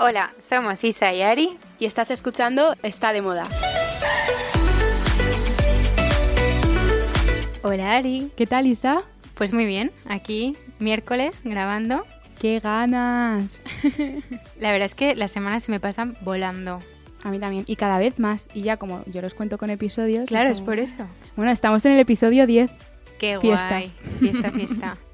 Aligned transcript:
Hola, 0.00 0.32
somos 0.38 0.82
Isa 0.84 1.12
y 1.12 1.22
Ari 1.22 1.56
y 1.78 1.86
estás 1.86 2.10
escuchando 2.10 2.74
Está 2.82 3.12
de 3.12 3.22
Moda. 3.22 3.48
Hola 7.62 7.96
Ari. 7.96 8.30
¿Qué 8.36 8.46
tal 8.46 8.66
Isa? 8.66 9.02
Pues 9.34 9.52
muy 9.52 9.66
bien, 9.66 9.90
aquí 10.08 10.56
miércoles 10.78 11.40
grabando. 11.44 12.04
¡Qué 12.40 12.60
ganas! 12.60 13.60
La 14.60 14.70
verdad 14.70 14.86
es 14.86 14.94
que 14.94 15.16
las 15.16 15.32
semanas 15.32 15.64
se 15.64 15.72
me 15.72 15.80
pasan 15.80 16.16
volando. 16.20 16.78
A 17.24 17.30
mí 17.30 17.40
también, 17.40 17.64
y 17.66 17.74
cada 17.74 17.98
vez 17.98 18.20
más. 18.20 18.48
Y 18.54 18.62
ya 18.62 18.76
como 18.76 19.02
yo 19.06 19.20
los 19.20 19.34
cuento 19.34 19.58
con 19.58 19.70
episodios. 19.70 20.28
Claro, 20.28 20.50
es 20.50 20.60
por 20.60 20.78
eso. 20.78 21.04
Bueno, 21.34 21.50
estamos 21.50 21.84
en 21.84 21.92
el 21.92 21.98
episodio 21.98 22.46
10. 22.46 22.70
¡Qué 23.18 23.38
Fiesta. 23.40 23.68
guay! 23.68 23.92
Fiesta, 24.20 24.50
fiesta. 24.52 24.96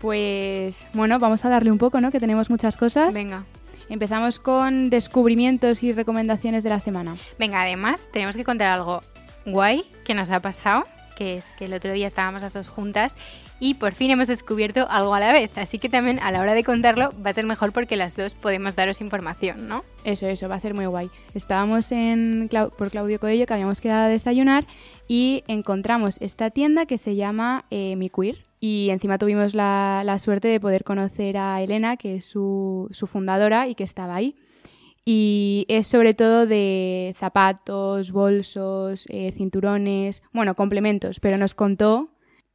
Pues 0.00 0.86
bueno, 0.92 1.18
vamos 1.18 1.46
a 1.46 1.48
darle 1.48 1.72
un 1.72 1.78
poco, 1.78 1.98
¿no? 1.98 2.10
Que 2.10 2.20
tenemos 2.20 2.50
muchas 2.50 2.76
cosas. 2.76 3.14
Venga. 3.14 3.44
Empezamos 3.88 4.38
con 4.38 4.90
descubrimientos 4.90 5.82
y 5.82 5.92
recomendaciones 5.92 6.64
de 6.64 6.70
la 6.70 6.80
semana. 6.80 7.16
Venga, 7.38 7.62
además 7.62 8.08
tenemos 8.12 8.36
que 8.36 8.44
contar 8.44 8.68
algo 8.68 9.00
guay 9.46 9.84
que 10.04 10.14
nos 10.14 10.30
ha 10.30 10.40
pasado, 10.40 10.84
que 11.16 11.34
es 11.34 11.44
que 11.58 11.66
el 11.66 11.74
otro 11.74 11.92
día 11.92 12.06
estábamos 12.06 12.42
las 12.42 12.54
dos 12.54 12.68
juntas 12.68 13.14
y 13.60 13.74
por 13.74 13.94
fin 13.94 14.10
hemos 14.10 14.26
descubierto 14.26 14.86
algo 14.90 15.14
a 15.14 15.20
la 15.20 15.32
vez. 15.32 15.56
Así 15.56 15.78
que 15.78 15.88
también 15.88 16.18
a 16.20 16.32
la 16.32 16.40
hora 16.40 16.54
de 16.54 16.64
contarlo 16.64 17.12
va 17.24 17.30
a 17.30 17.34
ser 17.34 17.46
mejor 17.46 17.72
porque 17.72 17.96
las 17.96 18.16
dos 18.16 18.34
podemos 18.34 18.74
daros 18.74 19.00
información, 19.00 19.68
¿no? 19.68 19.84
Eso, 20.02 20.26
eso, 20.26 20.48
va 20.48 20.56
a 20.56 20.60
ser 20.60 20.74
muy 20.74 20.86
guay. 20.86 21.10
Estábamos 21.34 21.92
en, 21.92 22.48
Clau- 22.48 22.72
por 22.74 22.90
Claudio 22.90 23.20
Coello, 23.20 23.46
que 23.46 23.52
habíamos 23.54 23.80
quedado 23.80 24.06
a 24.06 24.08
desayunar, 24.08 24.64
y 25.06 25.44
encontramos 25.46 26.20
esta 26.20 26.50
tienda 26.50 26.86
que 26.86 26.98
se 26.98 27.14
llama 27.14 27.64
eh, 27.70 27.94
Mi 27.96 28.10
Queer. 28.10 28.44
Y 28.66 28.88
encima 28.88 29.18
tuvimos 29.18 29.52
la, 29.52 30.00
la 30.06 30.18
suerte 30.18 30.48
de 30.48 30.58
poder 30.58 30.84
conocer 30.84 31.36
a 31.36 31.60
Elena, 31.60 31.98
que 31.98 32.14
es 32.14 32.24
su, 32.24 32.88
su 32.92 33.06
fundadora 33.06 33.68
y 33.68 33.74
que 33.74 33.84
estaba 33.84 34.14
ahí. 34.14 34.36
Y 35.04 35.66
es 35.68 35.86
sobre 35.86 36.14
todo 36.14 36.46
de 36.46 37.14
zapatos, 37.18 38.10
bolsos, 38.10 39.04
eh, 39.10 39.32
cinturones, 39.32 40.22
bueno, 40.32 40.54
complementos, 40.54 41.20
pero 41.20 41.36
nos 41.36 41.54
contó 41.54 42.08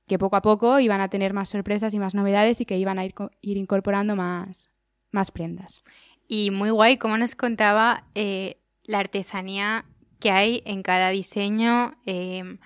que 0.07 0.17
poco 0.17 0.35
a 0.35 0.41
poco 0.41 0.79
iban 0.79 0.99
a 0.99 1.09
tener 1.09 1.33
más 1.33 1.49
sorpresas 1.49 1.93
y 1.93 1.99
más 1.99 2.15
novedades 2.15 2.59
y 2.59 2.65
que 2.65 2.79
iban 2.79 2.97
a 2.97 3.05
ir, 3.05 3.13
ir 3.41 3.57
incorporando 3.57 4.15
más, 4.15 4.71
más 5.11 5.29
prendas. 5.29 5.83
Y 6.27 6.49
muy 6.49 6.71
guay 6.71 6.97
cómo 6.97 7.19
nos 7.19 7.35
contaba 7.35 8.05
eh, 8.15 8.57
la 8.83 8.97
artesanía 8.97 9.85
que 10.19 10.31
hay 10.31 10.63
en 10.65 10.81
cada 10.81 11.11
diseño, 11.11 11.99
eh, 12.07 12.57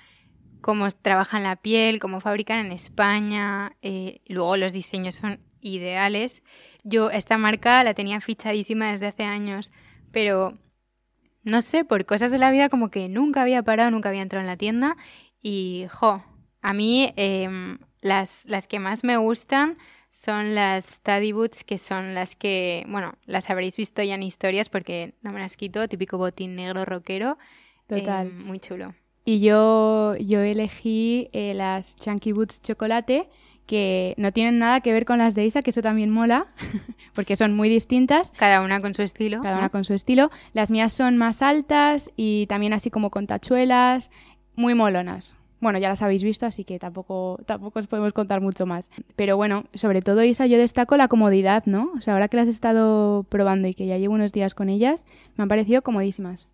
cómo 0.64 0.89
trabajan 0.89 1.44
la 1.44 1.58
piel, 1.58 2.00
cómo 2.00 2.22
fabrican 2.22 2.66
en 2.66 2.72
España. 2.72 3.75
eh, 3.83 4.22
luego 4.25 4.58
los 4.58 4.73
diseños 4.73 5.16
son 5.16 5.39
ideales. 5.61 6.42
Yo 6.83 7.11
esta 7.11 7.38
marca 7.38 7.83
la 7.83 7.94
tenía 7.94 8.22
fichadísima 8.22 8.91
desde 8.91 9.08
hace 9.08 9.23
años, 9.23 9.72
pero 10.11 10.58
no 11.44 11.61
sé, 11.61 11.84
por 11.84 12.06
cosas 12.06 12.31
de 12.31 12.38
la 12.38 12.50
vida 12.50 12.69
como 12.69 12.89
que 12.89 13.09
nunca 13.09 13.41
había 13.41 13.61
parado, 13.61 13.91
nunca 13.91 14.09
había 14.09 14.22
entrado 14.22 14.41
en 14.41 14.47
la 14.47 14.58
tienda 14.58 14.95
y, 15.41 15.88
jo, 15.91 16.23
a 16.61 16.73
mí 16.73 17.14
em, 17.17 17.78
las, 18.02 18.45
las 18.45 18.66
que 18.67 18.80
más 18.80 19.03
me 19.03 19.17
gustan 19.17 19.78
son 20.11 20.56
las 20.56 20.86
study 20.86 21.34
boots, 21.34 21.64
que 21.66 21.78
son 21.78 22.14
las 22.14 22.36
que, 22.38 22.86
bueno, 22.88 23.16
las 23.25 23.50
habréis 23.50 23.75
visto 23.75 24.02
ya 24.02 24.16
en 24.16 24.23
historias 24.23 24.69
porque 24.69 25.16
no 25.22 25.34
me 25.34 25.41
las 25.41 25.58
quito, 25.58 25.88
típico 25.89 26.17
botín 26.17 26.56
negro 26.56 26.86
rockero. 26.86 27.38
Total. 27.88 28.28
em, 28.28 28.44
muy 28.45 28.59
chulo. 28.59 28.94
Y 29.26 29.40
yo, 29.40 30.16
yo 30.18 30.42
elegí 30.42 31.30
eh, 31.32 31.54
las 31.54 31.96
Chunky 31.96 32.34
Boots 32.34 32.62
chocolate, 32.62 33.30
que 33.66 34.14
no 34.18 34.34
tienen 34.34 34.60
nada 34.60 34.82
que 34.82 34.92
ver 34.92 35.06
con 35.06 35.20
las 35.20 35.34
de 35.36 35.46
Isa, 35.46 35.62
que 35.62 35.70
eso 35.70 35.82
también 35.82 36.10
mola, 36.10 36.48
porque 37.16 37.36
son 37.38 37.56
muy 37.56 37.70
distintas, 37.70 38.32
Cada 38.32 38.62
una 38.62 38.82
con 38.82 38.94
su 38.94 39.02
estilo. 39.02 39.42
cada 39.42 39.54
¿no? 39.56 39.60
una 39.60 39.70
con 39.70 39.86
su 39.86 39.94
estilo. 39.94 40.30
Las 40.52 40.70
mías 40.72 40.92
son 40.92 41.18
más 41.18 41.42
altas 41.42 42.09
y 42.18 42.46
también 42.47 42.74
así 42.74 42.90
como 42.90 43.09
con 43.12 43.25
tachuelas, 43.28 44.12
muy 44.56 44.75
molonas. 44.75 45.36
Bueno, 45.62 45.80
ya 45.80 45.88
las 45.88 46.02
habéis 46.02 46.26
visto, 46.26 46.46
así 46.46 46.66
que 46.66 46.78
tampoco, 46.78 47.40
tampoco 47.46 47.80
os 47.80 47.88
podemos 47.88 48.12
contar 48.12 48.42
mucho 48.42 48.66
más. 48.66 48.90
Pero 49.16 49.38
bueno, 49.38 49.64
sobre 49.74 50.02
todo 50.02 50.22
Isa, 50.26 50.46
yo 50.46 50.58
destaco 50.58 50.97
la 50.97 51.08
comodidad, 51.08 51.64
¿no? 51.66 51.90
O 51.97 52.02
sea, 52.02 52.16
ahora 52.16 52.28
que 52.28 52.36
las 52.36 52.47
he 52.47 52.52
estado 52.52 53.24
probando 53.30 53.70
y 53.70 53.74
que 53.74 53.86
ya 53.86 53.97
llevo 53.97 54.16
unos 54.16 54.34
días 54.34 54.53
con 54.56 54.68
ellas, 54.68 55.06
me 55.38 55.44
han 55.44 55.47
parecido 55.47 55.81
comodísimas. 55.81 56.50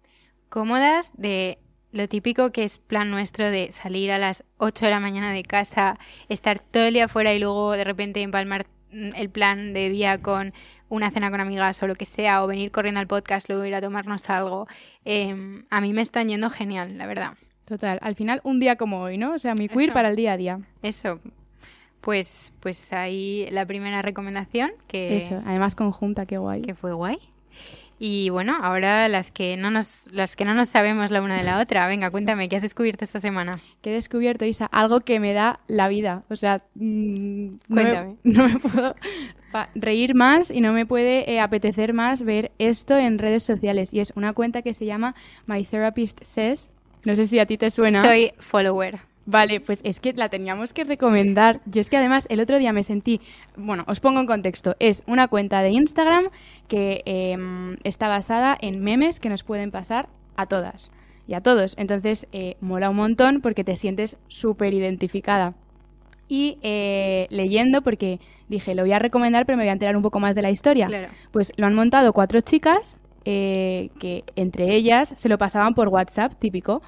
cómodas 0.50 1.12
de 1.18 1.58
lo 1.92 2.08
típico 2.08 2.52
que 2.52 2.64
es 2.64 2.78
plan 2.78 3.10
nuestro 3.10 3.50
de 3.50 3.72
salir 3.72 4.12
a 4.12 4.18
las 4.18 4.44
8 4.58 4.86
de 4.86 4.92
la 4.92 5.00
mañana 5.00 5.34
de 5.34 5.44
casa, 5.44 5.98
estar 6.28 6.60
todo 6.60 6.84
el 6.84 6.94
día 6.94 7.08
fuera 7.08 7.34
y 7.34 7.40
luego 7.40 7.72
de 7.72 7.84
repente 7.84 8.22
empalmar 8.22 8.68
mm, 8.92 9.16
el 9.16 9.30
plan 9.30 9.74
de 9.74 9.90
día 9.90 10.18
con 10.18 10.52
una 10.90 11.12
cena 11.12 11.30
con 11.30 11.40
amigas 11.40 11.82
o 11.84 11.88
lo 11.88 11.96
que 11.96 12.06
sea, 12.06 12.44
o 12.44 12.48
venir 12.48 12.72
corriendo 12.72 13.00
al 13.00 13.08
podcast, 13.08 13.48
luego 13.48 13.66
ir 13.66 13.76
a 13.76 13.82
tomarnos 13.82 14.30
algo. 14.30 14.68
Em, 15.06 15.66
a 15.70 15.82
mí 15.82 15.94
me 15.94 16.02
están 16.02 16.28
yendo 16.28 16.50
genial, 16.50 16.98
la 16.98 17.06
verdad. 17.06 17.34
Total, 17.66 18.00
al 18.02 18.16
final 18.16 18.42
un 18.44 18.60
día 18.60 18.76
como 18.76 19.02
hoy, 19.02 19.18
¿no? 19.18 19.34
O 19.34 19.40
sea, 19.40 19.54
mi 19.54 19.68
queer 19.68 19.90
Eso. 19.90 19.94
para 19.94 20.10
el 20.10 20.16
día 20.16 20.34
a 20.34 20.38
día. 20.38 20.60
Eso, 20.82 21.20
pues, 22.02 22.52
pues 22.60 22.92
ahí 22.94 23.48
la 23.52 23.66
primera 23.66 24.02
recomendación 24.02 24.72
que, 24.88 25.18
Eso, 25.18 25.42
además 25.46 25.76
conjunta, 25.76 26.26
qué 26.26 26.38
guay. 26.38 26.64
que 26.64 26.74
fue 26.74 26.94
guay. 26.94 27.20
Y 28.02 28.30
bueno, 28.30 28.58
ahora 28.62 29.10
las 29.10 29.30
que 29.30 29.58
no 29.58 29.70
nos, 29.70 30.08
las 30.12 30.38
que 30.38 30.46
no 30.46 30.54
nos 30.54 30.70
sabemos 30.70 31.12
la 31.12 31.22
una 31.22 31.38
de 31.38 31.44
la 31.44 31.60
otra. 31.60 31.86
Venga, 31.88 32.10
cuéntame, 32.10 32.48
¿qué 32.48 32.56
has 32.56 32.62
descubierto 32.62 33.04
esta 33.04 33.20
semana? 33.20 33.60
Que 33.82 33.92
he 33.92 33.94
descubierto, 33.94 34.46
Isa, 34.46 34.66
algo 34.68 35.02
que 35.02 35.20
me 35.20 35.34
da 35.34 35.60
la 35.68 35.90
vida. 35.90 36.24
O 36.30 36.38
sea, 36.38 36.64
mm, 36.76 37.46
no, 37.46 37.60
me, 37.68 37.84
Cuéntame. 37.84 38.16
no 38.24 38.48
me 38.48 38.60
puedo 38.60 38.96
reír 39.76 40.16
más 40.16 40.50
y 40.50 40.62
no 40.62 40.72
me 40.72 40.86
puede 40.86 41.30
eh, 41.30 41.42
apetecer 41.42 41.94
más 41.94 42.24
ver 42.24 42.54
esto 42.58 42.98
en 42.98 43.18
redes 43.18 43.44
sociales. 43.44 43.94
Y 43.94 44.00
es 44.00 44.14
una 44.16 44.32
cuenta 44.32 44.62
que 44.62 44.74
se 44.74 44.86
llama 44.86 45.14
My 45.46 45.66
Therapist 45.66 46.24
Says. 46.24 46.72
No 47.04 47.18
sé 47.18 47.28
si 47.28 47.38
a 47.40 47.46
ti 47.46 47.58
te 47.58 47.70
suena. 47.70 48.02
Soy 48.02 48.32
follower. 48.40 49.09
Vale, 49.26 49.60
pues 49.60 49.82
es 49.84 50.00
que 50.00 50.14
la 50.14 50.30
teníamos 50.30 50.74
que 50.74 50.84
recomendar. 50.84 51.62
Yo 51.66 51.82
es 51.82 51.90
que 51.90 51.98
además 51.98 52.26
el 52.30 52.40
otro 52.40 52.58
día 52.58 52.74
me 52.74 52.84
sentí, 52.84 53.22
bueno, 53.56 53.84
os 53.88 54.00
pongo 54.00 54.20
en 54.20 54.26
contexto, 54.26 54.76
es 54.80 55.04
una 55.06 55.28
cuenta 55.28 55.62
de 55.62 55.70
Instagram 55.70 56.30
que 56.68 57.04
em, 57.06 57.78
está 57.84 58.08
basada 58.08 58.58
en 58.60 58.82
memes 58.82 59.20
que 59.20 59.30
nos 59.30 59.44
pueden 59.44 59.70
pasar 59.72 60.10
a 60.36 60.48
todas 60.48 60.90
y 61.28 61.36
a 61.36 61.42
todos. 61.42 61.76
Entonces, 61.78 62.28
eh, 62.32 62.58
mola 62.60 62.90
un 62.90 62.96
montón 62.96 63.42
porque 63.42 63.64
te 63.64 63.76
sientes 63.76 64.18
súper 64.28 64.74
identificada. 64.74 65.54
Y 66.28 66.58
eh, 66.62 67.28
leyendo, 67.30 67.82
porque 67.82 68.20
dije, 68.48 68.74
lo 68.74 68.84
voy 68.84 68.94
a 68.94 69.00
recomendar, 69.00 69.46
pero 69.46 69.58
me 69.58 69.64
voy 69.64 69.70
a 69.70 69.74
enterar 69.74 69.96
un 69.96 70.02
poco 70.02 70.20
más 70.20 70.34
de 70.34 70.42
la 70.42 70.52
historia. 70.52 70.88
Claro. 70.88 71.08
Pues 71.32 71.54
lo 71.56 71.68
han 71.68 71.76
montado 71.76 72.14
cuatro 72.14 72.42
chicas 72.42 72.98
eh, 73.26 73.90
que 74.00 74.24
entre 74.36 74.74
ellas 74.76 75.14
se 75.16 75.30
lo 75.30 75.38
pasaban 75.38 75.76
por 75.76 75.90
WhatsApp, 75.90 76.34
típico, 76.40 76.82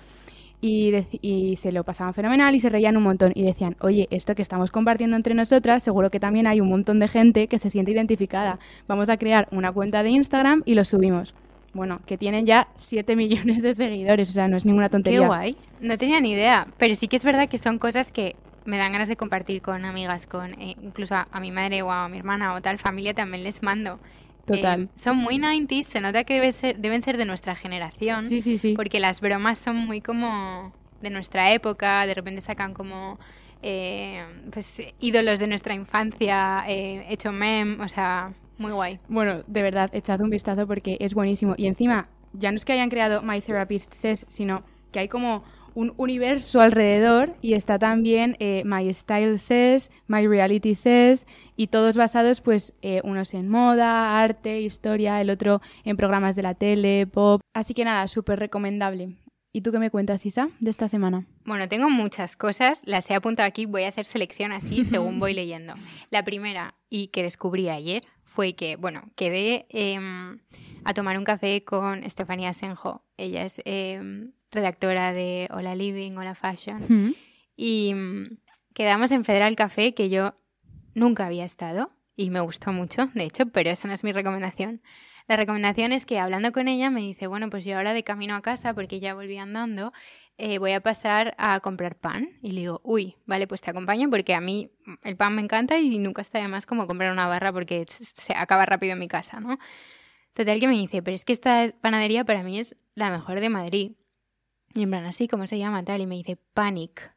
y, 0.61 1.57
se 1.59 1.71
lo 1.71 1.83
pasaban 1.83 2.13
fenomenal 2.13 2.53
y 2.55 2.59
se 2.59 2.69
reían 2.69 2.95
un 2.97 3.03
montón 3.03 3.31
y 3.35 3.43
decían, 3.43 3.75
oye, 3.81 4.07
esto 4.11 4.35
que 4.35 4.41
estamos 4.41 4.71
compartiendo 4.71 5.15
entre 5.15 5.33
nosotras, 5.33 5.83
seguro 5.83 6.11
que 6.11 6.19
también 6.19 6.47
hay 6.47 6.61
un 6.61 6.69
montón 6.69 6.99
de 6.99 7.07
gente 7.07 7.47
que 7.47 7.59
se 7.59 7.69
siente 7.69 7.91
identificada. 7.91 8.59
Vamos 8.87 9.09
a 9.09 9.17
crear 9.17 9.47
una 9.51 9.71
cuenta 9.71 10.03
de 10.03 10.11
Instagram 10.11 10.61
y 10.65 10.75
lo 10.75 10.85
subimos. 10.85 11.33
Bueno, 11.73 12.01
que 12.05 12.17
tienen 12.17 12.45
ya 12.45 12.67
7 12.75 13.15
millones 13.15 13.61
de 13.61 13.73
seguidores, 13.73 14.29
o 14.29 14.33
sea, 14.33 14.47
no 14.47 14.57
es 14.57 14.65
ninguna 14.65 14.87
Qué 14.87 14.91
tontería. 14.91 15.27
guay. 15.27 15.57
No 15.79 15.97
tenía 15.97 16.19
ni 16.19 16.31
idea, 16.31 16.67
pero 16.77 16.95
sí 16.95 17.07
que 17.07 17.15
es 17.15 17.23
verdad 17.23 17.49
que 17.49 17.57
son 17.57 17.79
cosas 17.79 18.11
que 18.11 18.35
me 18.65 18.77
dan 18.77 18.91
ganas 18.91 19.07
de 19.07 19.15
compartir 19.15 19.61
con 19.61 19.85
amigas, 19.85 20.27
con 20.27 20.53
eh, 20.61 20.75
incluso 20.83 21.15
a, 21.15 21.27
a 21.31 21.39
mi 21.39 21.51
madre 21.51 21.81
o 21.81 21.91
a 21.91 22.07
mi 22.09 22.17
hermana 22.17 22.53
o 22.53 22.61
tal 22.61 22.77
familia 22.77 23.13
también 23.13 23.43
les 23.43 23.63
mando. 23.63 23.99
Total. 24.45 24.83
Eh, 24.83 24.87
son 24.95 25.17
muy 25.17 25.37
90s, 25.37 25.83
se 25.83 26.01
nota 26.01 26.23
que 26.23 26.35
debe 26.35 26.51
ser, 26.51 26.79
deben 26.79 27.01
ser 27.01 27.17
de 27.17 27.25
nuestra 27.25 27.55
generación, 27.55 28.27
Sí, 28.27 28.41
sí, 28.41 28.57
sí. 28.57 28.73
porque 28.75 28.99
las 28.99 29.21
bromas 29.21 29.59
son 29.59 29.75
muy 29.77 30.01
como 30.01 30.73
de 31.01 31.09
nuestra 31.09 31.51
época, 31.51 32.05
de 32.05 32.13
repente 32.13 32.41
sacan 32.41 32.73
como 32.73 33.19
eh, 33.63 34.23
pues 34.51 34.81
ídolos 34.99 35.39
de 35.39 35.47
nuestra 35.47 35.73
infancia, 35.73 36.63
eh, 36.67 37.05
hecho 37.09 37.31
mem, 37.31 37.79
o 37.79 37.87
sea, 37.87 38.33
muy 38.57 38.71
guay. 38.71 38.99
Bueno, 39.07 39.43
de 39.47 39.61
verdad, 39.61 39.89
echad 39.93 40.21
un 40.21 40.29
vistazo 40.29 40.67
porque 40.67 40.97
es 40.99 41.13
buenísimo. 41.13 41.53
Y 41.57 41.67
encima, 41.67 42.07
ya 42.33 42.51
no 42.51 42.57
es 42.57 42.65
que 42.65 42.73
hayan 42.73 42.89
creado 42.89 43.21
My 43.21 43.41
Therapist 43.41 43.93
Says, 43.93 44.25
sino 44.29 44.63
que 44.91 44.99
hay 44.99 45.07
como 45.07 45.43
un 45.73 45.93
universo 45.97 46.61
alrededor 46.61 47.35
y 47.41 47.53
está 47.53 47.79
también 47.79 48.35
eh, 48.39 48.63
My 48.65 48.93
Style 48.93 49.39
Says, 49.39 49.91
My 50.07 50.27
Reality 50.27 50.75
Says 50.75 51.27
y 51.55 51.67
todos 51.67 51.97
basados 51.97 52.41
pues 52.41 52.73
eh, 52.81 53.01
unos 53.03 53.33
en 53.33 53.49
moda, 53.49 54.21
arte, 54.21 54.61
historia, 54.61 55.21
el 55.21 55.29
otro 55.29 55.61
en 55.83 55.97
programas 55.97 56.35
de 56.35 56.43
la 56.43 56.53
tele, 56.53 57.07
pop. 57.07 57.41
Así 57.53 57.73
que 57.73 57.85
nada, 57.85 58.07
súper 58.07 58.39
recomendable. 58.39 59.15
¿Y 59.53 59.61
tú 59.61 59.71
qué 59.71 59.79
me 59.79 59.91
cuentas, 59.91 60.25
Isa, 60.25 60.47
de 60.61 60.69
esta 60.69 60.87
semana? 60.87 61.25
Bueno, 61.43 61.67
tengo 61.67 61.89
muchas 61.89 62.37
cosas, 62.37 62.81
las 62.85 63.09
he 63.09 63.15
apuntado 63.15 63.47
aquí, 63.47 63.65
voy 63.65 63.83
a 63.83 63.89
hacer 63.89 64.05
selección 64.05 64.53
así 64.53 64.83
según 64.85 65.19
voy 65.19 65.33
leyendo. 65.33 65.73
La 66.09 66.23
primera, 66.23 66.75
y 66.89 67.07
que 67.07 67.23
descubrí 67.23 67.67
ayer, 67.67 68.03
fue 68.23 68.53
que, 68.53 68.77
bueno, 68.77 69.11
quedé 69.15 69.65
em, 69.69 70.39
a 70.85 70.93
tomar 70.93 71.17
un 71.17 71.25
café 71.25 71.65
con 71.65 72.03
Estefanía 72.05 72.53
Senjo. 72.53 73.03
Ella 73.17 73.45
es 73.45 73.61
em, 73.65 74.31
redactora 74.51 75.13
de 75.13 75.47
Hola 75.51 75.75
Living, 75.75 76.11
Hola 76.17 76.35
Fashion. 76.35 77.15
Y 77.55 77.93
mm, 77.93 78.37
quedamos 78.73 79.11
en 79.11 79.25
Federal 79.25 79.55
Café, 79.55 79.93
que 79.93 80.09
yo 80.09 80.35
nunca 80.93 81.25
había 81.25 81.45
estado 81.45 81.91
y 82.15 82.29
me 82.29 82.41
gustó 82.41 82.71
mucho, 82.71 83.09
de 83.13 83.23
hecho, 83.23 83.45
pero 83.47 83.69
esa 83.69 83.87
no 83.87 83.93
es 83.93 84.03
mi 84.03 84.11
recomendación. 84.11 84.81
La 85.27 85.37
recomendación 85.37 85.93
es 85.93 86.05
que 86.05 86.19
hablando 86.19 86.51
con 86.51 86.67
ella 86.67 86.89
me 86.89 86.99
dice, 87.01 87.27
bueno, 87.27 87.49
pues 87.49 87.63
yo 87.63 87.77
ahora 87.77 87.93
de 87.93 88.03
camino 88.03 88.35
a 88.35 88.41
casa, 88.41 88.73
porque 88.73 88.99
ya 88.99 89.13
volví 89.13 89.37
andando, 89.37 89.93
eh, 90.37 90.57
voy 90.57 90.71
a 90.71 90.81
pasar 90.81 91.35
a 91.37 91.59
comprar 91.61 91.95
pan. 91.95 92.29
Y 92.41 92.51
le 92.51 92.61
digo, 92.61 92.81
uy, 92.83 93.15
vale, 93.25 93.47
pues 93.47 93.61
te 93.61 93.69
acompaño 93.69 94.09
porque 94.09 94.33
a 94.33 94.41
mí 94.41 94.71
el 95.03 95.15
pan 95.15 95.35
me 95.35 95.41
encanta 95.41 95.77
y 95.77 95.97
nunca 95.99 96.21
está 96.21 96.39
de 96.39 96.47
más 96.47 96.65
como 96.65 96.87
comprar 96.87 97.11
una 97.13 97.27
barra 97.27 97.53
porque 97.53 97.85
se 97.87 98.33
acaba 98.35 98.65
rápido 98.65 98.93
en 98.93 98.99
mi 98.99 99.07
casa, 99.07 99.39
¿no? 99.39 99.57
Total 100.33 100.59
que 100.59 100.67
me 100.67 100.73
dice, 100.73 101.01
pero 101.01 101.15
es 101.15 101.25
que 101.25 101.33
esta 101.33 101.73
panadería 101.81 102.25
para 102.25 102.43
mí 102.43 102.59
es 102.59 102.75
la 102.95 103.09
mejor 103.09 103.39
de 103.39 103.49
Madrid. 103.49 103.91
Y 104.73 104.83
en 104.83 104.89
plan, 104.89 105.05
así, 105.05 105.27
¿cómo 105.27 105.47
se 105.47 105.57
llama 105.57 105.83
tal? 105.83 106.01
Y 106.01 106.07
me 106.07 106.15
dice, 106.15 106.37
Panic. 106.53 107.13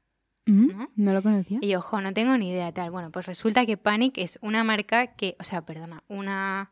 Mm, 0.47 0.87
¿No? 0.97 1.12
lo 1.12 1.23
conocía. 1.23 1.59
Y 1.61 1.75
ojo, 1.75 2.01
no 2.01 2.12
tengo 2.12 2.37
ni 2.37 2.51
idea 2.51 2.73
tal. 2.73 2.91
Bueno, 2.91 3.11
pues 3.11 3.27
resulta 3.27 3.65
que 3.65 3.77
Panic 3.77 4.19
es 4.19 4.39
una 4.43 4.62
marca 4.65 5.09
que, 5.09 5.37
o 5.41 5.45
sea, 5.45 5.65
perdona, 5.65 6.03
una 6.09 6.71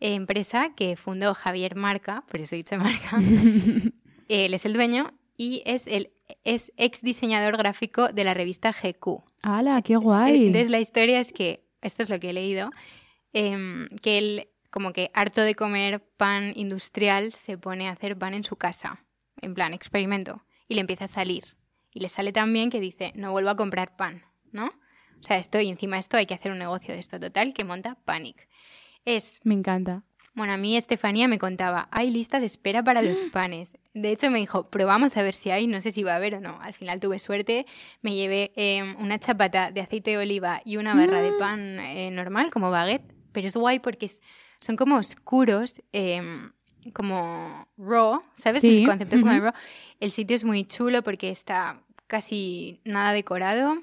empresa 0.00 0.72
que 0.74 0.96
fundó 0.96 1.34
Javier 1.34 1.76
Marca, 1.76 2.24
por 2.28 2.40
eso 2.40 2.56
dice 2.56 2.76
marca. 2.76 3.18
Él 4.28 4.54
es 4.54 4.64
el 4.64 4.72
dueño 4.72 5.12
y 5.36 5.62
es 5.64 5.86
el 5.86 6.10
es 6.44 6.72
ex 6.76 7.02
diseñador 7.02 7.56
gráfico 7.56 8.08
de 8.08 8.24
la 8.24 8.34
revista 8.34 8.72
GQ. 8.72 9.22
¡Hala, 9.42 9.82
qué 9.82 9.96
guay! 9.96 10.46
Entonces 10.46 10.70
la 10.70 10.80
historia 10.80 11.20
es 11.20 11.32
que, 11.32 11.64
esto 11.82 12.02
es 12.02 12.10
lo 12.10 12.18
que 12.18 12.30
he 12.30 12.32
leído, 12.32 12.70
em, 13.32 13.88
que 14.02 14.18
él, 14.18 14.48
como 14.70 14.92
que 14.92 15.10
harto 15.14 15.42
de 15.42 15.54
comer 15.54 16.02
pan 16.16 16.52
industrial, 16.56 17.32
se 17.34 17.58
pone 17.58 17.88
a 17.88 17.92
hacer 17.92 18.16
pan 18.16 18.34
en 18.34 18.44
su 18.44 18.56
casa, 18.56 19.03
en 19.44 19.54
plan 19.54 19.74
experimento, 19.74 20.44
y 20.68 20.74
le 20.74 20.80
empieza 20.80 21.04
a 21.04 21.08
salir. 21.08 21.56
Y 21.92 22.00
le 22.00 22.08
sale 22.08 22.32
tan 22.32 22.52
bien 22.52 22.70
que 22.70 22.80
dice, 22.80 23.12
no 23.14 23.30
vuelvo 23.30 23.50
a 23.50 23.56
comprar 23.56 23.96
pan, 23.96 24.24
¿no? 24.50 24.66
O 24.66 25.22
sea, 25.22 25.38
esto 25.38 25.60
y 25.60 25.68
encima 25.68 25.98
esto 25.98 26.16
hay 26.16 26.26
que 26.26 26.34
hacer 26.34 26.52
un 26.52 26.58
negocio 26.58 26.92
de 26.92 27.00
esto 27.00 27.18
total 27.20 27.54
que 27.54 27.64
monta 27.64 27.96
Panic. 28.04 28.48
Es... 29.04 29.40
Me 29.44 29.54
encanta. 29.54 30.02
Bueno, 30.34 30.52
a 30.52 30.56
mí 30.56 30.76
Estefanía 30.76 31.28
me 31.28 31.38
contaba, 31.38 31.88
hay 31.92 32.10
lista 32.10 32.40
de 32.40 32.46
espera 32.46 32.82
para 32.82 33.02
los 33.02 33.16
panes. 33.32 33.78
De 33.94 34.10
hecho, 34.10 34.30
me 34.30 34.40
dijo, 34.40 34.68
probamos 34.68 35.16
a 35.16 35.22
ver 35.22 35.34
si 35.34 35.50
hay, 35.50 35.68
no 35.68 35.80
sé 35.80 35.92
si 35.92 36.02
va 36.02 36.12
a 36.12 36.16
haber 36.16 36.34
o 36.34 36.40
no. 36.40 36.58
Al 36.60 36.74
final 36.74 36.98
tuve 36.98 37.20
suerte, 37.20 37.66
me 38.02 38.16
llevé 38.16 38.52
em, 38.56 38.96
una 38.98 39.20
chapata 39.20 39.70
de 39.70 39.80
aceite 39.80 40.10
de 40.10 40.18
oliva 40.18 40.60
y 40.64 40.76
una 40.76 40.94
barra 40.94 41.22
de 41.22 41.32
pan 41.38 41.78
eh, 41.78 42.10
normal, 42.10 42.50
como 42.50 42.72
baguette, 42.72 43.14
pero 43.32 43.46
es 43.46 43.56
guay 43.56 43.78
porque 43.78 44.10
son 44.58 44.76
como 44.76 44.96
oscuros, 44.96 45.80
em, 45.92 46.50
como 46.92 47.66
raw, 47.76 48.22
¿sabes? 48.36 48.62
El 48.64 48.86
concepto 48.86 49.20
como 49.20 49.38
raw. 49.38 49.52
El 50.00 50.10
sitio 50.10 50.36
es 50.36 50.44
muy 50.44 50.64
chulo 50.64 51.02
porque 51.02 51.30
está 51.30 51.80
casi 52.06 52.80
nada 52.84 53.12
decorado. 53.12 53.78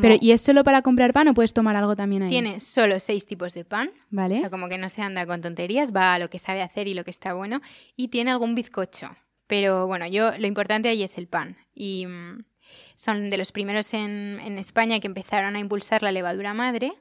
Pero, 0.00 0.16
¿y 0.20 0.32
es 0.32 0.40
solo 0.40 0.64
para 0.64 0.82
comprar 0.82 1.12
pan 1.12 1.28
o 1.28 1.34
puedes 1.34 1.52
tomar 1.52 1.76
algo 1.76 1.96
también 1.96 2.22
ahí? 2.22 2.30
Tiene 2.30 2.60
solo 2.60 2.98
seis 2.98 3.26
tipos 3.26 3.52
de 3.52 3.64
pan. 3.64 3.90
Vale. 4.10 4.36
O 4.36 4.40
sea, 4.40 4.50
como 4.50 4.68
que 4.68 4.78
no 4.78 4.88
se 4.88 5.02
anda 5.02 5.26
con 5.26 5.42
tonterías, 5.42 5.94
va 5.94 6.14
a 6.14 6.18
lo 6.18 6.30
que 6.30 6.38
sabe 6.38 6.62
hacer 6.62 6.88
y 6.88 6.94
lo 6.94 7.04
que 7.04 7.10
está 7.10 7.34
bueno. 7.34 7.60
Y 7.96 8.08
tiene 8.08 8.30
algún 8.30 8.54
bizcocho. 8.54 9.14
Pero 9.46 9.86
bueno, 9.86 10.06
yo 10.06 10.36
lo 10.38 10.46
importante 10.46 10.88
ahí 10.88 11.02
es 11.02 11.18
el 11.18 11.26
pan. 11.26 11.58
Y 11.74 12.06
mm, 12.06 12.44
son 12.94 13.30
de 13.30 13.36
los 13.36 13.52
primeros 13.52 13.92
en, 13.92 14.40
España 14.58 15.00
que 15.00 15.06
empezaron 15.06 15.56
a 15.56 15.58
impulsar 15.58 16.02
la 16.02 16.12
levadura 16.12 16.54
madre. 16.54 16.94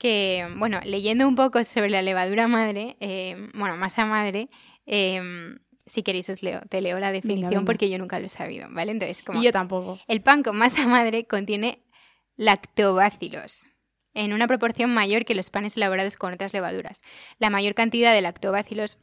Que, 0.00 0.48
bueno, 0.56 0.80
leyendo 0.82 1.28
un 1.28 1.36
poco 1.36 1.62
sobre 1.62 1.90
la 1.90 2.00
levadura 2.00 2.48
madre, 2.48 2.96
eh, 3.00 3.36
bueno, 3.52 3.76
masa 3.76 4.06
madre, 4.06 4.48
eh, 4.86 5.20
si 5.90 6.02
queréis 6.02 6.30
os 6.30 6.42
leo, 6.42 6.62
te 6.70 6.80
leo 6.80 6.98
la 6.98 7.12
definición 7.12 7.66
porque 7.66 7.90
yo 7.90 7.98
nunca 7.98 8.18
lo 8.18 8.26
he 8.26 8.30
sabido, 8.30 8.66
¿vale? 8.70 8.92
Entonces, 8.92 9.22
como 9.22 9.40
y 9.40 9.44
yo 9.44 9.52
tampoco. 9.52 9.98
El 10.08 10.22
pan 10.22 10.42
con 10.42 10.56
masa 10.56 10.86
madre 10.86 11.26
contiene 11.26 11.82
lactobácilos 12.36 13.66
en 14.14 14.32
una 14.32 14.46
proporción 14.46 14.92
mayor 14.94 15.24
que 15.24 15.34
los 15.34 15.50
panes 15.50 15.76
elaborados 15.76 16.16
con 16.16 16.32
otras 16.32 16.52
levaduras. 16.52 17.02
La 17.38 17.50
mayor 17.50 17.74
cantidad 17.74 18.14
de 18.14 18.22
lactobácilos 18.22 18.98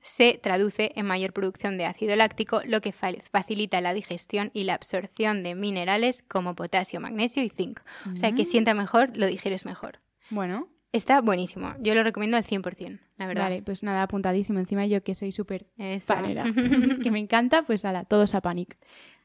se 0.00 0.38
traduce 0.42 0.92
en 0.96 1.06
mayor 1.06 1.32
producción 1.32 1.78
de 1.78 1.86
ácido 1.86 2.16
láctico, 2.16 2.60
lo 2.64 2.80
que 2.80 2.92
facilita 2.92 3.80
la 3.80 3.94
digestión 3.94 4.50
y 4.52 4.64
la 4.64 4.74
absorción 4.74 5.42
de 5.42 5.54
minerales 5.54 6.22
como 6.28 6.54
potasio, 6.54 7.00
magnesio 7.00 7.42
y 7.42 7.50
zinc. 7.50 7.80
O 8.12 8.16
sea, 8.16 8.32
que 8.32 8.42
mm. 8.42 8.46
sienta 8.46 8.74
mejor, 8.74 9.16
lo 9.16 9.26
digieres 9.26 9.64
mejor. 9.64 10.00
Bueno. 10.32 10.68
Está 10.92 11.22
buenísimo. 11.22 11.74
Yo 11.80 11.94
lo 11.94 12.02
recomiendo 12.02 12.36
al 12.36 12.44
100%, 12.44 13.00
la 13.16 13.26
verdad. 13.26 13.44
Vale, 13.44 13.62
pues 13.62 13.82
nada, 13.82 14.02
apuntadísimo. 14.02 14.58
Encima 14.58 14.84
yo 14.84 15.02
que 15.02 15.14
soy 15.14 15.32
súper 15.32 15.66
panera, 16.06 16.44
que 17.02 17.10
me 17.10 17.18
encanta, 17.18 17.62
pues 17.62 17.84
ala, 17.86 18.04
todos 18.04 18.34
a 18.34 18.42
Panic. 18.42 18.76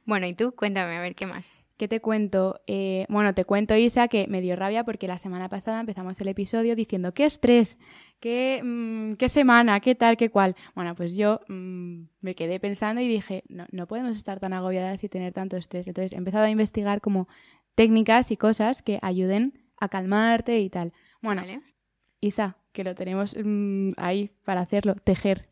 Bueno, 0.06 0.28
y 0.28 0.34
tú, 0.34 0.54
cuéntame, 0.54 0.96
a 0.96 1.02
ver 1.02 1.14
qué 1.14 1.26
más. 1.26 1.50
¿Qué 1.76 1.90
te 1.90 2.00
cuento? 2.00 2.62
Eh, 2.68 3.06
bueno, 3.10 3.34
te 3.36 3.44
cuento, 3.44 3.76
Isa, 3.76 4.08
que 4.08 4.28
me 4.28 4.40
dio 4.40 4.56
rabia 4.56 4.86
porque 4.86 5.08
la 5.08 5.18
semana 5.18 5.50
pasada 5.50 5.82
empezamos 5.82 6.20
el 6.22 6.30
episodio 6.30 6.76
diciendo 6.76 7.14
qué 7.14 7.26
estrés, 7.26 7.78
qué, 8.22 8.62
mm, 8.64 9.14
qué 9.16 9.28
semana, 9.30 9.80
qué 9.82 9.94
tal, 9.94 10.16
qué 10.16 10.30
cual. 10.30 10.56
Bueno, 10.74 10.96
pues 10.96 11.16
yo 11.16 11.42
mm, 11.50 12.04
me 12.22 12.34
quedé 12.34 12.62
pensando 12.62 13.02
y 13.02 13.08
dije, 13.08 13.44
no, 13.50 13.66
no 13.72 13.88
podemos 13.88 14.16
estar 14.16 14.40
tan 14.40 14.54
agobiadas 14.54 15.04
y 15.04 15.10
tener 15.10 15.34
tanto 15.34 15.58
estrés. 15.58 15.86
Entonces 15.86 16.14
he 16.14 16.16
empezado 16.18 16.46
a 16.46 16.50
investigar 16.50 17.02
como 17.02 17.28
técnicas 17.76 18.32
y 18.32 18.38
cosas 18.38 18.82
que 18.82 19.00
ayuden 19.02 19.67
a 19.78 19.90
calmarte 19.90 20.60
y 20.60 20.70
tal. 20.70 20.94
Bueno, 21.22 21.44
Isa, 22.22 22.58
que 22.72 22.84
lo 22.84 22.96
tenemos 22.96 23.36
mm, 23.42 23.92
ahí 23.98 24.32
para 24.44 24.62
hacerlo, 24.62 24.96
tejer. 24.96 25.48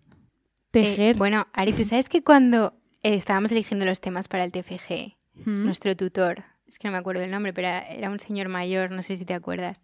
Eh, 0.73 0.81
tejer. 0.81 1.17
bueno, 1.17 1.47
Ari, 1.53 1.73
tú 1.73 1.85
sabes 1.85 2.09
que 2.09 2.23
cuando 2.23 2.73
estábamos 3.01 3.51
eligiendo 3.51 3.85
los 3.85 4.01
temas 4.01 4.27
para 4.27 4.43
el 4.43 4.51
TFG, 4.51 5.15
nuestro 5.45 5.95
tutor, 5.95 6.43
es 6.67 6.79
que 6.79 6.87
no 6.87 6.93
me 6.93 6.97
acuerdo 6.97 7.23
el 7.23 7.31
nombre, 7.31 7.53
pero 7.53 7.67
era 7.67 8.09
un 8.09 8.19
señor 8.19 8.49
mayor, 8.49 8.91
no 8.91 9.03
sé 9.03 9.15
si 9.17 9.25
te 9.25 9.33
acuerdas. 9.33 9.81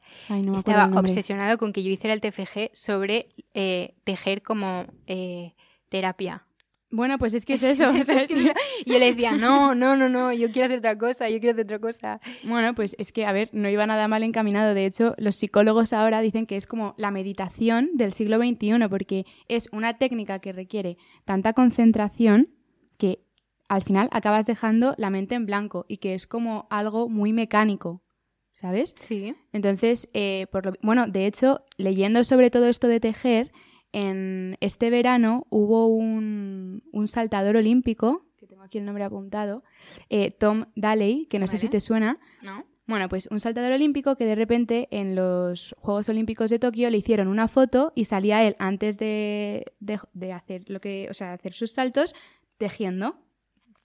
Estaba 0.56 1.00
obsesionado 1.00 1.58
con 1.58 1.74
que 1.74 1.84
yo 1.84 1.92
hiciera 1.92 2.14
el 2.14 2.22
TFG 2.22 2.72
sobre 2.74 3.30
eh, 3.54 3.96
tejer 4.04 4.42
como 4.42 4.86
eh, 5.08 5.54
terapia. 5.90 6.46
Bueno, 6.92 7.18
pues 7.18 7.34
es 7.34 7.46
que 7.46 7.54
es 7.56 7.64
eso. 7.64 7.92
y 8.86 8.94
él 8.94 9.00
decía, 9.00 9.32
no, 9.32 9.74
no, 9.74 9.96
no, 9.96 10.10
no, 10.10 10.32
yo 10.34 10.52
quiero 10.52 10.66
hacer 10.66 10.80
otra 10.80 10.98
cosa, 10.98 11.30
yo 11.30 11.40
quiero 11.40 11.54
hacer 11.54 11.66
otra 11.66 11.80
cosa. 11.80 12.22
Bueno, 12.44 12.76
pues 12.76 12.96
es 13.00 13.12
que, 13.12 13.26
a 13.26 13.32
ver, 13.32 13.50
no 13.54 13.70
iba 13.70 13.86
nada 13.86 14.08
mal 14.08 14.24
encaminado. 14.24 14.74
De 14.74 14.86
hecho, 14.86 15.16
los 15.18 15.36
psicólogos 15.36 15.94
ahora 15.94 16.22
dicen 16.22 16.46
que 16.46 16.58
es 16.58 16.68
como 16.68 16.94
la 16.98 17.12
meditación 17.12 17.92
del 17.94 18.14
siglo 18.14 18.38
XXI, 18.38 18.88
porque 18.90 19.26
es 19.48 19.70
una 19.72 19.98
técnica 19.98 20.40
que 20.40 20.52
requiere 20.52 20.98
tanta 21.26 21.54
concentración 21.54 22.50
que 22.98 23.24
al 23.70 23.84
final 23.84 24.10
acabas 24.12 24.46
dejando 24.46 24.96
la 24.98 25.10
mente 25.10 25.36
en 25.36 25.46
blanco 25.46 25.86
y 25.88 25.98
que 25.98 26.14
es 26.14 26.28
como 26.28 26.68
algo 26.70 27.08
muy 27.08 27.32
mecánico, 27.32 28.04
¿sabes? 28.52 28.94
Sí. 29.00 29.34
Entonces, 29.54 30.10
eh, 30.14 30.48
por 30.52 30.78
bueno, 30.82 31.08
de 31.08 31.26
hecho, 31.26 31.64
leyendo 31.78 32.26
sobre 32.26 32.52
todo 32.52 32.68
esto 32.68 32.88
de 32.88 33.00
tejer, 33.00 33.54
en 33.94 34.58
este 34.62 34.90
verano 34.90 35.48
hubo 35.50 35.88
un, 35.88 36.82
saltador 37.08 37.58
olímpico, 37.58 38.26
que 38.38 38.48
tengo 38.48 38.64
aquí 38.64 38.78
el 38.78 38.86
nombre 38.86 39.04
apuntado, 39.04 39.64
eh, 40.10 40.32
Tom 40.32 40.66
Daley, 40.76 41.26
que 41.28 41.40
no 41.40 41.48
sé 41.48 41.58
si 41.58 41.68
te 41.68 41.80
suena. 41.80 42.20
No. 42.42 42.66
Bueno, 42.88 43.08
pues 43.10 43.28
un 43.32 43.40
saltador 43.40 43.72
olímpico 43.72 44.16
que 44.16 44.26
de 44.26 44.36
repente 44.36 44.88
en 44.92 45.16
los 45.16 45.76
Juegos 45.80 46.10
Olímpicos 46.10 46.50
de 46.50 46.60
Tokio 46.60 46.90
le 46.90 46.98
hicieron 46.98 47.28
una 47.28 47.48
foto 47.48 47.94
y 47.96 48.06
salía 48.06 48.44
él 48.46 48.56
antes 48.60 48.98
de, 48.98 49.72
de 49.80 50.34
hacer 50.34 50.64
lo 50.68 50.82
que, 50.82 51.08
o 51.10 51.14
sea, 51.14 51.34
hacer 51.34 51.54
sus 51.54 51.72
saltos 51.72 52.14
tejiendo. 52.58 53.16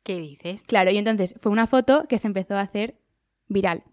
¿Qué 0.03 0.19
dices? 0.19 0.63
Claro, 0.63 0.91
y 0.91 0.99
entonces 0.99 1.35
fue 1.41 1.53
una 1.53 1.67
foto 1.67 2.07
que 2.09 2.19
se 2.19 2.27
empezó 2.27 2.55
a 2.55 2.61
hacer 2.61 2.97
viral. 3.49 3.85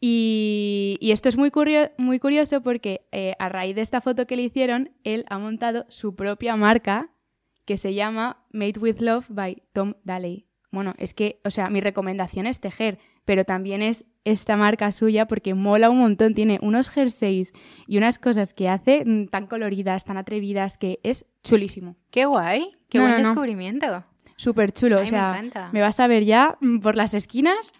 Y, 0.00 0.98
esto 1.02 1.28
es 1.28 1.36
muy, 1.36 1.52
muy 1.98 2.18
curioso 2.18 2.62
porque 2.62 3.06
eh, 3.12 3.34
a 3.38 3.48
raíz 3.48 3.76
de 3.76 3.82
esta 3.82 4.00
foto 4.00 4.26
que 4.26 4.36
le 4.36 4.42
hicieron, 4.42 4.92
él 5.04 5.24
ha 5.28 5.38
montado 5.38 5.84
su 5.88 6.14
propia 6.14 6.56
marca 6.56 7.10
que 7.64 7.76
se 7.76 7.94
llama 7.94 8.44
Made 8.52 8.80
with 8.80 9.00
Love 9.00 9.26
by 9.28 9.62
Tom 9.72 9.94
Daley. 10.04 10.46
Bueno, 10.72 10.94
es 10.98 11.14
que, 11.14 11.40
o 11.44 11.50
sea, 11.50 11.68
mi 11.68 11.80
recomendación 11.80 12.46
es 12.46 12.60
tejer, 12.60 12.98
pero 13.24 13.44
también 13.44 13.82
es 13.82 14.04
esta 14.24 14.56
marca 14.56 14.92
suya 14.92 15.26
porque 15.26 15.54
mola 15.54 15.90
un 15.90 15.98
montón. 15.98 16.34
Tiene 16.34 16.58
unos 16.62 16.88
jerseys 16.88 17.52
y 17.86 17.98
unas 17.98 18.18
cosas 18.18 18.52
que 18.52 18.68
hace 18.68 19.04
mm, 19.04 19.26
tan 19.26 19.46
coloridas, 19.46 20.04
tan 20.04 20.16
atrevidas, 20.16 20.78
que 20.78 21.00
es 21.02 21.26
chulísimo. 21.42 21.96
¡Qué 22.10 22.24
guay! 22.24 22.70
¡Qué 22.88 23.00
buen 23.00 23.22
descubrimiento! 23.22 24.04
Súper 24.36 24.72
chulo. 24.72 25.00
o 25.00 25.06
sea, 25.06 25.42
me, 25.72 25.80
vas 25.80 26.00
a 26.00 26.06
ver 26.06 26.24
ya 26.24 26.56
mm, 26.60 26.78
por 26.78 26.96
las 26.96 27.14
esquinas 27.14 27.72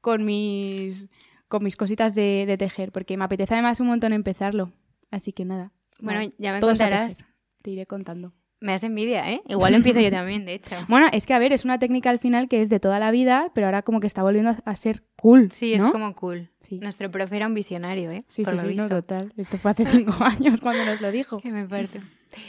con 0.00 0.24
mis, 0.24 1.08
con 1.48 1.64
mis 1.64 1.76
cositas 1.76 2.14
de, 2.14 2.56
tejer, 2.58 2.92
porque 2.92 3.16
me 3.16 3.24
apetece 3.24 3.54
además 3.54 3.80
un 3.80 3.88
montón 3.88 4.12
empezarlo. 4.12 4.72
Así 5.10 5.32
que 5.32 5.44
nada. 5.44 5.72
Bueno, 6.00 6.32
ya 6.38 6.52
me 6.52 6.60
contarás. 6.60 7.18
Te 7.62 7.70
iré 7.70 7.86
contando. 7.86 8.32
Me 8.60 8.72
das 8.72 8.82
envidia, 8.82 9.30
¿eh? 9.30 9.40
Igual 9.46 9.72
lo 9.72 9.76
empiezo 9.76 10.00
yo 10.00 10.10
también, 10.10 10.44
de 10.44 10.54
hecho. 10.54 10.74
Bueno, 10.88 11.06
es 11.12 11.26
que 11.26 11.34
a 11.34 11.38
ver, 11.38 11.52
es 11.52 11.64
una 11.64 11.78
técnica 11.78 12.10
al 12.10 12.18
final 12.18 12.48
que 12.48 12.60
es 12.60 12.68
de 12.68 12.80
toda 12.80 12.98
la 12.98 13.12
vida, 13.12 13.52
pero 13.54 13.66
ahora 13.66 13.82
como 13.82 14.00
que 14.00 14.08
está 14.08 14.22
volviendo 14.22 14.56
a 14.64 14.74
ser 14.74 15.04
cool. 15.16 15.52
Sí, 15.52 15.74
es 15.74 15.84
como 15.86 16.14
cool. 16.16 16.50
Nuestro 16.70 17.08
profe 17.10 17.36
era 17.36 17.46
un 17.46 17.54
visionario, 17.54 18.10
¿eh? 18.10 18.24
Sí, 18.26 18.44
sí, 18.44 18.58
sí, 18.58 18.74
no, 18.74 18.88
total. 18.88 19.32
Esto 19.36 19.58
fue 19.58 19.70
hace 19.70 19.86
cinco 19.86 20.12
años 20.20 20.60
cuando 20.60 20.84
nos 20.84 21.00
lo 21.00 21.12
dijo. 21.12 21.38
Que 21.38 21.52
me 21.52 21.66
parto. 21.66 22.00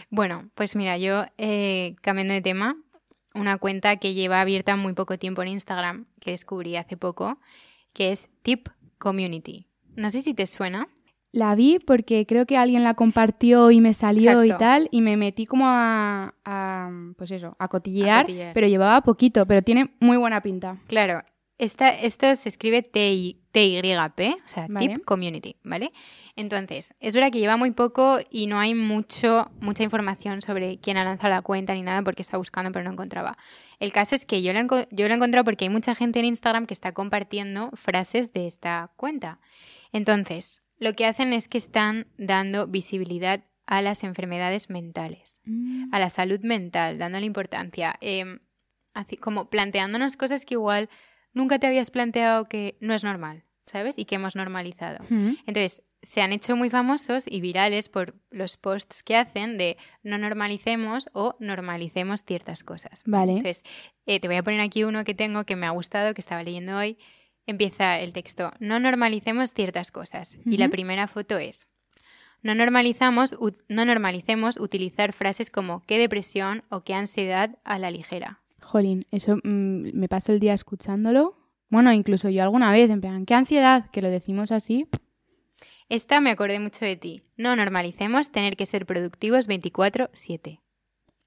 Bueno, 0.09 0.49
pues 0.55 0.75
mira, 0.75 0.97
yo 0.97 1.25
eh, 1.37 1.95
cambiando 2.01 2.33
de 2.33 2.41
tema, 2.41 2.75
una 3.35 3.57
cuenta 3.57 3.97
que 3.97 4.15
lleva 4.15 4.41
abierta 4.41 4.75
muy 4.75 4.93
poco 4.93 5.17
tiempo 5.19 5.43
en 5.43 5.49
Instagram, 5.49 6.07
que 6.19 6.31
descubrí 6.31 6.75
hace 6.75 6.97
poco, 6.97 7.39
que 7.93 8.11
es 8.11 8.29
Tip 8.41 8.69
Community. 8.99 9.65
No 9.95 10.11
sé 10.11 10.21
si 10.21 10.33
te 10.33 10.45
suena. 10.45 10.87
La 11.31 11.53
vi 11.55 11.77
porque 11.79 12.25
creo 12.25 12.45
que 12.47 12.57
alguien 12.57 12.83
la 12.83 12.95
compartió 12.95 13.69
y 13.69 13.81
me 13.81 13.93
salió 13.93 14.43
y 14.43 14.51
tal, 14.57 14.87
y 14.91 15.01
me 15.01 15.15
metí 15.15 15.45
como 15.45 15.65
a, 15.67 16.33
a, 16.43 16.89
pues 17.17 17.29
eso, 17.31 17.55
a 17.59 17.67
cotillear, 17.67 18.19
A 18.19 18.21
cotillear. 18.23 18.53
pero 18.53 18.67
llevaba 18.67 19.01
poquito, 19.01 19.45
pero 19.45 19.61
tiene 19.61 19.93
muy 19.99 20.17
buena 20.17 20.41
pinta. 20.41 20.77
Claro, 20.87 21.21
esta, 21.59 21.89
esto 21.89 22.35
se 22.35 22.49
escribe 22.49 22.81
TY, 22.81 23.39
TYP, 23.51 24.19
o 24.43 24.47
sea, 24.47 24.65
Vale. 24.67 24.95
Tip 24.95 25.05
Community, 25.05 25.55
¿vale? 25.63 25.91
Entonces, 26.35 26.95
es 26.99 27.13
verdad 27.13 27.31
que 27.31 27.39
lleva 27.39 27.57
muy 27.57 27.71
poco 27.71 28.19
y 28.31 28.47
no 28.47 28.57
hay 28.59 28.73
mucho, 28.73 29.51
mucha 29.59 29.83
información 29.83 30.41
sobre 30.41 30.77
quién 30.79 30.97
ha 30.97 31.03
lanzado 31.03 31.33
la 31.33 31.41
cuenta 31.41 31.73
ni 31.73 31.83
nada 31.83 32.01
porque 32.01 32.21
está 32.21 32.37
buscando 32.37 32.71
pero 32.71 32.85
no 32.85 32.91
encontraba. 32.93 33.37
El 33.79 33.91
caso 33.91 34.15
es 34.15 34.25
que 34.25 34.41
yo 34.41 34.53
lo, 34.53 34.59
enco- 34.59 34.87
yo 34.89 35.07
lo 35.07 35.13
he 35.13 35.17
encontrado 35.17 35.43
porque 35.43 35.65
hay 35.65 35.69
mucha 35.69 35.93
gente 35.95 36.19
en 36.19 36.25
Instagram 36.25 36.65
que 36.65 36.73
está 36.73 36.93
compartiendo 36.93 37.69
frases 37.75 38.31
de 38.33 38.47
esta 38.47 38.91
cuenta. 38.95 39.39
Entonces, 39.91 40.61
lo 40.77 40.93
que 40.93 41.05
hacen 41.05 41.33
es 41.33 41.47
que 41.47 41.57
están 41.57 42.07
dando 42.17 42.67
visibilidad 42.67 43.43
a 43.65 43.81
las 43.81 44.03
enfermedades 44.03 44.69
mentales 44.69 45.41
a 45.91 45.99
la 45.99 46.09
salud 46.09 46.39
mental, 46.41 46.97
dándole 46.99 47.25
importancia, 47.25 47.95
eh, 48.01 48.39
así 48.93 49.17
como 49.17 49.49
planteándonos 49.49 50.15
cosas 50.17 50.45
que 50.45 50.53
igual 50.55 50.89
nunca 51.33 51.59
te 51.59 51.67
habías 51.67 51.91
planteado 51.91 52.47
que 52.47 52.77
no 52.79 52.93
es 52.93 53.03
normal, 53.03 53.43
¿sabes? 53.65 53.97
Y 53.97 54.05
que 54.05 54.15
hemos 54.15 54.35
normalizado. 54.35 55.03
Mm. 55.09 55.33
Entonces, 55.45 55.83
se 56.01 56.21
han 56.21 56.31
hecho 56.31 56.55
muy 56.55 56.69
famosos 56.69 57.25
y 57.27 57.41
virales 57.41 57.89
por 57.89 58.15
los 58.31 58.57
posts 58.57 59.03
que 59.03 59.15
hacen 59.15 59.57
de 59.57 59.77
no 60.03 60.17
normalicemos 60.17 61.09
o 61.13 61.35
normalicemos 61.39 62.23
ciertas 62.23 62.63
cosas. 62.63 63.01
Vale. 63.05 63.33
Entonces, 63.33 63.63
eh, 64.05 64.19
te 64.19 64.27
voy 64.27 64.37
a 64.37 64.43
poner 64.43 64.61
aquí 64.61 64.83
uno 64.83 65.03
que 65.03 65.13
tengo 65.13 65.43
que 65.45 65.55
me 65.55 65.65
ha 65.65 65.71
gustado, 65.71 66.13
que 66.13 66.21
estaba 66.21 66.43
leyendo 66.43 66.77
hoy. 66.77 66.97
Empieza 67.45 67.99
el 67.99 68.13
texto, 68.13 68.53
no 68.59 68.79
normalicemos 68.79 69.53
ciertas 69.53 69.91
cosas. 69.91 70.37
Y 70.45 70.57
la 70.57 70.69
primera 70.69 71.07
foto 71.07 71.39
es, 71.39 71.67
no, 72.43 72.53
normalizamos, 72.55 73.35
no 73.67 73.85
normalicemos 73.85 74.57
utilizar 74.57 75.13
frases 75.13 75.49
como 75.49 75.83
qué 75.85 75.97
depresión 75.97 76.63
o 76.69 76.83
qué 76.83 76.93
ansiedad 76.93 77.57
a 77.63 77.79
la 77.79 77.91
ligera. 77.91 78.38
Jolín, 78.69 79.05
eso 79.11 79.37
mm, 79.37 79.89
me 79.97 80.07
paso 80.07 80.31
el 80.31 80.39
día 80.39 80.53
escuchándolo. 80.53 81.35
Bueno, 81.69 81.91
incluso 81.93 82.29
yo 82.29 82.43
alguna 82.43 82.71
vez, 82.71 82.89
en 82.89 83.01
plan, 83.01 83.25
qué 83.25 83.33
ansiedad, 83.33 83.89
que 83.91 84.01
lo 84.01 84.09
decimos 84.09 84.51
así. 84.51 84.87
Esta 85.87 86.21
me 86.21 86.29
acordé 86.29 86.59
mucho 86.59 86.85
de 86.85 86.95
ti. 86.95 87.23
No 87.35 87.55
normalicemos 87.55 88.31
tener 88.31 88.55
que 88.55 88.65
ser 88.65 88.85
productivos 88.85 89.47
24/7. 89.47 90.59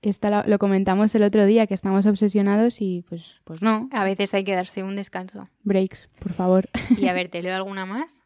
Esta 0.02 0.30
la- 0.30 0.44
lo 0.46 0.58
comentamos 0.58 1.14
el 1.14 1.22
otro 1.22 1.46
día, 1.46 1.66
que 1.66 1.74
estamos 1.74 2.06
obsesionados 2.06 2.80
y 2.80 3.04
pues, 3.08 3.40
pues 3.44 3.62
no. 3.62 3.88
A 3.92 4.04
veces 4.04 4.34
hay 4.34 4.44
que 4.44 4.54
darse 4.54 4.82
un 4.82 4.96
descanso. 4.96 5.48
Breaks, 5.62 6.08
por 6.20 6.32
favor. 6.32 6.68
Y 7.06 7.08
a 7.08 7.12
ver, 7.12 7.28
¿te 7.28 7.42
leo 7.42 7.54
alguna 7.54 7.86
más? 7.86 8.24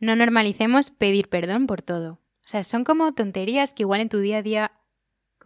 No 0.00 0.16
normalicemos 0.16 0.90
pedir 0.90 1.28
perdón 1.28 1.66
por 1.66 1.82
todo. 1.82 2.12
O 2.46 2.50
sea, 2.50 2.62
son 2.62 2.84
como 2.84 3.12
tonterías 3.12 3.74
que 3.74 3.82
igual 3.82 4.00
en 4.00 4.08
tu 4.08 4.18
día 4.20 4.38
a 4.38 4.42
día 4.42 4.72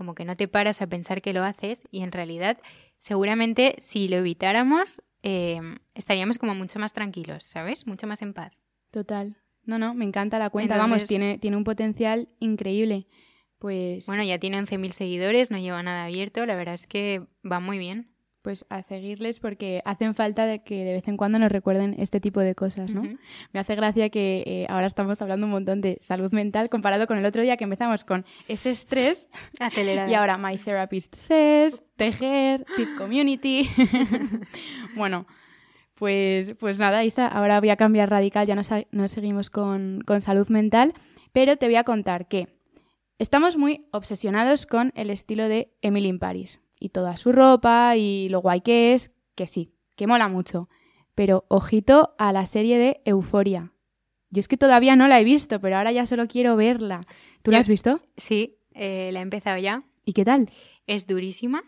como 0.02 0.16
que 0.16 0.24
no 0.24 0.36
te 0.36 0.48
paras 0.48 0.82
a 0.82 0.88
pensar 0.88 1.22
que 1.22 1.32
lo 1.32 1.44
haces 1.44 1.84
y 1.92 2.02
en 2.02 2.10
realidad 2.10 2.58
seguramente 2.98 3.76
si 3.78 4.08
lo 4.08 4.16
evitáramos 4.16 5.00
eh, 5.22 5.60
estaríamos 5.94 6.38
como 6.38 6.56
mucho 6.56 6.80
más 6.80 6.92
tranquilos, 6.92 7.44
¿sabes? 7.44 7.86
Mucho 7.86 8.08
más 8.08 8.20
en 8.22 8.34
paz. 8.34 8.52
Total. 8.90 9.36
No, 9.64 9.78
no, 9.78 9.94
me 9.94 10.04
encanta 10.04 10.40
la 10.40 10.50
cuenta. 10.50 10.74
Entonces- 10.74 10.92
Vamos, 10.92 11.06
tiene, 11.08 11.38
tiene 11.38 11.56
un 11.56 11.62
potencial 11.62 12.28
increíble. 12.40 13.06
Pues, 13.60 14.06
Bueno, 14.06 14.24
ya 14.24 14.40
tiene 14.40 14.58
11.000 14.58 14.90
seguidores, 14.92 15.52
no 15.52 15.58
lleva 15.58 15.80
nada 15.84 16.06
abierto, 16.06 16.44
la 16.46 16.56
verdad 16.56 16.74
es 16.74 16.88
que 16.88 17.22
va 17.48 17.60
muy 17.60 17.78
bien. 17.78 18.11
Pues 18.42 18.66
a 18.68 18.82
seguirles 18.82 19.38
porque 19.38 19.82
hacen 19.84 20.14
falta 20.14 20.46
de 20.46 20.62
que 20.62 20.84
de 20.84 20.92
vez 20.92 21.08
en 21.08 21.16
cuando 21.16 21.38
nos 21.38 21.50
recuerden 21.50 21.94
este 21.98 22.20
tipo 22.20 22.40
de 22.40 22.54
cosas, 22.54 22.92
¿no? 22.92 23.02
Me 23.52 23.60
hace 23.60 23.74
gracia 23.76 24.10
que 24.10 24.42
eh, 24.46 24.66
ahora 24.68 24.86
estamos 24.86 25.22
hablando 25.22 25.46
un 25.46 25.52
montón 25.52 25.80
de 25.80 25.98
salud 26.00 26.32
mental 26.32 26.68
comparado 26.68 27.06
con 27.06 27.18
el 27.18 27.24
otro 27.24 27.42
día 27.42 27.56
que 27.56 27.64
empezamos 27.64 28.04
con 28.04 28.24
ese 28.48 28.70
estrés 28.70 29.28
y 30.08 30.14
ahora 30.14 30.38
My 30.38 30.58
Therapist 30.58 31.14
Says, 31.14 31.80
tejer, 31.96 32.66
Tip 32.76 32.88
Community. 32.98 33.70
bueno, 34.96 35.26
pues, 35.94 36.54
pues 36.58 36.78
nada, 36.78 37.04
Isa, 37.04 37.28
ahora 37.28 37.60
voy 37.60 37.70
a 37.70 37.76
cambiar 37.76 38.10
radical, 38.10 38.46
ya 38.46 38.56
no, 38.56 38.62
no 38.90 39.08
seguimos 39.08 39.50
con, 39.50 40.02
con 40.04 40.20
salud 40.20 40.48
mental, 40.48 40.94
pero 41.32 41.56
te 41.56 41.66
voy 41.66 41.76
a 41.76 41.84
contar 41.84 42.26
que 42.26 42.48
estamos 43.18 43.56
muy 43.56 43.86
obsesionados 43.92 44.66
con 44.66 44.92
el 44.96 45.10
estilo 45.10 45.48
de 45.48 45.72
Emily 45.80 46.08
in 46.08 46.18
Paris 46.18 46.61
y 46.82 46.88
toda 46.88 47.16
su 47.16 47.30
ropa 47.30 47.96
y 47.96 48.28
lo 48.28 48.40
guay 48.40 48.60
que 48.60 48.94
es, 48.94 49.12
que 49.36 49.46
sí, 49.46 49.72
que 49.94 50.08
mola 50.08 50.26
mucho. 50.26 50.68
Pero 51.14 51.44
ojito 51.48 52.14
a 52.18 52.32
la 52.32 52.46
serie 52.46 52.78
de 52.78 53.00
Euforia. 53.04 53.72
Yo 54.30 54.40
es 54.40 54.48
que 54.48 54.56
todavía 54.56 54.96
no 54.96 55.06
la 55.06 55.20
he 55.20 55.24
visto, 55.24 55.60
pero 55.60 55.76
ahora 55.76 55.92
ya 55.92 56.06
solo 56.06 56.26
quiero 56.26 56.56
verla. 56.56 57.06
¿Tú 57.42 57.50
la 57.52 57.58
has 57.58 57.68
visto? 57.68 58.00
Sí, 58.16 58.58
eh, 58.72 59.10
la 59.12 59.20
he 59.20 59.22
empezado 59.22 59.58
ya. 59.58 59.84
¿Y 60.04 60.14
qué 60.14 60.24
tal? 60.24 60.50
Es 60.86 61.06
durísima. 61.06 61.62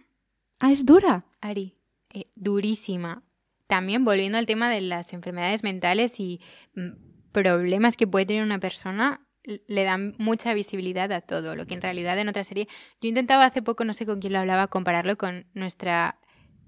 Ah, 0.59 0.73
es 0.73 0.85
dura. 0.85 1.27
Ari, 1.41 1.77
eh, 2.13 2.31
durísima. 2.35 3.23
También 3.69 4.05
volviendo 4.05 4.39
al 4.39 4.47
tema 4.47 4.69
de 4.69 4.81
las 4.81 5.13
enfermedades 5.13 5.63
mentales 5.63 6.19
y 6.19 6.41
mm, 6.75 7.31
problemas 7.31 7.97
que 7.97 8.07
puede 8.07 8.27
tener 8.27 8.43
una 8.43 8.59
persona, 8.59 9.27
le 9.45 9.85
dan 9.85 10.15
mucha 10.19 10.55
visibilidad 10.55 11.11
a 11.13 11.21
todo, 11.21 11.55
lo 11.55 11.67
que 11.67 11.75
en 11.75 11.83
realidad 11.83 12.19
en 12.19 12.29
otra 12.29 12.45
serie... 12.45 12.69
Yo 13.01 13.09
intentaba 13.09 13.45
hace 13.45 13.63
poco, 13.63 13.85
no 13.85 13.95
sé 13.95 14.07
con 14.07 14.21
quién 14.21 14.33
lo 14.33 14.39
hablaba, 14.39 14.69
compararlo 14.69 15.17
con 15.17 15.47
nuestra 15.55 16.19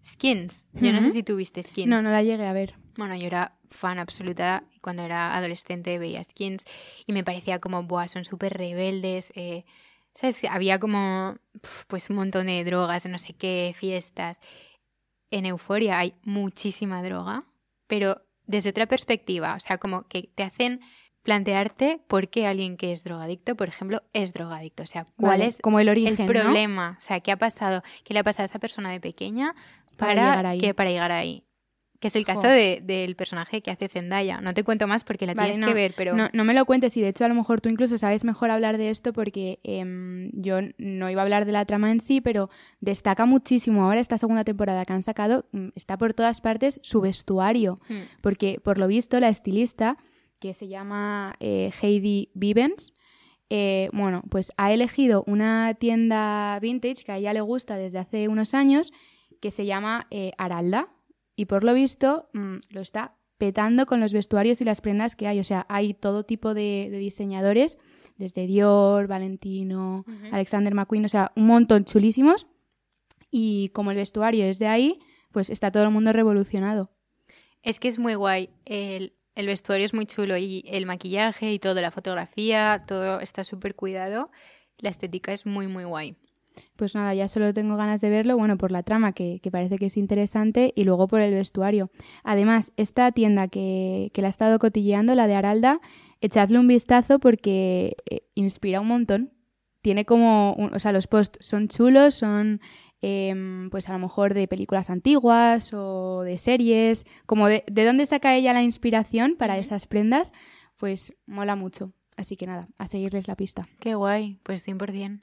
Skins. 0.04 0.64
Yo 0.74 0.92
no 0.92 1.02
sé 1.02 1.10
si 1.10 1.22
tú 1.22 1.36
viste 1.36 1.62
Skins. 1.62 1.88
No, 1.88 2.02
no 2.02 2.10
la 2.10 2.22
llegué 2.22 2.46
a 2.46 2.52
ver. 2.52 2.74
Bueno, 2.96 3.16
yo 3.16 3.26
era 3.26 3.56
fan 3.70 3.98
absoluta 3.98 4.64
cuando 4.80 5.02
era 5.02 5.36
adolescente 5.36 5.98
veía 5.98 6.22
skins 6.22 6.64
y 7.06 7.12
me 7.12 7.24
parecía 7.24 7.58
como, 7.60 7.82
buah, 7.82 8.08
son 8.08 8.24
súper 8.24 8.56
rebeldes. 8.56 9.32
eh, 9.34 9.64
¿Sabes? 10.14 10.42
Había 10.48 10.78
como, 10.78 11.36
pues 11.88 12.08
un 12.08 12.16
montón 12.16 12.46
de 12.46 12.64
drogas, 12.64 13.04
no 13.06 13.18
sé 13.18 13.34
qué, 13.34 13.74
fiestas. 13.76 14.40
En 15.30 15.44
Euforia 15.44 15.98
hay 15.98 16.14
muchísima 16.22 17.02
droga, 17.02 17.44
pero 17.86 18.22
desde 18.46 18.70
otra 18.70 18.86
perspectiva. 18.86 19.54
O 19.54 19.60
sea, 19.60 19.78
como 19.78 20.08
que 20.08 20.30
te 20.34 20.42
hacen 20.42 20.80
plantearte 21.26 22.00
por 22.08 22.28
qué 22.28 22.46
alguien 22.46 22.76
que 22.78 22.92
es 22.92 23.04
drogadicto, 23.04 23.54
por 23.56 23.68
ejemplo, 23.68 24.02
es 24.14 24.32
drogadicto. 24.32 24.82
O 24.84 24.86
sea, 24.86 25.04
cuál 25.16 25.40
Vale, 25.40 25.46
es 25.46 25.60
como 25.60 25.78
el 25.80 25.88
origen, 25.90 26.14
el 26.18 26.26
¿no? 26.26 26.26
problema. 26.42 26.96
O 26.98 27.00
sea, 27.02 27.20
¿qué 27.20 27.32
ha 27.32 27.36
pasado? 27.36 27.82
¿Qué 28.04 28.14
le 28.14 28.20
ha 28.20 28.24
pasado 28.24 28.44
a 28.44 28.46
esa 28.46 28.58
persona 28.58 28.90
de 28.90 29.00
pequeña 29.00 29.54
Para 29.98 30.14
para, 30.14 30.30
llegar 30.30 30.46
ahí. 30.46 30.60
que 30.60 30.72
para 30.74 30.90
llegar 30.90 31.12
ahí? 31.12 31.42
Que 31.98 32.08
es 32.08 32.16
el 32.16 32.26
caso 32.26 32.46
de- 32.46 32.82
del 32.84 33.16
personaje 33.16 33.62
que 33.62 33.70
hace 33.70 33.88
Zendaya. 33.88 34.40
No 34.42 34.52
te 34.52 34.62
cuento 34.64 34.86
más 34.86 35.02
porque 35.02 35.24
la 35.26 35.32
Vale, 35.32 35.52
tienes 35.52 35.60
no, 35.66 35.68
que 35.68 35.74
ver, 35.74 35.94
pero 35.96 36.14
No, 36.14 36.28
no 36.34 36.44
me 36.44 36.52
lo 36.52 36.66
cuentes 36.66 36.94
y 36.98 37.00
de 37.00 37.08
hecho 37.08 37.24
a 37.24 37.28
lo 37.28 37.34
mejor 37.34 37.62
tú 37.62 37.70
incluso 37.70 37.96
sabes 37.96 38.22
mejor 38.22 38.50
hablar 38.50 38.76
de 38.76 38.90
esto 38.90 39.14
porque 39.14 39.60
em, 39.64 40.30
yo 40.34 40.58
no 40.76 41.08
iba 41.08 41.22
a 41.22 41.24
hablar 41.24 41.46
de 41.46 41.52
la 41.52 41.64
trama 41.64 41.90
en 41.90 42.00
sí, 42.00 42.20
pero 42.20 42.50
destaca 42.80 43.24
muchísimo 43.24 43.82
ahora 43.84 43.98
esta 44.00 44.18
segunda 44.18 44.44
temporada 44.44 44.84
que 44.84 44.92
han 44.92 45.02
sacado, 45.02 45.46
mm, 45.52 45.68
está 45.74 45.96
por 45.96 46.12
todas 46.12 46.42
partes 46.42 46.78
su 46.82 47.00
vestuario, 47.00 47.80
Mm, 47.88 47.94
porque 48.20 48.60
por 48.62 48.76
lo 48.76 48.86
visto 48.88 49.18
la 49.18 49.30
estilista, 49.30 49.96
que 50.38 50.54
se 50.54 50.68
llama 50.68 51.36
eh, 51.40 51.70
Heidi 51.80 52.30
Vivens, 52.34 52.92
eh, 53.48 53.90
bueno, 53.92 54.22
pues 54.28 54.52
ha 54.56 54.72
elegido 54.72 55.22
una 55.26 55.74
tienda 55.74 56.58
vintage 56.60 57.04
que 57.04 57.12
a 57.12 57.18
ella 57.18 57.32
le 57.32 57.40
gusta 57.40 57.76
desde 57.76 57.98
hace 57.98 58.28
unos 58.28 58.54
años, 58.54 58.92
que 59.40 59.50
se 59.50 59.66
llama 59.66 60.06
eh, 60.10 60.32
Aralda, 60.38 60.88
y 61.36 61.44
por 61.46 61.62
lo 61.64 61.74
visto 61.74 62.28
mm, 62.32 62.56
lo 62.70 62.80
está 62.80 63.16
petando 63.38 63.86
con 63.86 64.00
los 64.00 64.12
vestuarios 64.12 64.60
y 64.60 64.64
las 64.64 64.80
prendas 64.80 65.14
que 65.14 65.26
hay. 65.26 65.38
O 65.38 65.44
sea, 65.44 65.66
hay 65.68 65.94
todo 65.94 66.24
tipo 66.24 66.54
de, 66.54 66.88
de 66.90 66.98
diseñadores, 66.98 67.78
desde 68.16 68.46
Dior, 68.46 69.06
Valentino. 69.06 70.04
Alexander 70.32 70.74
McQueen, 70.74 71.04
o 71.04 71.08
sea, 71.08 71.32
un 71.36 71.46
montón 71.46 71.84
chulísimos. 71.84 72.46
Y 73.30 73.68
como 73.70 73.90
el 73.90 73.96
vestuario 73.96 74.44
es 74.44 74.58
de 74.58 74.68
ahí, 74.68 74.98
pues 75.32 75.50
está 75.50 75.70
todo 75.70 75.84
el 75.84 75.90
mundo 75.90 76.12
revolucionado. 76.12 76.90
es 77.62 77.78
que 77.78 77.88
es 77.88 77.98
muy 77.98 78.14
guay. 78.14 78.48
El, 78.64 79.15
el 79.36 79.46
vestuario 79.46 79.86
es 79.86 79.94
muy 79.94 80.06
chulo 80.06 80.36
y 80.36 80.64
el 80.66 80.86
maquillaje 80.86 81.52
y 81.52 81.58
todo, 81.60 81.80
la 81.80 81.90
fotografía, 81.92 82.82
todo 82.86 83.20
está 83.20 83.44
súper 83.44 83.74
cuidado. 83.76 84.30
La 84.78 84.90
estética 84.90 85.32
es 85.32 85.46
muy, 85.46 85.68
muy 85.68 85.84
guay. 85.84 86.16
Pues 86.74 86.94
nada, 86.94 87.14
ya 87.14 87.28
solo 87.28 87.52
tengo 87.52 87.76
ganas 87.76 88.00
de 88.00 88.08
verlo, 88.10 88.36
bueno, 88.36 88.56
por 88.56 88.72
la 88.72 88.82
trama, 88.82 89.12
que, 89.12 89.40
parece 89.52 89.76
que 89.78 89.86
es 89.86 89.96
interesante, 89.98 90.72
y 90.74 90.84
luego 90.84 91.06
por 91.06 91.20
el 91.20 91.32
vestuario. 91.34 91.90
Además, 92.24 92.72
esta 92.76 93.12
tienda 93.12 93.48
que, 93.48 94.10
que 94.14 94.22
la 94.22 94.28
he 94.28 94.30
estado 94.30 94.58
cotilleando, 94.58 95.14
la 95.14 95.26
de 95.26 95.34
Aralda, 95.34 95.80
echadle 96.22 96.58
un 96.58 96.66
vistazo 96.66 97.18
porque 97.18 97.96
eh, 98.10 98.22
inspira 98.34 98.80
un 98.80 98.88
montón. 98.88 99.32
Tiene 99.82 100.04
como, 100.06 100.54
un- 100.54 100.74
o 100.74 100.78
sea, 100.78 100.92
los 100.92 101.06
posts 101.06 101.38
son 101.46 101.68
chulos, 101.68 102.14
son 102.14 102.60
em, 103.08 103.70
pues 103.70 103.88
a 103.88 103.92
lo 103.92 103.98
mejor 104.00 104.34
de 104.34 104.48
películas 104.48 104.90
antiguas 104.90 105.70
o 105.72 106.22
de 106.22 106.38
series, 106.38 107.04
como 107.26 107.46
de, 107.46 107.62
de 107.70 107.84
dónde 107.84 108.04
saca 108.06 108.34
ella 108.34 108.52
la 108.52 108.62
inspiración 108.62 109.36
para 109.38 109.58
esas 109.58 109.86
prendas, 109.86 110.32
pues 110.76 111.12
mola 111.26 111.54
mucho. 111.54 111.92
Así 112.16 112.36
que 112.36 112.46
nada, 112.46 112.66
a 112.78 112.86
seguirles 112.88 113.28
la 113.28 113.36
pista. 113.36 113.68
Qué 113.78 113.94
guay, 113.94 114.38
pues 114.42 114.64
100%. 114.66 115.20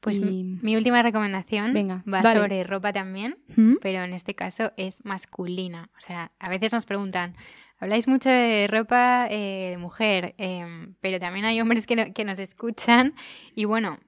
Pues 0.00 0.16
Y- 0.16 0.20
mi, 0.20 0.44
mi 0.44 0.76
última 0.76 1.02
recomendación 1.02 1.74
Venga, 1.74 2.02
va 2.10 2.22
dale. 2.22 2.40
sobre 2.40 2.64
ropa 2.64 2.92
también. 2.92 3.36
¿Mm? 3.56 3.74
pero 3.82 4.02
en 4.02 4.14
este 4.14 4.34
caso 4.34 4.72
es 4.78 5.04
masculina. 5.04 5.90
O 5.98 6.00
sea, 6.00 6.32
a 6.38 6.48
veces 6.48 6.72
nos 6.72 6.86
preguntan, 6.86 7.34
habláis 7.78 8.08
mucho 8.08 8.30
de 8.30 8.66
ropa 8.68 9.26
eh, 9.30 9.68
de 9.72 9.76
mujer, 9.78 10.34
em, 10.38 10.94
pero 11.02 11.18
también 11.18 11.44
hay 11.44 11.60
hombres 11.60 11.86
que, 11.86 11.96
no- 11.96 12.14
que 12.14 12.24
nos 12.24 12.38
escuchan 12.38 13.12
y 13.54 13.66
bueno, 13.66 13.98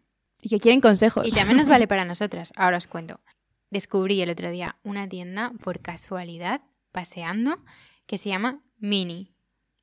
Y 0.42 0.48
que 0.50 0.60
quieren 0.60 0.80
consejos. 0.82 1.26
y 1.26 1.30
también 1.30 1.56
nos 1.56 1.68
vale 1.68 1.86
para 1.88 2.04
nosotras. 2.04 2.52
Ahora 2.56 2.76
os 2.76 2.86
cuento. 2.86 3.20
Descubrí 3.70 4.20
el 4.20 4.28
otro 4.28 4.50
día 4.50 4.76
una 4.82 5.08
tienda 5.08 5.52
por 5.62 5.80
casualidad, 5.80 6.60
paseando, 6.90 7.58
que 8.06 8.18
se 8.18 8.28
llama 8.28 8.60
Mini. 8.78 9.32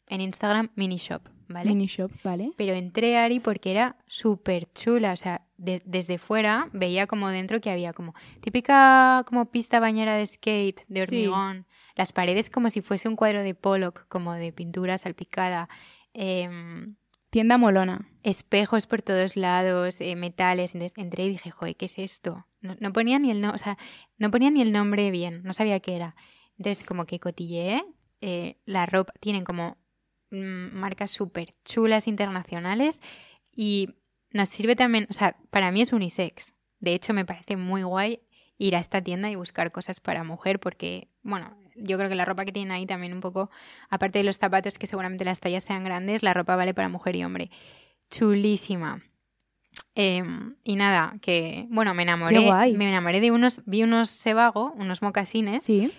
En 0.08 0.22
Instagram, 0.22 0.70
Mini 0.76 0.98
Shop, 0.98 1.22
¿vale? 1.48 1.70
Mini 1.70 1.86
shop, 1.86 2.12
¿vale? 2.24 2.52
Pero 2.58 2.74
entré, 2.74 3.18
Ari, 3.18 3.40
porque 3.40 3.72
era 3.72 3.96
súper 4.08 4.68
chula. 4.74 5.14
O 5.14 5.16
sea, 5.16 5.42
de- 5.58 5.82
desde 5.86 6.18
fuera 6.18 6.68
veía 6.74 7.08
como 7.08 7.30
dentro 7.30 7.62
que 7.62 7.70
había 7.70 7.94
como 7.94 8.14
típica 8.42 9.24
como 9.28 9.46
pista 9.52 9.80
bañera 9.80 10.16
de 10.16 10.26
skate, 10.28 10.82
de 10.88 11.06
Sí. 11.06 11.28
hormigón. 11.28 11.66
Las 11.96 12.12
paredes 12.12 12.50
como 12.50 12.70
si 12.70 12.82
fuese 12.82 13.08
un 13.08 13.16
cuadro 13.16 13.42
de 13.44 13.54
Pollock, 13.56 14.08
como 14.08 14.34
de 14.34 14.52
pintura 14.52 14.98
salpicada. 14.98 15.70
em, 16.14 16.96
Tienda 17.30 17.58
molona. 17.58 18.10
espejos 18.24 18.88
por 18.88 19.02
todos 19.02 19.36
lados, 19.36 20.02
eh, 20.02 20.16
metales. 20.16 20.74
Entonces 20.74 20.98
entré 20.98 21.26
y 21.26 21.30
dije, 21.30 21.52
joder, 21.52 21.76
¿qué 21.76 21.86
es 21.86 22.00
esto? 22.00 22.46
No, 22.62 22.76
no 22.80 22.92
ponía 22.92 23.20
ni 23.20 23.32
el 23.32 23.40
no, 23.40 23.52
o 23.52 23.58
sea, 23.58 23.78
no 24.18 24.32
ponía 24.32 24.50
ni 24.50 24.62
el 24.62 24.72
nombre 24.72 25.12
bien, 25.12 25.44
no 25.44 25.54
sabía 25.54 25.80
qué 25.80 25.96
era. 25.96 26.16
Entonces 26.58 26.84
como 26.84 27.06
que 27.06 27.20
cotilleé, 27.20 27.84
eh, 28.22 28.58
la 28.66 28.86
ropa, 28.86 29.14
tienen 29.20 29.44
como 29.46 29.78
mm, 30.32 30.76
marcas 30.76 31.12
súper 31.12 31.56
chulas 31.64 32.08
internacionales 32.08 33.02
y 33.52 33.96
nos 34.32 34.50
sirve 34.50 34.76
también, 34.76 35.08
o 35.10 35.14
sea, 35.14 35.38
para 35.50 35.72
mí 35.72 35.82
es 35.82 35.94
unisex. 35.94 36.54
De 36.80 36.94
hecho, 36.94 37.14
me 37.14 37.26
parece 37.26 37.58
muy 37.58 37.84
guay 37.84 38.22
ir 38.58 38.76
a 38.76 38.80
esta 38.80 39.02
tienda 39.02 39.30
y 39.30 39.36
buscar 39.36 39.72
cosas 39.72 40.00
para 40.00 40.24
mujer 40.24 40.60
porque, 40.60 41.10
bueno, 41.22 41.58
yo 41.82 41.98
creo 41.98 42.10
que 42.10 42.16
la 42.16 42.26
ropa 42.26 42.46
que 42.46 42.52
tienen 42.52 42.72
ahí 42.72 42.86
también 42.86 43.14
un 43.14 43.22
poco, 43.22 43.50
aparte 43.90 44.20
de 44.20 44.24
los 44.24 44.38
zapatos 44.38 44.78
que 44.78 44.88
seguramente 44.88 45.26
las 45.26 45.40
tallas 45.40 45.64
sean 45.64 45.84
grandes, 45.84 46.24
la 46.24 46.34
ropa 46.34 46.56
vale 46.56 46.74
para 46.74 46.90
mujer 46.90 47.16
y 47.16 47.24
hombre. 47.24 47.50
Chulísima. 48.10 49.02
Em, 49.96 50.56
y 50.64 50.76
nada, 50.76 51.16
que, 51.22 51.68
bueno, 51.70 51.94
me 51.94 52.04
enamoré, 52.04 52.40
guay. 52.40 52.76
me 52.76 52.90
enamoré 52.90 53.22
de 53.22 53.32
unos, 53.32 53.62
vi 53.66 53.84
unos 53.84 54.10
Sebago, 54.10 54.74
unos 54.78 55.02
mocasines, 55.02 55.64
Sí. 55.64 55.92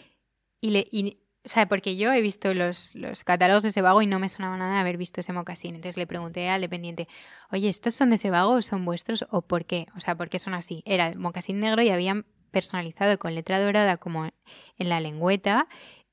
y 0.61 0.71
le, 0.71 0.89
y- 0.91 1.19
o 1.45 1.49
sea, 1.49 1.67
porque 1.69 1.97
yo 1.97 2.13
he 2.13 2.21
visto 2.21 2.53
los, 2.53 2.95
los 2.95 3.25
catálogos 3.25 3.63
de 3.63 3.71
Sebago 3.71 4.03
y 4.03 4.07
no 4.07 4.19
me 4.19 4.29
sonaba 4.29 4.59
nada 4.59 4.81
haber 4.81 4.99
visto 4.99 5.21
ese 5.23 5.33
mocasín. 5.33 5.75
Entonces 5.77 5.97
le 5.97 6.07
pregunté 6.07 6.51
al 6.51 6.61
dependiente, 6.61 7.09
oye, 7.51 7.69
¿estos 7.71 7.95
son 7.95 8.11
de 8.11 8.19
Sebago 8.19 8.53
o 8.53 8.63
son 8.63 8.85
vuestros 8.85 9.25
o 9.31 9.41
por 9.41 9.65
qué? 9.65 9.87
O 9.97 10.01
sea, 10.01 10.15
¿por 10.17 10.29
qué 10.29 10.39
son 10.39 10.53
así? 10.53 10.83
Era 10.85 11.15
mocasín 11.17 11.61
negro 11.61 11.81
y 11.81 11.89
habían 11.89 12.27
personalizado 12.51 13.19
con 13.19 13.35
letra 13.35 13.61
dorada 13.61 13.97
como 13.97 14.27
en 14.27 14.89
la 14.89 15.01
lengüeta 15.01 15.67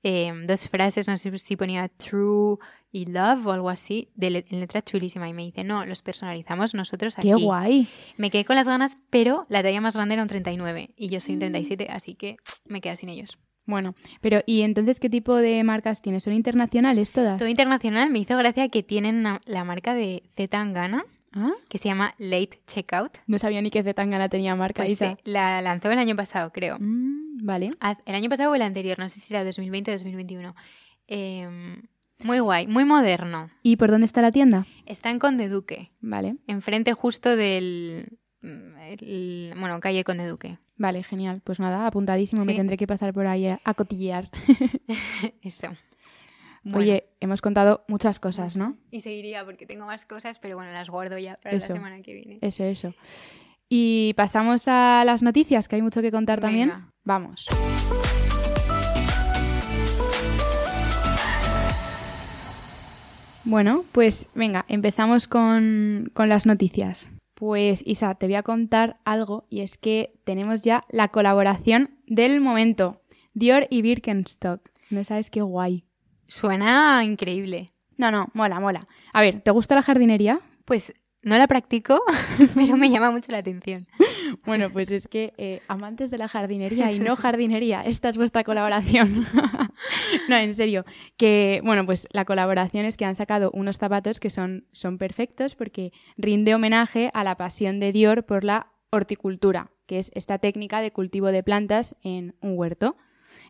eh, 0.03 0.32
dos 0.46 0.70
frases, 0.70 1.08
no 1.08 1.17
sé 1.17 1.38
si 1.39 1.56
ponía 1.58 1.89
true 1.89 2.58
y 2.91 3.08
love 3.08 3.46
o 3.48 3.51
algo 3.51 3.70
así, 3.70 4.10
de 4.15 4.29
le- 4.29 4.46
en 4.50 4.60
letra 4.62 4.82
chulísima. 4.82 5.27
Y 5.27 5.34
me 5.34 5.44
dice, 5.44 5.63
no, 5.63 5.86
los 5.86 6.01
personalizamos 6.01 6.74
nosotros 6.75 7.17
aquí. 7.17 7.27
Qué 7.29 7.34
guay. 7.36 7.88
Me 8.15 8.29
quedé 8.29 8.46
con 8.46 8.56
las 8.56 8.67
ganas, 8.67 8.96
pero 9.10 9.46
la 9.50 9.62
talla 9.63 9.82
más 9.82 9.96
grande 9.96 10.13
era 10.13 10.22
un 10.24 10.29
39 10.29 10.91
y 10.96 11.10
yo 11.10 11.20
soy 11.20 11.32
Mm. 11.34 11.36
un 11.36 11.39
37, 11.39 11.88
así 11.89 12.13
que 12.15 12.38
me 12.65 12.79
quedé 12.79 12.96
sin 12.96 13.10
ellos. 13.10 13.38
Bueno, 13.65 13.96
pero 14.22 14.39
¿y 14.46 14.62
entonces 14.62 14.98
qué 15.00 15.10
tipo 15.10 15.36
de 15.36 15.62
marcas 15.65 16.01
tienes? 16.01 16.24
¿Son 16.24 16.32
internacionales 16.32 17.12
todas? 17.12 17.38
Todo 17.38 17.50
internacional 17.50 18.10
me 18.10 18.20
hizo 18.20 18.38
gracia 18.38 18.70
que 18.70 18.84
tienen 18.84 19.24
la 19.46 19.63
marca 19.65 19.94
de 19.94 20.24
Z 20.38 20.48
Tangana 20.48 21.03
¿Ah? 21.39 21.51
que 21.70 21.77
se 21.77 21.88
llama 21.88 22.15
Late 22.17 22.62
Checkout. 22.65 23.20
No 23.27 23.38
sabía 23.38 23.62
ni 23.62 23.70
que 23.70 23.84
Zetangana 23.84 24.27
tenía 24.27 24.56
marca, 24.56 24.82
Pues, 24.82 24.94
Isa. 24.94 25.17
la 25.24 25.62
lanzó 25.62 25.91
el 25.91 26.00
año 26.00 26.15
pasado, 26.15 26.51
creo. 26.51 26.77
Mm, 26.79 27.46
vale. 27.46 27.72
Haz- 27.79 28.00
El 28.06 28.15
año 28.15 28.29
pasado 28.29 28.51
o 28.51 28.56
el 28.56 28.62
anterior, 28.63 28.98
no 28.98 29.08
sé 29.08 29.20
si 29.20 29.34
era 29.34 29.44
2020 29.44 29.91
o 29.91 29.94
2021. 29.94 30.56
Eh, 31.08 31.48
muy 32.24 32.39
guay, 32.39 32.65
muy 32.67 32.84
moderno. 32.86 33.51
¿Y 33.62 33.75
por 33.77 33.91
dónde 33.91 34.06
está 34.06 34.22
la 34.24 34.32
tienda? 34.32 34.65
Está 34.88 35.12
en 35.12 35.20
Conde 35.20 35.48
Duque, 35.50 35.91
Vale, 36.01 36.38
enfrente 36.48 36.93
justo 36.93 37.36
del... 37.36 38.17
el- 38.41 39.54
bueno, 39.60 39.80
calle 39.80 40.04
Conde 40.04 40.26
Duque. 40.28 40.58
vale, 40.78 41.04
genial. 41.04 41.41
Pues 41.43 41.60
nada, 41.60 41.86
apuntadísimo, 41.88 42.45
me 42.45 42.56
tendré 42.56 42.78
que 42.78 42.88
pasar 42.88 43.13
por 43.13 43.28
ahí 43.28 43.47
a, 43.47 43.60
a 43.63 43.73
cotillear. 43.76 44.30
Eso. 45.41 45.67
Bueno, 46.69 46.80
Oye, 46.80 47.06
hemos 47.21 47.41
contado 47.41 47.86
muchas 47.88 48.19
cosas, 48.19 48.58
¿no? 48.58 48.77
Y 48.91 49.01
seguiría 49.01 49.45
porque 49.45 49.65
tengo 49.65 49.86
más 49.86 50.03
cosas, 50.03 50.38
pero 50.38 50.58
bueno, 50.58 50.71
las 50.73 50.89
guardo 50.89 51.17
ya 51.17 51.38
para 51.41 51.56
Eso. 51.56 51.73
la 51.73 51.75
semana 51.75 52.01
que 52.01 52.13
viene. 52.13 52.39
Eso, 52.41 52.65
eso. 52.65 52.93
Y 53.69 54.13
pasamos 54.15 54.67
a 54.67 55.03
las 55.06 55.23
noticias, 55.23 55.67
que 55.67 55.77
hay 55.77 55.82
mucho 55.82 56.01
que 56.01 56.12
contar 56.12 56.41
también. 56.41 56.71
Vamos. 57.03 57.45
Bueno, 63.45 63.86
pues 63.93 64.27
venga, 64.36 64.65
empezamos 64.67 65.30
con, 65.30 66.12
con 66.13 66.27
las 66.27 66.45
noticias. 66.45 67.08
Pues 67.34 67.82
Isa, 67.86 68.15
te 68.15 68.25
voy 68.25 68.36
a 68.36 68.43
contar 68.43 68.97
algo 69.06 69.45
y 69.49 69.62
es 69.62 69.77
que 69.77 70.19
tenemos 70.25 70.63
ya 70.63 70.84
la 70.89 71.08
colaboración 71.10 71.91
del 72.08 72.41
momento. 72.41 73.01
Dior 73.34 73.67
y 73.69 73.84
Birkenstock. 73.84 74.69
No 74.89 75.03
sabes 75.06 75.30
qué 75.30 75.41
guay. 75.41 75.87
Suena 76.28 77.04
increíble. 77.04 77.72
No, 77.98 78.12
no, 78.12 78.30
mola, 78.34 78.60
mola. 78.60 78.88
A 79.13 79.22
ver, 79.22 79.42
¿te 79.42 79.52
gusta 79.52 79.76
la 79.76 79.82
jardinería? 79.82 80.40
Pues 80.66 80.94
no 81.24 81.38
la 81.38 81.48
practico, 81.48 82.02
pero 82.56 82.78
me 82.78 82.90
llama 82.90 83.12
mucho 83.12 83.32
la 83.32 83.40
atención. 83.40 83.88
Bueno, 84.46 84.72
pues 84.72 84.92
es 84.92 85.08
que 85.08 85.34
eh, 85.38 85.62
amantes 85.68 86.12
de 86.12 86.18
la 86.18 86.28
jardinería 86.28 86.92
y 86.92 87.00
no 87.00 87.16
jardinería, 87.18 87.82
esta 87.82 88.10
es 88.10 88.18
vuestra 88.18 88.44
colaboración. 88.44 89.28
no, 90.30 90.36
en 90.36 90.54
serio, 90.54 90.86
que 91.18 91.62
bueno, 91.63 91.86
pues 91.86 92.08
la 92.12 92.26
colaboración 92.26 92.86
es 92.86 92.98
que 92.98 93.06
han 93.06 93.16
sacado 93.16 93.52
unos 93.54 93.78
zapatos 93.78 94.20
que 94.20 94.30
son, 94.30 94.66
son 94.72 94.98
perfectos 94.98 95.56
porque 95.56 95.92
rinde 96.18 96.56
homenaje 96.56 97.12
a 97.13 97.24
la 97.24 97.36
pasión 97.36 97.80
de 97.80 97.92
Dior 97.92 98.26
por 98.26 98.44
la 98.44 98.68
horticultura, 98.90 99.72
que 99.86 100.00
es 100.00 100.12
esta 100.13 100.38
técnica 100.38 100.82
de 100.82 100.92
cultivo 100.92 101.28
de 101.28 101.44
plantas 101.44 101.96
en 102.04 102.36
un 102.42 102.58
huerto. 102.58 102.96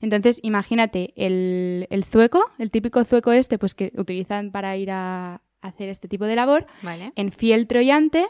Entonces, 0.02 0.40
imagínate 0.44 1.14
el, 1.16 1.88
el 1.90 2.04
zueco, 2.04 2.44
el 2.58 2.72
típico 2.72 3.04
zueco 3.04 3.32
este, 3.32 3.58
pues 3.58 3.74
que 3.76 3.92
utilizan 3.98 4.52
para 4.52 4.76
ir 4.78 4.92
a 4.92 5.42
hacer 5.62 5.90
este 5.90 6.08
tipo 6.08 6.26
de 6.26 6.36
labor, 6.36 6.68
¿Vale? 6.82 7.12
en 7.16 7.32
fiel 7.32 7.68
troyante, 7.68 8.28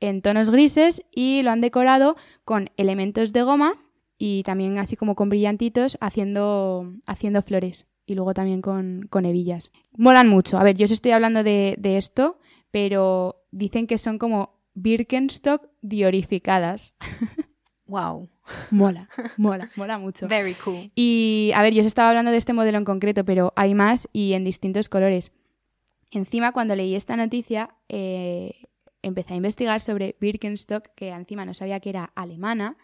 en 0.00 0.22
tonos 0.22 0.50
grises 0.50 1.02
y 1.10 1.42
lo 1.42 1.50
han 1.50 1.60
decorado 1.60 2.16
con 2.44 2.70
elementos 2.76 3.32
de 3.32 3.42
goma 3.42 3.74
y 4.18 4.42
también 4.44 4.78
así 4.78 4.96
como 4.96 5.14
con 5.14 5.28
brillantitos 5.28 5.98
haciendo, 6.00 6.92
haciendo 7.06 7.42
flores 7.42 7.86
y 8.06 8.14
luego 8.14 8.34
también 8.34 8.60
con, 8.60 9.06
con 9.10 9.24
hebillas. 9.24 9.70
Molan 9.96 10.28
mucho. 10.28 10.58
A 10.58 10.64
ver, 10.64 10.76
yo 10.76 10.84
os 10.84 10.90
estoy 10.90 11.12
hablando 11.12 11.42
de, 11.42 11.76
de 11.78 11.96
esto, 11.96 12.38
pero 12.70 13.44
dicen 13.50 13.86
que 13.86 13.98
son 13.98 14.18
como 14.18 14.60
Birkenstock 14.74 15.68
diorificadas. 15.82 16.94
Wow. 17.86 18.30
Mola, 18.70 19.08
mola, 19.36 19.70
mola 19.76 19.98
mucho. 19.98 20.28
Very 20.28 20.54
cool. 20.54 20.90
Y 20.94 21.52
a 21.54 21.62
ver, 21.62 21.72
yo 21.74 21.80
os 21.80 21.86
estaba 21.86 22.10
hablando 22.10 22.30
de 22.30 22.36
este 22.36 22.52
modelo 22.52 22.78
en 22.78 22.84
concreto, 22.84 23.24
pero 23.24 23.52
hay 23.56 23.74
más 23.74 24.08
y 24.12 24.34
en 24.34 24.44
distintos 24.44 24.88
colores. 24.88 25.32
Encima, 26.10 26.52
cuando 26.52 26.76
leí 26.76 26.94
esta 26.94 27.16
noticia, 27.16 27.74
eh, 27.88 28.68
empecé 29.02 29.34
a 29.34 29.36
investigar 29.36 29.80
sobre 29.80 30.16
Birkenstock, 30.20 30.88
que 30.94 31.08
encima 31.08 31.44
no 31.44 31.54
sabía 31.54 31.80
que 31.80 31.90
era 31.90 32.12
alemana, 32.14 32.76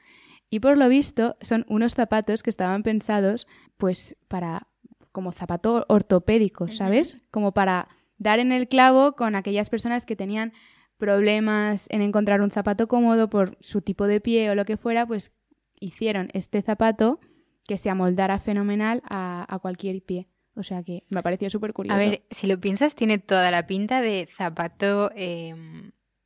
y 0.48 0.60
por 0.60 0.76
lo 0.76 0.88
visto 0.88 1.36
son 1.40 1.64
unos 1.68 1.94
zapatos 1.94 2.42
que 2.42 2.50
estaban 2.50 2.82
pensados, 2.82 3.46
pues, 3.76 4.16
para 4.28 4.66
como 5.12 5.32
zapato 5.32 5.84
ortopédico, 5.88 6.68
¿sabes? 6.68 7.18
Como 7.30 7.52
para 7.52 7.88
dar 8.18 8.38
en 8.38 8.52
el 8.52 8.68
clavo 8.68 9.16
con 9.16 9.34
aquellas 9.34 9.70
personas 9.70 10.06
que 10.06 10.14
tenían 10.14 10.52
problemas 10.98 11.86
en 11.90 12.02
encontrar 12.02 12.42
un 12.42 12.50
zapato 12.50 12.86
cómodo 12.86 13.28
por 13.28 13.56
su 13.60 13.80
tipo 13.80 14.06
de 14.06 14.20
pie 14.20 14.50
o 14.50 14.54
lo 14.54 14.64
que 14.64 14.76
fuera, 14.76 15.06
pues 15.06 15.32
hicieron 15.80 16.28
este 16.34 16.62
zapato 16.62 17.18
que 17.66 17.78
se 17.78 17.90
amoldara 17.90 18.38
fenomenal 18.38 19.02
a, 19.08 19.46
a 19.52 19.58
cualquier 19.58 20.02
pie. 20.02 20.28
O 20.56 20.62
sea 20.62 20.82
que 20.82 21.04
me 21.08 21.20
ha 21.20 21.22
parecido 21.22 21.48
súper 21.50 21.72
curioso. 21.72 21.94
A 21.94 21.98
ver, 21.98 22.22
si 22.30 22.46
lo 22.46 22.60
piensas, 22.60 22.94
tiene 22.94 23.18
toda 23.18 23.50
la 23.50 23.66
pinta 23.66 24.00
de 24.00 24.28
zapato. 24.36 25.10
eh, 25.14 25.54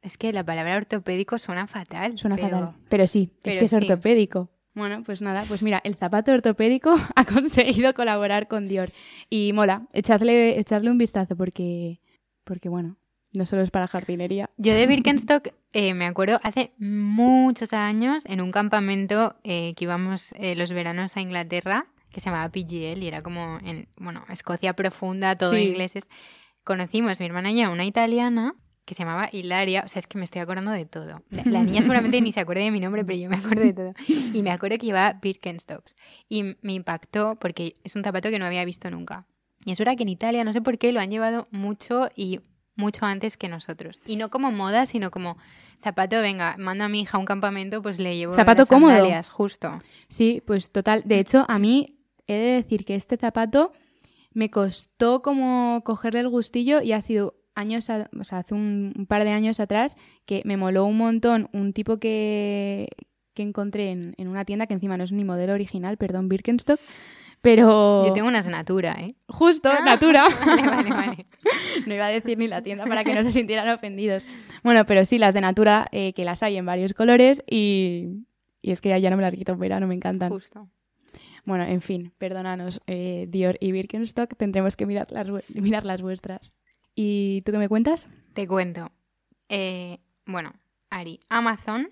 es 0.03 0.19
que 0.19 0.33
la 0.33 0.45
palabra 0.45 0.77
ortopédico 0.77 1.39
suena 1.39 1.67
fatal. 1.67 2.19
Suena 2.19 2.37
pero- 2.37 2.49
fatal. 2.51 2.75
Pero 2.91 3.07
sí, 3.07 3.31
es 3.33 3.41
pero 3.43 3.59
que 3.61 3.65
es 3.65 3.71
sí. 3.71 3.77
ortopédico. 3.77 4.51
Bueno, 4.75 5.03
pues 5.05 5.23
nada, 5.23 5.45
pues 5.47 5.63
mira, 5.63 5.81
el 5.85 5.95
zapato 5.95 6.33
ortopédico 6.33 6.95
ha 7.15 7.25
conseguido 7.25 7.95
colaborar 7.95 8.49
con 8.49 8.67
Dior. 8.67 8.89
Y 9.31 9.53
mola, 9.53 9.87
echadle, 9.93 10.59
echadle 10.59 10.91
un 10.91 10.99
vistazo 10.99 11.37
porque, 11.37 12.01
porque 12.45 12.69
bueno, 12.69 12.97
no 13.35 13.47
solo 13.47 13.63
es 13.63 13.71
para 13.71 13.87
jardinería. 13.89 14.51
Yo 14.57 14.75
de 14.75 14.87
Birkenstock 14.87 15.49
eh, 15.73 15.93
me 15.95 16.07
acuerdo 16.07 16.41
hace 16.43 16.73
muchos 16.79 17.73
años 17.73 18.25
en 18.27 18.41
un 18.41 18.53
campamento 18.53 19.37
eh, 19.45 19.75
que 19.75 19.85
íbamos 19.85 20.33
eh, 20.39 20.55
los 20.55 20.73
veranos 20.73 21.17
a 21.17 21.21
Inglaterra, 21.21 21.87
que 22.11 22.21
se 22.21 22.27
llamaba 22.31 22.49
PGL 22.51 23.03
y 23.03 23.09
era 23.09 23.23
como 23.23 23.59
en, 23.65 23.89
bueno, 23.97 24.25
Escocia 24.29 24.75
profunda, 24.75 25.37
todo 25.37 25.53
Sí. 25.53 25.59
ingleses. 25.59 26.09
Conocimos 26.63 27.21
mi 27.21 27.27
hermana 27.27 27.51
y 27.51 27.61
yo 27.61 27.71
una 27.71 27.85
italiana 27.85 28.55
que 28.85 28.95
se 28.95 29.03
llamaba 29.03 29.31
Hilaria, 29.33 29.83
o 29.85 29.89
sea, 29.89 29.99
es 30.01 30.07
que 30.07 30.19
me 30.19 30.25
estoy 30.25 30.43
acordando 30.43 30.71
de 30.71 30.85
todo. 30.85 31.23
La, 31.31 31.63
niña 31.63 31.81
seguramente 31.81 32.21
ni 32.21 32.33
se 32.33 32.41
acuerde 32.41 32.65
de 32.65 32.71
mi 32.71 32.81
nombre, 32.81 33.03
pero 33.05 33.19
yo 33.19 33.31
me 33.31 33.37
acuerdo 33.37 33.63
de 33.63 33.73
todo. 33.73 33.95
Y 34.35 34.43
me 34.43 34.51
acuerdo 34.51 34.77
que 34.79 34.87
llevaba 34.87 35.15
Birkenstocks. 35.15 35.95
Y 36.29 36.57
me 36.61 36.75
impactó 36.75 37.37
porque 37.37 37.77
es 37.83 37.97
un 37.97 38.05
zapato 38.05 38.29
que 38.29 38.39
no 38.39 38.45
había 38.45 38.65
visto 38.67 38.91
nunca. 38.91 39.27
Y 39.65 39.73
es 39.73 39.79
verdad 39.79 39.97
que 39.97 40.03
en 40.03 40.11
Italia, 40.11 40.45
no 40.45 40.53
sé 40.53 40.61
por 40.61 40.77
qué, 40.77 40.93
lo 40.93 41.01
han 41.01 41.11
llevado 41.11 41.49
mucho 41.51 42.11
y 42.15 42.41
mucho 42.77 43.05
antes 43.07 43.37
que 43.37 43.49
nosotros. 43.49 44.01
Y 44.07 44.17
no 44.17 44.31
como 44.31 44.51
moda, 44.51 44.87
sino 44.87 45.11
como 45.11 45.37
zapato, 45.83 46.21
venga, 46.21 46.57
mando 46.59 46.85
a 46.85 46.89
mi 46.89 47.01
hija 47.03 47.17
a 47.17 47.21
un 47.21 47.27
campamento, 47.27 47.83
pues 47.83 47.99
le 47.99 48.17
llevo 48.17 48.35
Zapato 48.35 48.67
cómodo. 48.67 48.93
sandalias, 48.95 49.29
justo. 49.29 49.83
Sí, 50.09 50.43
pues 50.47 50.71
total. 50.71 51.03
De 51.05 51.19
hecho, 51.19 51.45
a 51.49 51.59
mí 51.59 51.99
he 52.27 52.35
de 52.35 52.53
decir 52.63 52.85
que 52.85 52.95
este 52.95 53.17
zapato 53.17 53.73
me 54.33 54.51
costó 54.51 55.23
como 55.23 55.83
cogerle 55.85 56.21
el 56.21 56.29
gustillo 56.29 56.81
y 56.83 56.93
ha 56.93 57.03
sido 57.03 57.35
años, 57.55 57.89
a- 57.91 58.09
o 58.19 58.25
sea, 58.25 58.39
hace 58.39 58.55
un, 58.55 58.93
un 58.97 59.07
par 59.07 59.23
de 59.25 59.31
años 59.31 59.61
atrás 59.61 59.97
que 60.27 60.43
me 60.45 60.57
moló 60.57 60.85
un 60.87 60.97
montón 60.97 61.49
un 61.53 61.73
tipo 61.73 61.99
que, 61.99 62.89
que 63.35 63.43
encontré 63.43 63.91
en, 63.93 64.15
en 64.17 64.27
una 64.29 64.45
tienda 64.45 64.67
que 64.67 64.75
encima 64.75 64.97
no 64.97 65.05
es 65.05 65.13
ni 65.13 65.23
modelo 65.25 65.53
original, 65.53 65.97
perdón, 65.99 66.29
Birkenstock, 66.29 66.81
pero 67.45 68.07
Yo 68.07 68.13
tengo 68.15 68.27
unas 68.29 68.47
Natura, 68.49 68.97
¿eh? 69.01 69.15
justo, 69.29 69.69
Ah, 69.71 69.85
Natura. 69.85 70.29
Vale, 70.47 70.63
vale, 70.67 70.91
vale. 70.91 71.25
no 71.87 71.95
iba 71.95 72.07
a 72.07 72.09
decir 72.09 72.39
ni 72.39 72.49
la 72.49 72.63
tienda 72.63 72.87
para 72.87 73.05
que 73.05 73.15
no 73.15 73.23
se 73.23 73.31
sintieran 73.31 73.69
ofendidos. 73.69 74.27
Bueno, 74.63 74.87
pero 74.87 75.05
sí, 75.05 75.19
las 75.19 75.35
de 75.35 75.43
Natura, 75.43 75.87
eh, 75.93 76.15
que 76.15 76.25
las 76.25 76.43
hay 76.43 76.57
en 76.57 76.65
varios 76.65 76.95
colores 76.95 77.45
y, 77.47 78.25
y 78.63 78.73
es 78.73 78.81
que 78.81 78.99
ya, 78.99 79.11
no 79.11 79.17
me 79.17 79.23
las 79.23 79.35
quito 79.35 79.53
en 79.53 79.59
verano, 79.59 79.87
me 79.87 79.95
encantan. 79.95 80.31
Justo. 80.31 80.71
Bueno, 81.45 81.65
en 81.65 81.83
fin, 81.83 82.15
perdónanos, 82.17 82.81
eh, 82.87 83.27
Dior 83.29 83.59
y 83.61 83.73
Birkenstock, 83.73 84.35
tendremos 84.39 84.75
que 84.77 84.87
mirar 84.87 85.09
las, 85.13 85.29
mirar 85.51 85.85
las 85.85 86.01
vuestras. 86.01 86.55
¿Y 86.95 87.43
tú 87.45 87.53
qué 87.53 87.59
me 87.59 87.69
cuentas? 87.69 88.09
Te 88.33 88.49
cuento. 88.49 88.91
Eh, 89.51 89.99
bueno, 90.25 90.55
Ari, 90.89 91.21
Amazon 91.29 91.91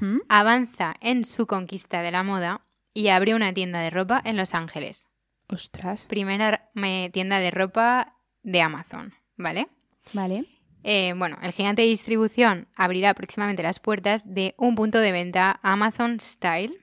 ¿Mm? 0.00 0.18
avanza 0.28 0.94
en 1.00 1.24
su 1.24 1.46
conquista 1.46 2.02
de 2.02 2.10
la 2.10 2.24
moda 2.24 2.62
y 2.94 3.08
abre 3.08 3.34
una 3.34 3.52
tienda 3.52 3.80
de 3.80 3.90
ropa 3.90 4.20
en 4.24 4.36
Los 4.36 4.54
Ángeles. 4.54 5.08
Ostras. 5.48 6.06
Primera 6.06 6.70
me- 6.74 7.10
tienda 7.12 7.38
de 7.40 7.50
ropa 7.50 8.16
de 8.42 8.60
Amazon, 8.62 9.12
¿vale? 9.36 9.68
Vale. 10.12 10.46
Eh, 10.84 11.14
bueno, 11.16 11.36
el 11.42 11.52
gigante 11.52 11.82
de 11.82 11.88
distribución 11.88 12.66
abrirá 12.74 13.14
próximamente 13.14 13.62
las 13.62 13.78
puertas 13.78 14.22
de 14.34 14.54
un 14.58 14.74
punto 14.74 14.98
de 14.98 15.12
venta 15.12 15.60
Amazon 15.62 16.18
Style 16.20 16.74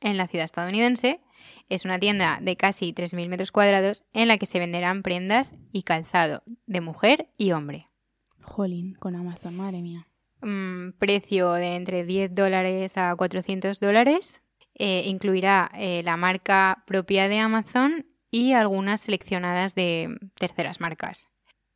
en 0.00 0.16
la 0.18 0.26
ciudad 0.26 0.44
estadounidense. 0.44 1.20
Es 1.68 1.84
una 1.84 1.98
tienda 1.98 2.38
de 2.42 2.56
casi 2.56 2.92
3.000 2.92 3.28
metros 3.28 3.52
cuadrados 3.52 4.04
en 4.12 4.28
la 4.28 4.36
que 4.38 4.46
se 4.46 4.58
venderán 4.58 5.02
prendas 5.02 5.54
y 5.72 5.84
calzado 5.84 6.42
de 6.66 6.80
mujer 6.80 7.28
y 7.38 7.52
hombre. 7.52 7.88
Jolín, 8.42 8.94
con 8.94 9.16
Amazon, 9.16 9.56
madre 9.56 9.80
mía. 9.80 10.06
Mm, 10.42 10.90
precio 10.98 11.52
de 11.54 11.76
entre 11.76 12.04
10 12.04 12.34
dólares 12.34 12.96
a 12.96 13.14
400 13.16 13.80
dólares. 13.80 14.40
Eh, 14.78 15.04
incluirá 15.06 15.70
eh, 15.74 16.02
la 16.04 16.18
marca 16.18 16.84
propia 16.86 17.28
de 17.28 17.38
Amazon 17.38 18.06
y 18.30 18.52
algunas 18.52 19.00
seleccionadas 19.00 19.74
de 19.74 20.18
terceras 20.38 20.80
marcas. 20.80 21.28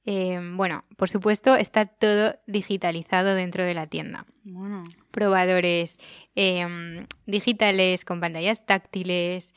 Eh, 0.05 0.39
bueno, 0.55 0.85
por 0.97 1.09
supuesto, 1.09 1.57
está 1.57 1.87
todo 1.87 2.39
digitalizado 2.47 3.35
dentro 3.35 3.65
de 3.65 3.73
la 3.73 3.87
tienda. 3.87 4.27
Bueno. 4.45 4.85
Probadores 5.11 5.99
digitales 7.27 8.05
con 8.05 8.21
pantallas 8.21 8.67
táctiles. 8.67 9.55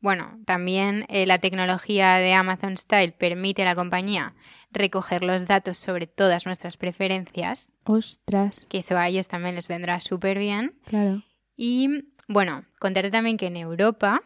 bueno, 0.00 0.38
también 0.46 1.06
la 1.08 1.38
tecnología 1.38 2.16
de 2.16 2.34
Amazon 2.34 2.76
Style 2.76 3.12
permite 3.12 3.62
a 3.62 3.66
la 3.66 3.74
compañía 3.74 4.34
recoger 4.72 5.22
los 5.22 5.46
datos 5.46 5.78
sobre 5.78 6.06
todas 6.06 6.46
nuestras 6.46 6.76
preferencias 6.76 7.68
Ostras, 7.84 8.66
que 8.68 8.78
eso 8.78 8.96
a 8.96 9.08
ellos 9.08 9.28
también 9.28 9.54
les 9.56 9.66
vendrá 9.66 10.00
súper 10.00 10.38
bien. 10.38 10.74
claro. 10.86 11.22
Y 11.62 12.04
bueno, 12.26 12.64
contarte 12.78 13.10
también 13.10 13.36
que 13.36 13.48
en 13.48 13.56
Europa 13.58 14.22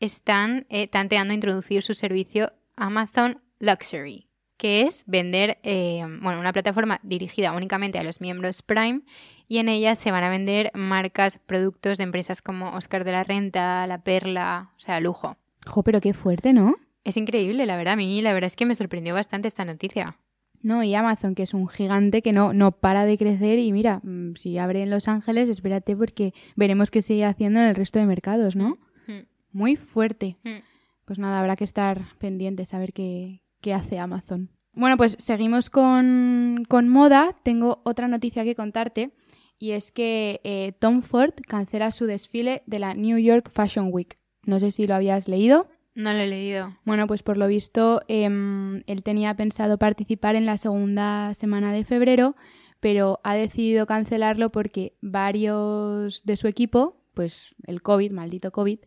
están 0.00 0.64
eh, 0.70 0.88
tanteando 0.88 1.34
introducir 1.34 1.82
su 1.82 1.92
servicio 1.92 2.54
Amazon 2.74 3.42
Luxury, 3.58 4.28
que 4.56 4.86
es 4.86 5.04
vender 5.06 5.58
eh, 5.62 6.02
bueno, 6.22 6.40
una 6.40 6.54
plataforma 6.54 6.98
dirigida 7.02 7.52
únicamente 7.52 7.98
a 7.98 8.02
los 8.02 8.22
miembros 8.22 8.62
Prime 8.62 9.02
y 9.46 9.58
en 9.58 9.68
ella 9.68 9.94
se 9.94 10.10
van 10.10 10.24
a 10.24 10.30
vender 10.30 10.70
marcas, 10.72 11.38
productos 11.44 11.98
de 11.98 12.04
empresas 12.04 12.40
como 12.40 12.70
Oscar 12.70 13.04
de 13.04 13.12
la 13.12 13.24
Renta, 13.24 13.86
La 13.86 14.02
Perla, 14.02 14.70
o 14.78 14.80
sea, 14.80 15.00
lujo. 15.00 15.36
Jo, 15.66 15.82
pero 15.82 16.00
qué 16.00 16.14
fuerte, 16.14 16.54
¿no? 16.54 16.76
Es 17.04 17.18
increíble, 17.18 17.66
la 17.66 17.76
verdad. 17.76 17.92
A 17.92 17.96
mí 17.96 18.22
la 18.22 18.32
verdad 18.32 18.46
es 18.46 18.56
que 18.56 18.64
me 18.64 18.74
sorprendió 18.74 19.12
bastante 19.12 19.48
esta 19.48 19.66
noticia. 19.66 20.16
No, 20.62 20.82
y 20.82 20.94
Amazon, 20.94 21.34
que 21.34 21.44
es 21.44 21.54
un 21.54 21.68
gigante 21.68 22.20
que 22.22 22.32
no, 22.32 22.52
no 22.52 22.72
para 22.72 23.06
de 23.06 23.16
crecer 23.16 23.58
y 23.58 23.72
mira, 23.72 24.00
mm, 24.02 24.34
si 24.36 24.58
abre 24.58 24.82
en 24.82 24.90
Los 24.90 25.08
Ángeles, 25.08 25.48
espérate 25.48 25.96
porque 25.96 26.34
veremos 26.54 26.90
qué 26.90 27.00
sigue 27.02 27.24
haciendo 27.24 27.60
en 27.60 27.66
el 27.66 27.74
resto 27.74 27.98
de 27.98 28.06
mercados, 28.06 28.56
¿no? 28.56 28.78
Mm, 29.06 29.20
Muy 29.52 29.76
fuerte. 29.76 30.36
mm. 30.44 30.58
Pues 31.06 31.18
nada, 31.18 31.40
habrá 31.40 31.56
que 31.56 31.64
estar 31.64 32.02
pendientes 32.18 32.72
a 32.72 32.78
ver 32.78 32.92
qué, 32.92 33.42
qué 33.60 33.74
hace 33.74 33.98
Amazon. 33.98 34.48
Bueno, 34.74 34.96
pues 34.96 35.16
seguimos 35.18 35.68
con, 35.68 36.64
con 36.68 36.88
moda. 36.88 37.34
Tengo 37.42 37.80
otra 37.84 38.06
noticia 38.06 38.44
que 38.44 38.54
contarte 38.54 39.10
y 39.58 39.72
es 39.72 39.90
que 39.90 40.40
eh, 40.44 40.72
Tom 40.78 41.02
Ford 41.02 41.32
cancela 41.48 41.90
su 41.90 42.06
desfile 42.06 42.62
de 42.66 42.78
la 42.78 42.94
New 42.94 43.18
York 43.18 43.50
Fashion 43.52 43.88
Week. 43.90 44.18
No 44.46 44.60
sé 44.60 44.70
si 44.70 44.86
lo 44.86 44.94
habías 44.94 45.26
leído. 45.26 45.68
No 46.00 46.12
lo 46.12 46.20
he 46.20 46.26
leído. 46.26 46.76
Bueno, 46.84 47.06
pues 47.06 47.22
por 47.22 47.36
lo 47.36 47.46
visto 47.46 48.00
em, 48.08 48.82
él 48.86 49.02
tenía 49.02 49.34
pensado 49.34 49.78
participar 49.78 50.34
en 50.34 50.46
la 50.46 50.56
segunda 50.56 51.34
semana 51.34 51.72
de 51.72 51.84
febrero, 51.84 52.36
pero 52.80 53.20
ha 53.22 53.34
decidido 53.34 53.86
cancelarlo 53.86 54.50
porque 54.50 54.94
varios 55.02 56.24
de 56.24 56.36
su 56.36 56.48
equipo, 56.48 56.96
pues 57.12 57.54
el 57.66 57.82
COVID, 57.82 58.12
maldito 58.12 58.50
COVID, 58.50 58.78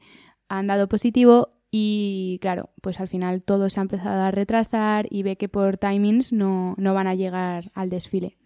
han 0.50 0.68
dado 0.68 0.90
positivo 0.90 1.50
y 1.70 2.40
claro, 2.42 2.72
pues 2.82 3.00
al 3.00 3.08
final 3.08 3.44
todo 3.44 3.70
se 3.70 3.80
ha 3.80 3.84
empezado 3.84 4.22
a 4.24 4.32
retrasar 4.32 5.06
y 5.10 5.24
ve 5.24 5.38
que 5.38 5.50
por 5.50 5.78
timings 5.78 6.34
no, 6.34 6.74
no 6.78 6.94
van 6.94 7.08
a 7.08 7.16
llegar 7.16 7.72
al 7.76 7.90
desfile. 7.90 8.38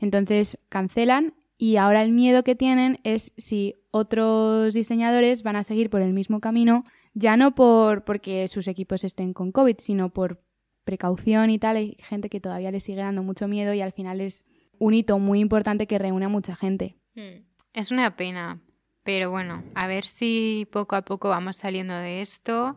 Entonces 0.00 0.58
cancelan 0.68 1.34
y 1.56 1.76
ahora 1.76 2.02
el 2.02 2.12
miedo 2.12 2.42
que 2.44 2.56
tienen 2.56 2.98
es 3.04 3.32
si 3.38 3.76
otros 3.90 4.74
diseñadores 4.74 5.42
van 5.42 5.56
a 5.56 5.64
seguir 5.64 5.90
por 5.90 6.02
el 6.02 6.12
mismo 6.12 6.40
camino, 6.40 6.82
ya 7.14 7.36
no 7.36 7.54
por 7.54 8.04
porque 8.04 8.48
sus 8.48 8.68
equipos 8.68 9.04
estén 9.04 9.32
con 9.32 9.52
COVID, 9.52 9.76
sino 9.78 10.10
por 10.10 10.42
precaución 10.84 11.50
y 11.50 11.58
tal. 11.58 11.76
Hay 11.76 11.96
gente 12.00 12.28
que 12.28 12.40
todavía 12.40 12.70
le 12.70 12.80
sigue 12.80 13.00
dando 13.00 13.22
mucho 13.22 13.48
miedo 13.48 13.74
y 13.74 13.80
al 13.80 13.92
final 13.92 14.20
es 14.20 14.44
un 14.78 14.94
hito 14.94 15.18
muy 15.18 15.40
importante 15.40 15.86
que 15.86 15.98
reúne 15.98 16.24
a 16.26 16.28
mucha 16.28 16.56
gente. 16.56 16.96
Mm, 17.14 17.44
Es 17.74 17.90
una 17.90 18.16
pena, 18.16 18.60
pero 19.02 19.30
bueno, 19.30 19.62
a 19.74 19.86
ver 19.86 20.04
si 20.04 20.66
poco 20.72 20.96
a 20.96 21.02
poco 21.02 21.28
vamos 21.28 21.56
saliendo 21.56 21.94
de 21.94 22.20
esto, 22.20 22.76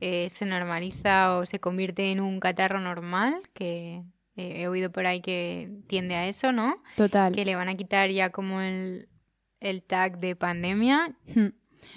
eh, 0.00 0.28
se 0.30 0.46
normaliza 0.46 1.36
o 1.36 1.46
se 1.46 1.60
convierte 1.60 2.10
en 2.10 2.20
un 2.20 2.40
catarro 2.40 2.80
normal, 2.80 3.42
que 3.52 4.02
eh, 4.36 4.62
he 4.62 4.68
oído 4.68 4.90
por 4.90 5.06
ahí 5.06 5.20
que 5.20 5.70
tiende 5.86 6.14
a 6.14 6.26
eso, 6.28 6.50
¿no? 6.52 6.82
Total. 6.96 7.34
Que 7.34 7.44
le 7.44 7.56
van 7.56 7.68
a 7.68 7.76
quitar 7.76 8.10
ya 8.10 8.30
como 8.30 8.60
el, 8.60 9.08
el 9.60 9.82
tag 9.82 10.18
de 10.18 10.34
pandemia. 10.36 11.14
Hmm. 11.34 11.48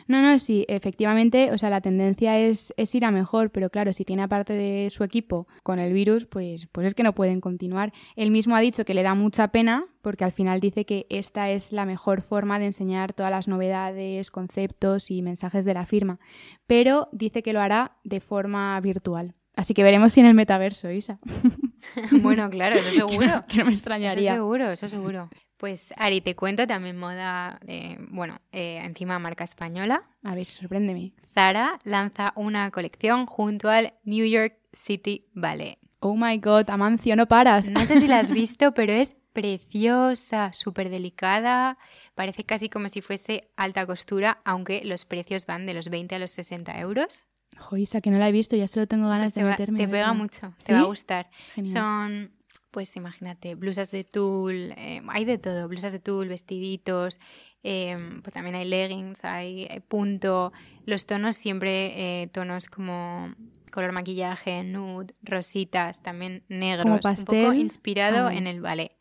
No, 0.08 0.22
no, 0.22 0.40
sí, 0.40 0.66
efectivamente, 0.68 1.52
o 1.52 1.58
sea, 1.58 1.70
la 1.70 1.82
tendencia 1.82 2.38
es, 2.40 2.74
es 2.78 2.94
ir 2.96 3.06
a 3.06 3.12
mejor, 3.12 3.52
pero 3.52 3.70
claro, 3.70 3.94
si 3.94 4.06
tiene 4.06 4.24
aparte 4.24 4.54
de 4.54 4.90
su 4.90 5.04
equipo 5.04 5.48
con 5.64 5.80
el 5.80 5.94
virus, 5.94 6.26
pues, 6.26 6.68
pues 6.72 6.88
es 6.88 6.96
que 6.96 7.04
no 7.04 7.14
pueden 7.16 7.42
continuar. 7.42 7.94
Él 8.16 8.32
mismo 8.32 8.56
ha 8.56 8.60
dicho 8.60 8.86
que 8.86 8.94
le 8.94 9.04
da 9.04 9.16
mucha 9.16 9.50
pena, 9.50 9.86
porque 10.02 10.24
al 10.24 10.32
final 10.32 10.60
dice 10.60 10.86
que 10.86 11.06
esta 11.10 11.50
es 11.50 11.72
la 11.72 11.86
mejor 11.86 12.22
forma 12.22 12.60
de 12.60 12.68
enseñar 12.68 13.14
todas 13.14 13.32
las 13.32 13.48
novedades, 13.48 14.32
conceptos 14.32 15.12
y 15.12 15.22
mensajes 15.22 15.66
de 15.66 15.74
la 15.74 15.86
firma, 15.86 16.20
pero 16.66 17.10
dice 17.12 17.44
que 17.44 17.54
lo 17.54 17.62
hará 17.62 17.98
de 18.04 18.20
forma 18.20 18.80
virtual. 18.82 19.34
Así 19.56 19.74
que 19.74 19.84
veremos 19.84 20.14
si 20.14 20.20
en 20.20 20.28
el 20.28 20.36
metaverso, 20.36 20.92
Isa. 20.92 21.20
bueno, 22.22 22.48
claro, 22.52 22.76
eso 22.76 22.92
seguro. 22.94 23.44
que 23.48 23.58
no 23.58 23.66
me 23.66 23.72
Eso 23.72 23.80
extrañaría. 23.80 24.36
seguro, 24.36 24.72
eso 24.72 24.88
seguro. 24.88 25.30
Pues 25.58 25.86
Ari, 25.96 26.22
te 26.22 26.36
cuento 26.36 26.68
también 26.68 26.98
moda, 26.98 27.60
eh, 27.68 27.98
bueno, 28.10 28.40
eh, 28.52 28.80
encima 28.84 29.18
marca 29.18 29.44
española. 29.44 30.04
A 30.24 30.36
ver, 30.36 30.46
sorpréndeme. 30.48 31.14
Zara 31.34 31.80
lanza 31.84 32.32
una 32.36 32.70
colección 32.72 33.26
junto 33.26 33.70
al 33.70 33.94
New 34.04 34.26
York 34.26 34.56
City 34.72 35.26
Ballet. 35.34 35.80
Oh 36.00 36.16
my 36.16 36.38
god, 36.38 36.70
Amancio, 36.70 37.16
no 37.16 37.28
paras. 37.28 37.68
No 37.70 37.84
sé 37.88 38.00
si 38.00 38.08
la 38.08 38.20
has 38.20 38.30
visto, 38.44 38.74
pero 38.76 38.94
es 38.94 39.16
preciosa, 39.34 40.54
súper 40.54 40.90
delicada. 40.90 41.78
Parece 42.16 42.44
casi 42.44 42.70
como 42.70 42.90
si 42.90 43.02
fuese 43.02 43.50
alta 43.56 43.86
costura, 43.86 44.40
aunque 44.46 44.84
los 44.84 45.06
precios 45.06 45.46
van 45.46 45.66
de 45.66 45.74
los 45.74 45.90
20 45.90 46.16
a 46.16 46.20
los 46.20 46.32
60 46.32 46.80
euros. 46.80 47.26
Jo, 47.58 47.78
Isa, 47.78 48.02
que 48.02 48.12
no 48.12 48.20
la 48.20 48.30
he 48.30 48.32
visto, 48.32 48.56
ya 48.56 48.68
solo 48.68 48.88
tengo 48.88 49.10
ganas 49.10 49.34
de 49.34 49.44
meterme. 49.44 49.80
te 49.80 49.88
pega 49.88 50.14
mucho, 50.14 50.54
¿Sí? 50.60 50.68
te 50.68 50.74
va 50.74 50.82
a 50.82 50.84
gustar. 50.84 51.30
Genial. 51.56 51.74
Son, 51.74 52.32
pues 52.72 52.96
imagínate, 52.96 53.56
blusas 53.56 53.92
de 53.92 54.04
tul, 54.04 54.74
eh, 54.78 55.02
hay 55.08 55.26
de 55.26 55.38
todo, 55.38 55.68
blusas 55.68 55.94
de 55.94 56.00
tul, 56.00 56.28
vestiditos, 56.28 57.20
eh, 57.64 57.98
pues 58.22 58.34
también 58.34 58.56
hay 58.56 58.66
leggings, 58.66 59.24
hay, 59.24 59.68
punto. 59.88 60.54
Los 60.86 61.06
tonos 61.06 61.36
siempre, 61.36 62.22
eh, 62.24 62.28
tonos 62.28 62.68
como 62.68 63.34
color 63.72 63.92
maquillaje, 63.92 64.64
nude, 64.64 65.14
rositas, 65.22 66.02
también 66.02 66.44
negros, 66.50 66.86
un 66.86 67.00
pastel. 67.00 67.26
poco 67.26 67.54
inspirado 67.54 68.28
Ah, 68.28 68.34
en 68.34 68.48
el 68.48 68.62
ballet. 68.62 68.92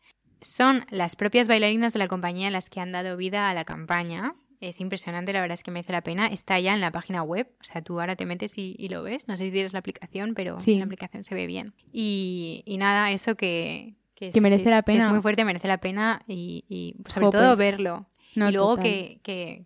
Son 0.41 0.85
las 0.89 1.15
propias 1.15 1.47
bailarinas 1.47 1.93
de 1.93 1.99
la 1.99 2.07
compañía 2.07 2.51
las 2.51 2.69
que 2.69 2.79
han 2.79 2.91
dado 2.91 3.17
vida 3.17 3.49
a 3.49 3.53
la 3.53 3.65
campaña 3.65 4.35
es 4.59 4.79
impresionante, 4.81 5.33
la 5.33 5.41
verdad 5.41 5.55
es 5.55 5.63
que 5.63 5.71
merece 5.71 5.91
la 5.91 6.01
pena. 6.01 6.27
Está 6.27 6.59
ya 6.59 6.73
en 6.73 6.81
la 6.81 6.91
página 6.91 7.23
web, 7.23 7.47
o 7.61 7.63
sea, 7.63 7.81
tú 7.81 7.99
ahora 7.99 8.15
te 8.15 8.25
metes 8.25 8.57
y, 8.57 8.87
lo 8.89 9.03
ves. 9.03 9.27
No 9.27 9.37
sé 9.37 9.45
si 9.45 9.51
tienes 9.51 9.73
la 9.73 9.79
aplicación, 9.79 10.33
pero 10.33 10.59
sí. 10.59 10.77
la 10.77 10.85
aplicación 10.85 11.23
se 11.23 11.35
ve 11.35 11.47
bien. 11.47 11.73
Y, 11.91 12.63
nada, 12.79 13.11
eso 13.11 13.35
que... 13.35 13.95
Que, 14.15 14.41
merece 14.41 14.71
la 14.71 14.81
pena. 14.81 15.05
es 15.05 15.11
muy 15.11 15.21
fuerte, 15.21 15.45
merece 15.45 15.67
la 15.67 15.77
pena 15.77 16.23
y, 16.27 16.95
sobre 17.07 17.29
todo 17.29 17.55
verlo. 17.55 18.07
y 18.33 18.51
luego 18.51 18.77
que, 18.77 19.19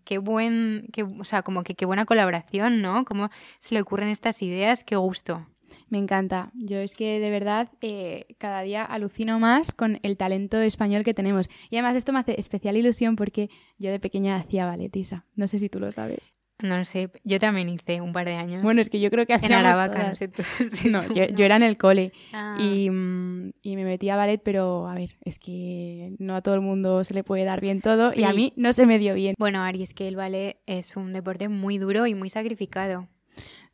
que, 0.04 0.18
buen, 0.18 0.90
que, 0.92 1.04
o 1.04 1.24
sea, 1.24 1.42
como 1.42 1.64
que 1.64 1.76
qué 1.76 1.86
buena 1.86 2.06
colaboración, 2.06 2.82
¿no? 2.82 3.06
Cómo 3.06 3.30
se 3.60 3.76
le 3.76 3.82
ocurren 3.82 4.10
estas 4.10 4.42
ideas, 4.42 4.84
qué 4.84 4.98
gusto. 4.98 5.48
Me 5.92 5.98
encanta. 5.98 6.52
Yo 6.56 6.78
es 6.78 6.96
que 6.96 7.20
de 7.20 7.30
verdad 7.30 7.70
eh, 7.82 8.26
cada 8.38 8.62
día 8.62 8.86
alucino 8.86 9.40
más 9.42 9.74
con 9.74 10.00
el 10.04 10.16
talento 10.16 10.58
español 10.62 11.04
que 11.04 11.14
tenemos. 11.14 11.50
Y 11.70 11.76
además 11.76 11.98
esto 11.98 12.14
me 12.14 12.20
hace 12.20 12.40
especial 12.40 12.78
ilusión 12.78 13.18
porque 13.18 13.50
yo 13.78 13.92
de 13.92 14.00
pequeña 14.00 14.38
hacía 14.38 14.66
balletisa. 14.66 15.26
No 15.36 15.50
sé 15.50 15.60
si 15.60 15.68
tú 15.68 15.82
lo 15.82 15.92
sabes. 15.92 16.34
No 16.64 16.86
sé, 16.86 17.10
yo 17.26 17.40
también 17.40 17.68
hice 17.68 18.00
un 18.00 18.14
par 18.14 18.26
de 18.26 18.36
años. 18.36 18.64
Bueno, 18.64 18.82
es 18.82 18.90
que 18.90 19.02
yo 19.02 19.10
creo 19.10 19.26
que 19.26 19.34
hacía 19.34 19.50
En 19.50 19.54
Aravaca, 19.66 20.08
no 20.08 20.16
sé 20.16 20.30
tú. 20.30 20.44
no, 20.90 21.04
yo, 21.14 21.44
era 21.44 21.58
en 21.58 21.64
el 21.64 21.78
cole 21.78 22.14
ah. 22.32 22.56
y, 22.58 22.90
mm, 22.90 23.52
y, 23.62 23.76
me 23.76 23.84
metí 23.84 24.10
a 24.10 24.16
ballet, 24.16 24.42
pero 24.42 24.88
a 24.88 24.94
ver, 24.94 25.18
es 25.26 25.40
que 25.40 26.16
no 26.20 26.38
a 26.38 26.42
todo 26.42 26.56
el 26.56 26.62
mundo 26.62 27.04
se 27.04 27.14
le 27.14 27.26
puede 27.26 27.44
dar 27.44 27.60
bien 27.60 27.82
todo 27.82 28.14
y 28.16 28.24
a 28.24 28.32
mí 28.32 28.54
no 28.56 28.72
se 28.72 28.86
me 28.86 28.98
dio 28.98 29.14
bien. 29.14 29.36
Bueno, 29.38 29.62
Ari, 29.62 29.82
es 29.82 29.94
que 29.94 30.08
el 30.08 30.16
ballet 30.16 30.62
es 30.68 30.96
un 30.96 31.12
deporte 31.12 31.50
muy 31.50 31.80
duro 31.80 32.08
y 32.08 32.14
muy 32.14 32.30
sacrificado. 32.30 33.10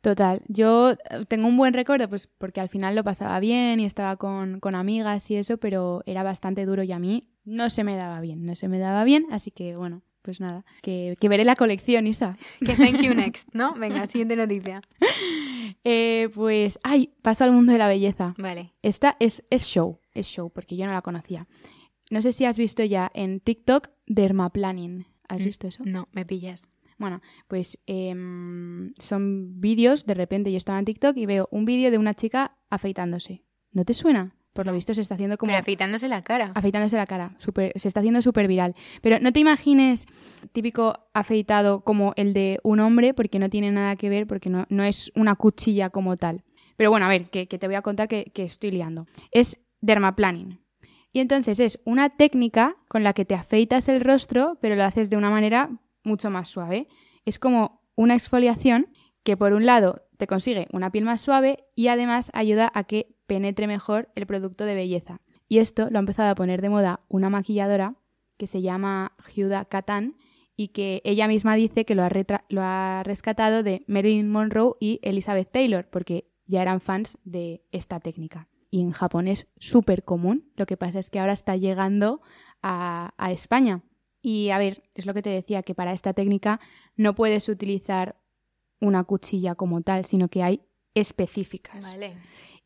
Total, 0.00 0.42
yo 0.46 0.92
eh, 0.92 0.96
tengo 1.26 1.48
un 1.48 1.56
buen 1.56 1.74
recuerdo, 1.74 2.08
pues 2.08 2.26
porque 2.26 2.60
al 2.60 2.68
final 2.68 2.94
lo 2.94 3.02
pasaba 3.02 3.40
bien 3.40 3.80
y 3.80 3.84
estaba 3.84 4.16
con, 4.16 4.60
con, 4.60 4.74
amigas 4.74 5.30
y 5.30 5.36
eso, 5.36 5.58
pero 5.58 6.02
era 6.06 6.22
bastante 6.22 6.64
duro 6.66 6.82
y 6.84 6.92
a 6.92 6.98
mí 6.98 7.28
no 7.44 7.68
se 7.68 7.82
me 7.82 7.96
daba 7.96 8.20
bien, 8.20 8.46
no 8.46 8.54
se 8.54 8.68
me 8.68 8.78
daba 8.78 9.02
bien, 9.04 9.26
así 9.30 9.50
que 9.50 9.76
bueno, 9.76 10.02
pues 10.22 10.40
nada, 10.40 10.64
que, 10.82 11.16
que 11.18 11.28
veré 11.28 11.44
la 11.44 11.56
colección, 11.56 12.06
Isa. 12.06 12.36
Que 12.64 12.74
thank 12.74 13.00
you 13.00 13.14
next, 13.14 13.48
¿no? 13.54 13.74
Venga, 13.74 14.06
siguiente 14.06 14.36
noticia. 14.36 14.82
eh, 15.84 16.28
pues, 16.34 16.78
ay, 16.82 17.14
paso 17.22 17.44
al 17.44 17.52
mundo 17.52 17.72
de 17.72 17.78
la 17.78 17.88
belleza. 17.88 18.34
Vale. 18.38 18.74
Esta 18.82 19.16
es, 19.20 19.42
es 19.50 19.64
show, 19.64 20.00
es 20.12 20.26
show, 20.26 20.50
porque 20.50 20.76
yo 20.76 20.86
no 20.86 20.92
la 20.92 21.02
conocía. 21.02 21.46
No 22.10 22.22
sé 22.22 22.32
si 22.32 22.44
has 22.44 22.58
visto 22.58 22.84
ya 22.84 23.10
en 23.14 23.40
TikTok 23.40 23.88
Dermaplaning. 24.06 25.06
¿Has 25.28 25.40
mm, 25.40 25.44
visto 25.44 25.66
eso? 25.66 25.82
No, 25.84 26.08
me 26.12 26.24
pillas. 26.24 26.68
Bueno, 26.98 27.22
pues 27.46 27.78
em, 27.86 28.92
son 28.98 29.60
vídeos, 29.60 30.04
de 30.04 30.14
repente 30.14 30.50
yo 30.50 30.56
estaba 30.56 30.78
en 30.78 30.84
TikTok 30.84 31.16
y 31.16 31.26
veo 31.26 31.48
un 31.52 31.64
vídeo 31.64 31.90
de 31.90 31.98
una 31.98 32.14
chica 32.14 32.56
afeitándose. 32.70 33.44
¿No 33.70 33.84
te 33.84 33.94
suena? 33.94 34.34
Por 34.52 34.66
lo 34.66 34.72
visto 34.72 34.92
se 34.92 35.02
está 35.02 35.14
haciendo 35.14 35.38
como... 35.38 35.50
Pero 35.50 35.60
afeitándose 35.60 36.08
la 36.08 36.22
cara. 36.22 36.50
Afeitándose 36.56 36.96
la 36.96 37.06
cara, 37.06 37.36
se 37.38 37.86
está 37.86 38.00
haciendo 38.00 38.20
súper 38.20 38.48
viral. 38.48 38.74
Pero 39.02 39.18
no 39.20 39.32
te 39.32 39.38
imagines 39.38 40.06
típico 40.50 40.98
afeitado 41.14 41.84
como 41.84 42.12
el 42.16 42.32
de 42.32 42.58
un 42.64 42.80
hombre, 42.80 43.14
porque 43.14 43.38
no 43.38 43.48
tiene 43.48 43.70
nada 43.70 43.94
que 43.94 44.08
ver, 44.08 44.26
porque 44.26 44.50
no, 44.50 44.66
no 44.68 44.82
es 44.82 45.12
una 45.14 45.36
cuchilla 45.36 45.90
como 45.90 46.16
tal. 46.16 46.42
Pero 46.76 46.90
bueno, 46.90 47.06
a 47.06 47.08
ver, 47.08 47.30
que, 47.30 47.46
te 47.46 47.66
voy 47.68 47.76
a 47.76 47.82
contar 47.82 48.08
que, 48.08 48.32
que 48.34 48.42
estoy 48.42 48.72
liando. 48.72 49.06
Es 49.30 49.60
dermaplaning. 49.80 50.60
Y 51.12 51.20
entonces 51.20 51.60
es 51.60 51.78
una 51.84 52.10
técnica 52.10 52.76
con 52.88 53.04
la 53.04 53.12
que 53.12 53.24
te 53.24 53.36
afeitas 53.36 53.88
el 53.88 54.00
rostro, 54.00 54.58
pero 54.60 54.74
lo 54.74 54.82
haces 54.82 55.08
de 55.08 55.16
una 55.16 55.30
manera 55.30 55.70
mucho 56.08 56.30
más 56.30 56.48
suave. 56.48 56.88
Es 57.24 57.38
como 57.38 57.82
una 57.94 58.14
exfoliación 58.14 58.88
que 59.22 59.36
por 59.36 59.52
un 59.52 59.66
lado 59.66 60.02
te 60.16 60.26
consigue 60.26 60.66
una 60.72 60.90
piel 60.90 61.04
más 61.04 61.20
suave 61.20 61.64
y 61.74 61.88
además 61.88 62.30
ayuda 62.34 62.70
a 62.74 62.84
que 62.84 63.14
penetre 63.26 63.66
mejor 63.66 64.10
el 64.14 64.26
producto 64.26 64.64
de 64.64 64.74
belleza. 64.74 65.20
Y 65.48 65.58
esto 65.58 65.88
lo 65.90 65.98
ha 65.98 66.00
empezado 66.00 66.30
a 66.30 66.34
poner 66.34 66.60
de 66.60 66.68
moda 66.68 67.00
una 67.08 67.30
maquilladora 67.30 67.94
que 68.36 68.46
se 68.46 68.62
llama 68.62 69.12
Huda 69.36 69.64
Katan 69.64 70.16
y 70.56 70.68
que 70.68 71.02
ella 71.04 71.28
misma 71.28 71.54
dice 71.54 71.84
que 71.84 71.94
lo 71.94 72.02
ha, 72.02 72.10
lo 72.48 72.62
ha 72.62 73.02
rescatado 73.04 73.62
de 73.62 73.84
Marilyn 73.86 74.28
Monroe 74.28 74.74
y 74.80 74.98
Elizabeth 75.02 75.50
Taylor, 75.52 75.88
porque 75.88 76.30
ya 76.46 76.62
eran 76.62 76.80
fans 76.80 77.16
de 77.24 77.62
esta 77.70 78.00
técnica. 78.00 78.48
Y 78.70 78.80
en 78.80 78.90
Japón 78.90 79.28
es 79.28 79.46
súper 79.56 80.04
común, 80.04 80.50
lo 80.56 80.66
que 80.66 80.76
pasa 80.76 80.98
es 80.98 81.10
que 81.10 81.20
ahora 81.20 81.32
está 81.32 81.56
llegando 81.56 82.20
a, 82.60 83.14
a 83.16 83.32
España. 83.32 83.82
Y 84.28 84.50
a 84.50 84.58
ver, 84.58 84.82
es 84.94 85.06
lo 85.06 85.14
que 85.14 85.22
te 85.22 85.30
decía, 85.30 85.62
que 85.62 85.74
para 85.74 85.94
esta 85.94 86.12
técnica 86.12 86.60
no 86.96 87.14
puedes 87.14 87.48
utilizar 87.48 88.16
una 88.78 89.04
cuchilla 89.04 89.54
como 89.54 89.80
tal, 89.80 90.04
sino 90.04 90.28
que 90.28 90.42
hay 90.42 90.60
específicas. 90.92 91.82
Vale. 91.82 92.14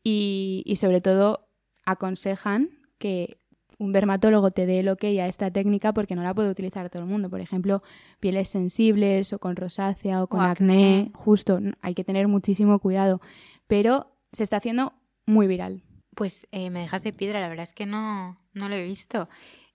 Y, 0.03 0.63
y 0.65 0.75
sobre 0.75 0.99
todo 0.99 1.47
aconsejan 1.85 2.69
que 2.97 3.37
un 3.77 3.93
dermatólogo 3.93 4.51
te 4.51 4.65
dé 4.65 4.81
el 4.81 4.89
ok 4.89 5.05
a 5.05 5.27
esta 5.27 5.51
técnica 5.51 5.93
porque 5.93 6.17
no 6.17 6.23
la 6.23 6.33
puede 6.33 6.49
utilizar 6.49 6.89
todo 6.89 7.03
el 7.03 7.07
mundo. 7.07 7.29
Por 7.29 7.39
ejemplo, 7.39 7.81
pieles 8.19 8.49
sensibles 8.49 9.31
o 9.31 9.39
con 9.39 9.55
rosácea 9.55 10.21
o 10.21 10.27
con 10.27 10.41
acné, 10.41 11.11
justo, 11.13 11.61
hay 11.79 11.93
que 11.93 12.03
tener 12.03 12.27
muchísimo 12.27 12.77
cuidado. 12.79 13.21
Pero 13.67 14.17
se 14.33 14.43
está 14.43 14.57
haciendo 14.57 14.91
muy 15.25 15.47
viral. 15.47 15.81
Pues 16.13 16.45
eh, 16.51 16.69
me 16.69 16.81
dejas 16.81 17.03
de 17.03 17.13
piedra, 17.13 17.39
la 17.39 17.47
verdad 17.47 17.63
es 17.63 17.73
que 17.73 17.85
no, 17.85 18.37
no 18.51 18.67
lo 18.67 18.75
he 18.75 18.83
visto. 18.83 19.29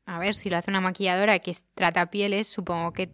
A 0.09 0.19
ver, 0.19 0.35
si 0.35 0.49
lo 0.49 0.57
hace 0.57 0.71
una 0.71 0.81
maquilladora 0.81 1.39
que 1.39 1.55
trata 1.75 2.11
pieles, 2.11 2.47
supongo 2.47 2.93
que, 2.93 3.11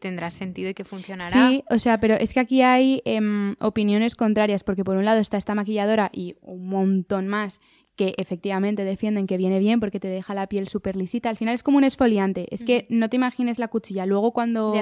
tendrá 0.00 0.30
sentido 0.30 0.70
y 0.70 0.74
que 0.74 0.84
funcionará. 0.84 1.48
Sí, 1.48 1.62
o 1.70 1.78
sea, 1.78 2.00
pero 2.00 2.14
es 2.14 2.32
que 2.32 2.40
aquí 2.40 2.62
hay 2.62 3.02
em, 3.04 3.54
opiniones 3.60 4.16
contrarias, 4.16 4.64
porque 4.64 4.84
por 4.84 4.96
un 4.96 5.04
lado 5.04 5.20
está 5.20 5.36
esta 5.36 5.54
maquilladora 5.54 6.10
y 6.12 6.36
un 6.40 6.68
montón 6.68 7.28
más 7.28 7.60
que 7.96 8.14
efectivamente 8.18 8.84
defienden 8.84 9.26
que 9.26 9.36
viene 9.36 9.58
bien 9.58 9.80
porque 9.80 10.00
te 10.00 10.08
deja 10.08 10.34
la 10.34 10.48
piel 10.48 10.68
súper 10.68 10.96
lisita. 10.96 11.30
Al 11.30 11.36
final 11.36 11.54
es 11.54 11.62
como 11.62 11.78
un 11.78 11.84
esfoliante. 11.84 12.46
Es 12.50 12.64
que 12.64 12.86
no 12.90 13.08
te 13.08 13.16
imagines 13.16 13.58
la 13.58 13.68
cuchilla. 13.68 14.06
Luego 14.06 14.32
cuando, 14.32 14.72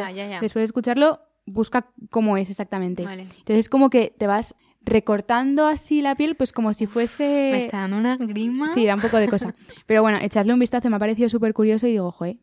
después 0.40 0.55
de 0.55 0.64
escucharlo, 0.64 1.20
busca 1.46 1.90
cómo 2.11 2.37
es 2.37 2.50
exactamente. 2.50 3.03
Entonces 3.03 3.59
es 3.59 3.68
como 3.68 3.90
que 3.90 4.14
te 4.16 4.27
vas 4.27 4.55
recortando 4.85 5.66
así 5.66 6.03
la 6.03 6.14
piel, 6.14 6.37
pues 6.37 6.53
como 6.53 6.73
si 6.73 6.87
fuese... 6.87 7.51
Me 7.53 7.64
está 7.64 7.79
dando 7.79 7.97
una 7.97 8.16
grima. 8.16 8.73
Sí, 8.75 8.85
da 8.85 8.94
un 8.94 9.01
poco 9.01 9.16
de 9.16 9.29
cosa. 9.29 9.55
Pero 9.87 10.03
bueno, 10.03 10.18
echarle 10.20 10.53
un 10.53 10.59
vistazo 10.59 10.90
me 10.90 10.97
ha 10.97 10.99
parecido 10.99 11.29
súper 11.29 11.55
curioso 11.55 11.87
y 11.87 11.92
digo, 11.92 12.11
joder, 12.12 12.37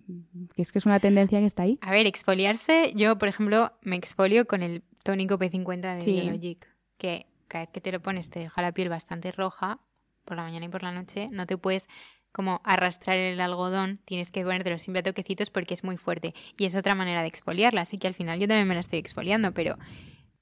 que 0.55 0.61
es 0.61 0.71
que 0.71 0.79
es 0.79 0.85
una 0.85 0.99
tendencia 0.99 1.39
que 1.39 1.45
está 1.45 1.63
ahí. 1.63 1.77
A 1.81 1.91
ver, 1.91 2.07
exfoliarse, 2.07 2.93
yo 2.95 3.17
por 3.17 3.27
ejemplo 3.27 3.71
me 3.81 3.95
exfolio 3.95 4.47
con 4.47 4.63
el 4.63 4.83
tónico 5.03 5.37
P50 5.37 5.95
de 5.95 6.01
sí. 6.01 6.57
que 6.97 7.27
cada 7.47 7.65
vez 7.65 7.69
que 7.71 7.81
te 7.81 7.91
lo 7.91 8.01
pones 8.01 8.29
te 8.29 8.39
deja 8.39 8.61
la 8.61 8.71
piel 8.71 8.89
bastante 8.89 9.31
roja 9.31 9.79
por 10.25 10.37
la 10.37 10.43
mañana 10.43 10.65
y 10.65 10.69
por 10.69 10.83
la 10.83 10.91
noche, 10.91 11.29
no 11.31 11.45
te 11.45 11.57
puedes 11.57 11.87
como 12.31 12.61
arrastrar 12.63 13.17
el 13.17 13.41
algodón, 13.41 13.99
tienes 14.05 14.31
que 14.31 14.43
ponértelo 14.43 14.79
siempre 14.79 15.01
a 15.01 15.03
toquecitos 15.03 15.49
porque 15.49 15.73
es 15.73 15.83
muy 15.83 15.97
fuerte. 15.97 16.33
Y 16.57 16.65
es 16.65 16.75
otra 16.75 16.95
manera 16.95 17.21
de 17.21 17.27
exfoliarla, 17.27 17.81
así 17.81 17.97
que 17.97 18.07
al 18.07 18.13
final 18.13 18.39
yo 18.39 18.47
también 18.47 18.67
me 18.67 18.73
la 18.73 18.79
estoy 18.79 18.99
exfoliando, 18.99 19.53
pero 19.53 19.77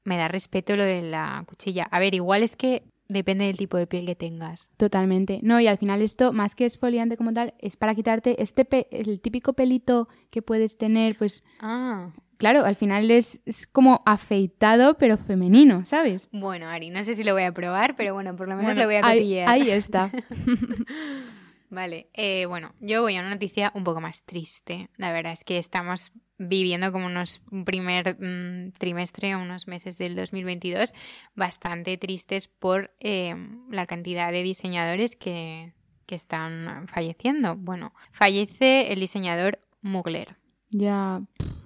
me 0.03 0.17
da 0.17 0.27
respeto 0.27 0.75
lo 0.75 0.83
de 0.83 1.01
la 1.01 1.43
cuchilla. 1.47 1.87
A 1.91 1.99
ver, 1.99 2.15
igual 2.15 2.43
es 2.43 2.55
que 2.55 2.83
depende 3.09 3.45
del 3.45 3.57
tipo 3.57 3.77
de 3.77 3.87
piel 3.87 4.05
que 4.05 4.15
tengas. 4.15 4.71
Totalmente. 4.77 5.39
No, 5.41 5.59
y 5.59 5.67
al 5.67 5.77
final 5.77 6.01
esto, 6.01 6.31
más 6.31 6.55
que 6.55 6.65
esfoliante 6.65 7.17
como 7.17 7.33
tal, 7.33 7.53
es 7.59 7.75
para 7.75 7.95
quitarte 7.95 8.41
este 8.41 8.67
el 8.91 9.19
típico 9.19 9.53
pelito 9.53 10.07
que 10.29 10.41
puedes 10.41 10.77
tener, 10.77 11.17
pues... 11.17 11.43
Ah. 11.59 12.11
Claro, 12.37 12.63
al 12.63 12.77
final 12.77 13.11
es, 13.11 13.41
como 13.73 14.01
afeitado, 14.05 14.97
pero 14.97 15.17
femenino, 15.17 15.85
¿sabes? 15.85 16.29
Bueno, 16.31 16.69
Ari, 16.69 16.89
no 16.89 17.03
sé 17.03 17.15
si 17.15 17.25
lo 17.25 17.33
voy 17.33 17.43
a 17.43 17.51
probar, 17.51 17.97
pero 17.97 18.13
bueno, 18.13 18.33
por 18.37 18.47
lo 18.47 18.55
menos 18.55 18.77
lo 18.77 18.85
voy 18.85 18.95
a 18.95 19.01
cotillear. 19.01 19.49
Ahí, 19.49 19.69
está. 19.69 20.09
vale, 21.69 22.09
eh, 22.13 22.45
bueno, 22.45 22.73
yo 22.79 23.01
voy 23.01 23.15
a 23.15 23.21
una 23.21 23.31
noticia 23.31 23.71
un 23.75 23.83
poco 23.83 24.01
más 24.01 24.23
triste. 24.23 24.89
La 24.97 25.11
verdad 25.11 25.33
es 25.33 25.43
que 25.43 25.57
estamos 25.57 26.11
viviendo 26.37 26.91
como 26.91 27.05
unos 27.05 27.41
un 27.51 27.65
primer 27.65 28.17
mm, 28.19 28.71
trimestre, 28.77 29.35
unos 29.35 29.67
meses 29.67 29.97
del 29.97 30.15
2022 30.15 30.93
bastante 31.35 31.97
tristes 31.97 32.47
por 32.47 32.93
eh, 32.99 33.35
la 33.69 33.85
cantidad 33.85 34.31
de 34.31 34.43
diseñadores 34.43 35.15
que, 35.15 35.73
que 36.05 36.15
están 36.15 36.87
falleciendo. 36.87 37.55
Bueno, 37.55 37.93
fallece 38.11 38.91
el 38.91 38.99
diseñador 38.99 39.59
Mugler. 39.81 40.37
Ya 40.71 41.21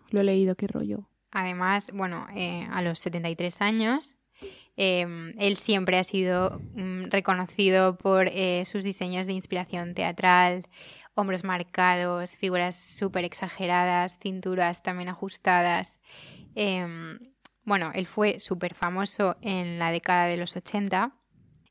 lo 0.09 0.21
he 0.21 0.23
leído, 0.23 0.55
qué 0.55 0.67
rollo. 0.67 1.07
Además, 1.31 1.91
bueno, 1.93 2.27
eh, 2.35 2.67
a 2.71 2.81
los 2.81 2.99
73 2.99 3.61
años, 3.61 4.15
em, 4.75 5.33
él 5.39 5.57
siempre 5.57 5.97
ha 5.97 6.03
sido 6.03 6.61
mm, 6.75 7.05
reconocido 7.09 7.97
por 7.97 8.27
eh, 8.27 8.63
sus 8.65 8.83
diseños 8.83 9.27
de 9.27 9.33
inspiración 9.33 9.93
teatral, 9.93 10.67
hombros 11.15 11.43
marcados, 11.43 12.35
figuras 12.35 12.75
súper 12.75 13.23
exageradas, 13.23 14.17
cinturas 14.21 14.81
también 14.83 15.09
ajustadas. 15.09 15.99
Em, 16.55 17.19
bueno, 17.63 17.91
él 17.93 18.07
fue 18.07 18.39
súper 18.39 18.73
famoso 18.73 19.37
en 19.41 19.79
la 19.79 19.91
década 19.91 20.25
de 20.25 20.37
los 20.37 20.55
80 20.55 21.15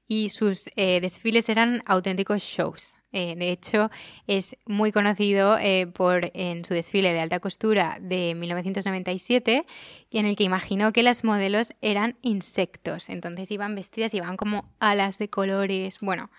y 0.07 0.29
sus 0.29 0.71
eh, 0.77 1.01
desfiles 1.01 1.49
eran 1.49 1.83
auténticos 1.87 2.43
shows. 2.43 2.95
Eh, 3.12 3.35
de 3.37 3.53
hecho, 3.53 3.90
es 4.27 4.57
muy 4.64 4.90
conocido 4.90 5.59
eh, 5.59 5.87
por 5.87 6.31
en 6.35 6.64
su 6.64 6.75
desfile 6.75 7.12
de 7.12 7.20
alta 7.20 7.40
costura 7.40 7.98
de 8.01 8.35
1997 8.35 9.66
y 10.11 10.18
en 10.18 10.27
el 10.27 10.35
que 10.35 10.44
imaginó 10.44 10.92
que 10.92 11.03
las 11.03 11.22
modelos 11.22 11.75
eran 11.83 12.16
insectos. 12.22 13.09
Entonces 13.11 13.51
iban 13.51 13.75
vestidas, 13.75 14.14
iban 14.14 14.37
como 14.37 14.72
alas 14.79 15.18
de 15.18 15.29
colores. 15.29 15.98
Bueno, 16.01 16.31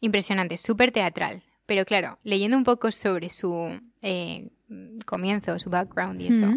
impresionante, 0.00 0.58
súper 0.58 0.92
teatral. 0.92 1.42
Pero 1.66 1.84
claro, 1.84 2.18
leyendo 2.24 2.56
un 2.56 2.64
poco 2.64 2.90
sobre 2.90 3.30
su 3.30 3.80
eh, 4.02 4.48
comienzo, 5.06 5.58
su 5.58 5.70
background 5.70 6.20
y 6.20 6.26
eso, 6.26 6.48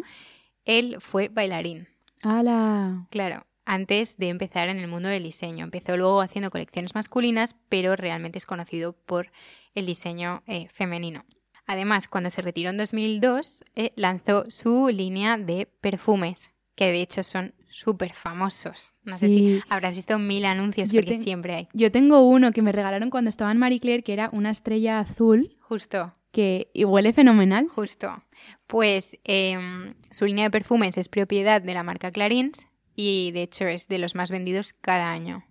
él 0.65 0.97
fue 0.99 1.29
bailarín. 1.29 1.87
¡Hala! 2.23 3.05
Claro, 3.11 3.45
antes 3.65 4.17
de 4.17 4.29
empezar 4.29 4.69
en 4.69 4.79
el 4.79 4.87
mundo 4.87 5.09
del 5.09 5.23
diseño. 5.23 5.63
Empezó 5.63 5.97
luego 5.97 6.21
haciendo 6.21 6.51
colecciones 6.51 6.95
masculinas, 6.95 7.55
pero 7.69 7.95
realmente 7.95 8.37
es 8.37 8.45
conocido 8.45 8.93
por 8.93 9.31
el 9.75 9.85
diseño 9.85 10.43
eh, 10.47 10.67
femenino. 10.69 11.25
Además, 11.65 12.07
cuando 12.07 12.29
se 12.29 12.41
retiró 12.41 12.69
en 12.69 12.77
2002, 12.77 13.63
eh, 13.75 13.93
lanzó 13.95 14.45
su 14.49 14.89
línea 14.89 15.37
de 15.37 15.67
perfumes, 15.79 16.51
que 16.75 16.91
de 16.91 17.01
hecho 17.01 17.23
son 17.23 17.53
súper 17.69 18.13
famosos. 18.13 18.91
No 19.03 19.17
sé 19.17 19.27
si 19.27 19.61
habrás 19.69 19.95
visto 19.95 20.19
mil 20.19 20.45
anuncios 20.45 20.91
porque 20.91 21.23
siempre 21.23 21.55
hay. 21.55 21.67
Yo 21.73 21.91
tengo 21.91 22.27
uno 22.27 22.51
que 22.51 22.61
me 22.61 22.71
regalaron 22.71 23.09
cuando 23.09 23.29
estaba 23.29 23.51
en 23.51 23.57
Marie 23.57 23.79
Claire, 23.79 24.03
que 24.03 24.13
era 24.13 24.29
una 24.31 24.51
estrella 24.51 24.99
azul. 24.99 25.57
Justo. 25.61 26.13
Que 26.31 26.69
huele 26.75 27.13
fenomenal. 27.13 27.67
Justo. 27.69 28.23
Pues 28.67 29.17
em, 29.23 29.93
su 30.11 30.25
línea 30.25 30.45
de 30.45 30.51
perfumes 30.51 30.97
es 30.97 31.07
propiedad 31.07 31.61
de 31.61 31.73
la 31.73 31.83
marca 31.83 32.11
Clarins 32.11 32.67
y 32.95 33.31
de 33.31 33.43
hecho 33.43 33.65
es 33.67 33.87
de 33.87 33.97
los 33.97 34.15
más 34.15 34.31
vendidos 34.31 34.73
cada 34.73 35.11
año. 35.11 35.43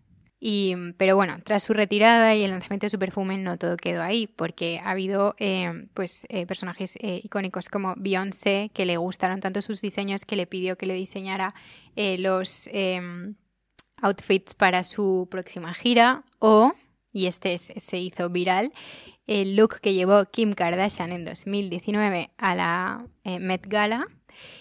Y, 0.44 0.74
pero 0.96 1.14
bueno, 1.14 1.38
tras 1.44 1.62
su 1.62 1.72
retirada 1.72 2.34
y 2.34 2.42
el 2.42 2.50
lanzamiento 2.50 2.86
de 2.86 2.90
su 2.90 2.98
perfume 2.98 3.38
no 3.38 3.58
todo 3.58 3.76
quedó 3.76 4.02
ahí, 4.02 4.26
porque 4.26 4.80
ha 4.82 4.90
habido 4.90 5.36
eh, 5.38 5.86
pues, 5.94 6.26
eh, 6.30 6.46
personajes 6.46 6.96
eh, 6.96 7.20
icónicos 7.22 7.68
como 7.68 7.94
Beyoncé, 7.96 8.72
que 8.74 8.84
le 8.84 8.96
gustaron 8.96 9.38
tanto 9.38 9.62
sus 9.62 9.80
diseños 9.80 10.24
que 10.24 10.34
le 10.34 10.48
pidió 10.48 10.76
que 10.76 10.86
le 10.86 10.94
diseñara 10.94 11.54
los 11.94 12.68
em, 12.72 13.36
outfits 13.98 14.54
para 14.54 14.82
su 14.82 15.28
próxima 15.30 15.74
gira, 15.74 16.24
o, 16.40 16.72
y 17.12 17.26
este 17.26 17.56
se 17.58 17.98
hizo 17.98 18.28
viral, 18.28 18.72
el 19.28 19.54
look 19.54 19.78
que 19.80 19.94
llevó 19.94 20.24
Kim 20.24 20.54
Kardashian 20.54 21.12
en 21.12 21.24
2019 21.24 22.30
a 22.36 22.54
la 22.56 23.06
Met 23.38 23.64
Gala, 23.68 24.08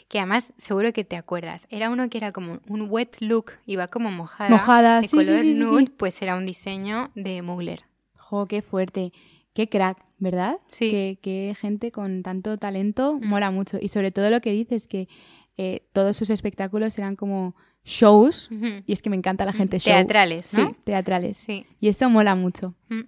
que 0.07 0.19
además 0.19 0.53
seguro 0.57 0.93
que 0.93 1.03
te 1.03 1.15
acuerdas. 1.15 1.67
Era 1.69 1.89
uno 1.89 2.10
que 2.10 2.17
era 2.17 2.31
como 2.31 2.60
un 2.67 2.88
wet 2.89 3.17
look, 3.19 3.53
iba 3.65 3.88
como 3.88 4.12
mojada. 4.12 4.49
Mojada, 4.49 5.01
de 5.01 5.10
color 5.10 5.45
nude, 5.45 5.91
pues 5.97 6.21
era 6.21 6.36
un 6.36 6.45
diseño 6.45 7.12
de 7.15 7.41
Mugler. 7.41 7.84
Jo, 8.15 8.47
qué 8.47 8.62
fuerte. 8.62 9.12
Qué 9.53 9.67
crack, 9.67 9.97
¿verdad? 10.17 10.57
Sí. 10.67 11.19
Qué, 11.21 11.55
gente 11.60 11.91
con 11.91 12.23
tanto 12.23 12.57
talento 12.57 13.19
mm. 13.21 13.27
mola 13.27 13.51
mucho. 13.51 13.77
Y 13.81 13.89
sobre 13.89 14.12
todo 14.12 14.29
lo 14.29 14.39
que 14.41 14.51
dices, 14.51 14.88
que 14.88 15.10
eh, 15.57 15.88
todos 15.91 16.15
sus 16.15 16.29
espectáculos 16.29 16.97
eran 16.97 17.15
como 17.15 17.55
shows. 17.84 18.49
Y 18.86 18.93
es 18.93 19.01
que 19.01 19.10
me 19.10 19.15
encanta 19.15 19.45
la 19.45 19.53
gente 19.53 19.79
show. 19.79 19.93
Teatrales, 19.93 20.53
¿no? 20.53 20.69
Sí, 20.69 20.75
teatrales. 20.84 21.38
Sí. 21.38 21.65
Y 21.79 21.89
eso 21.89 22.10
mola 22.10 22.36
mucho. 22.36 22.75
Mm. 22.89 23.01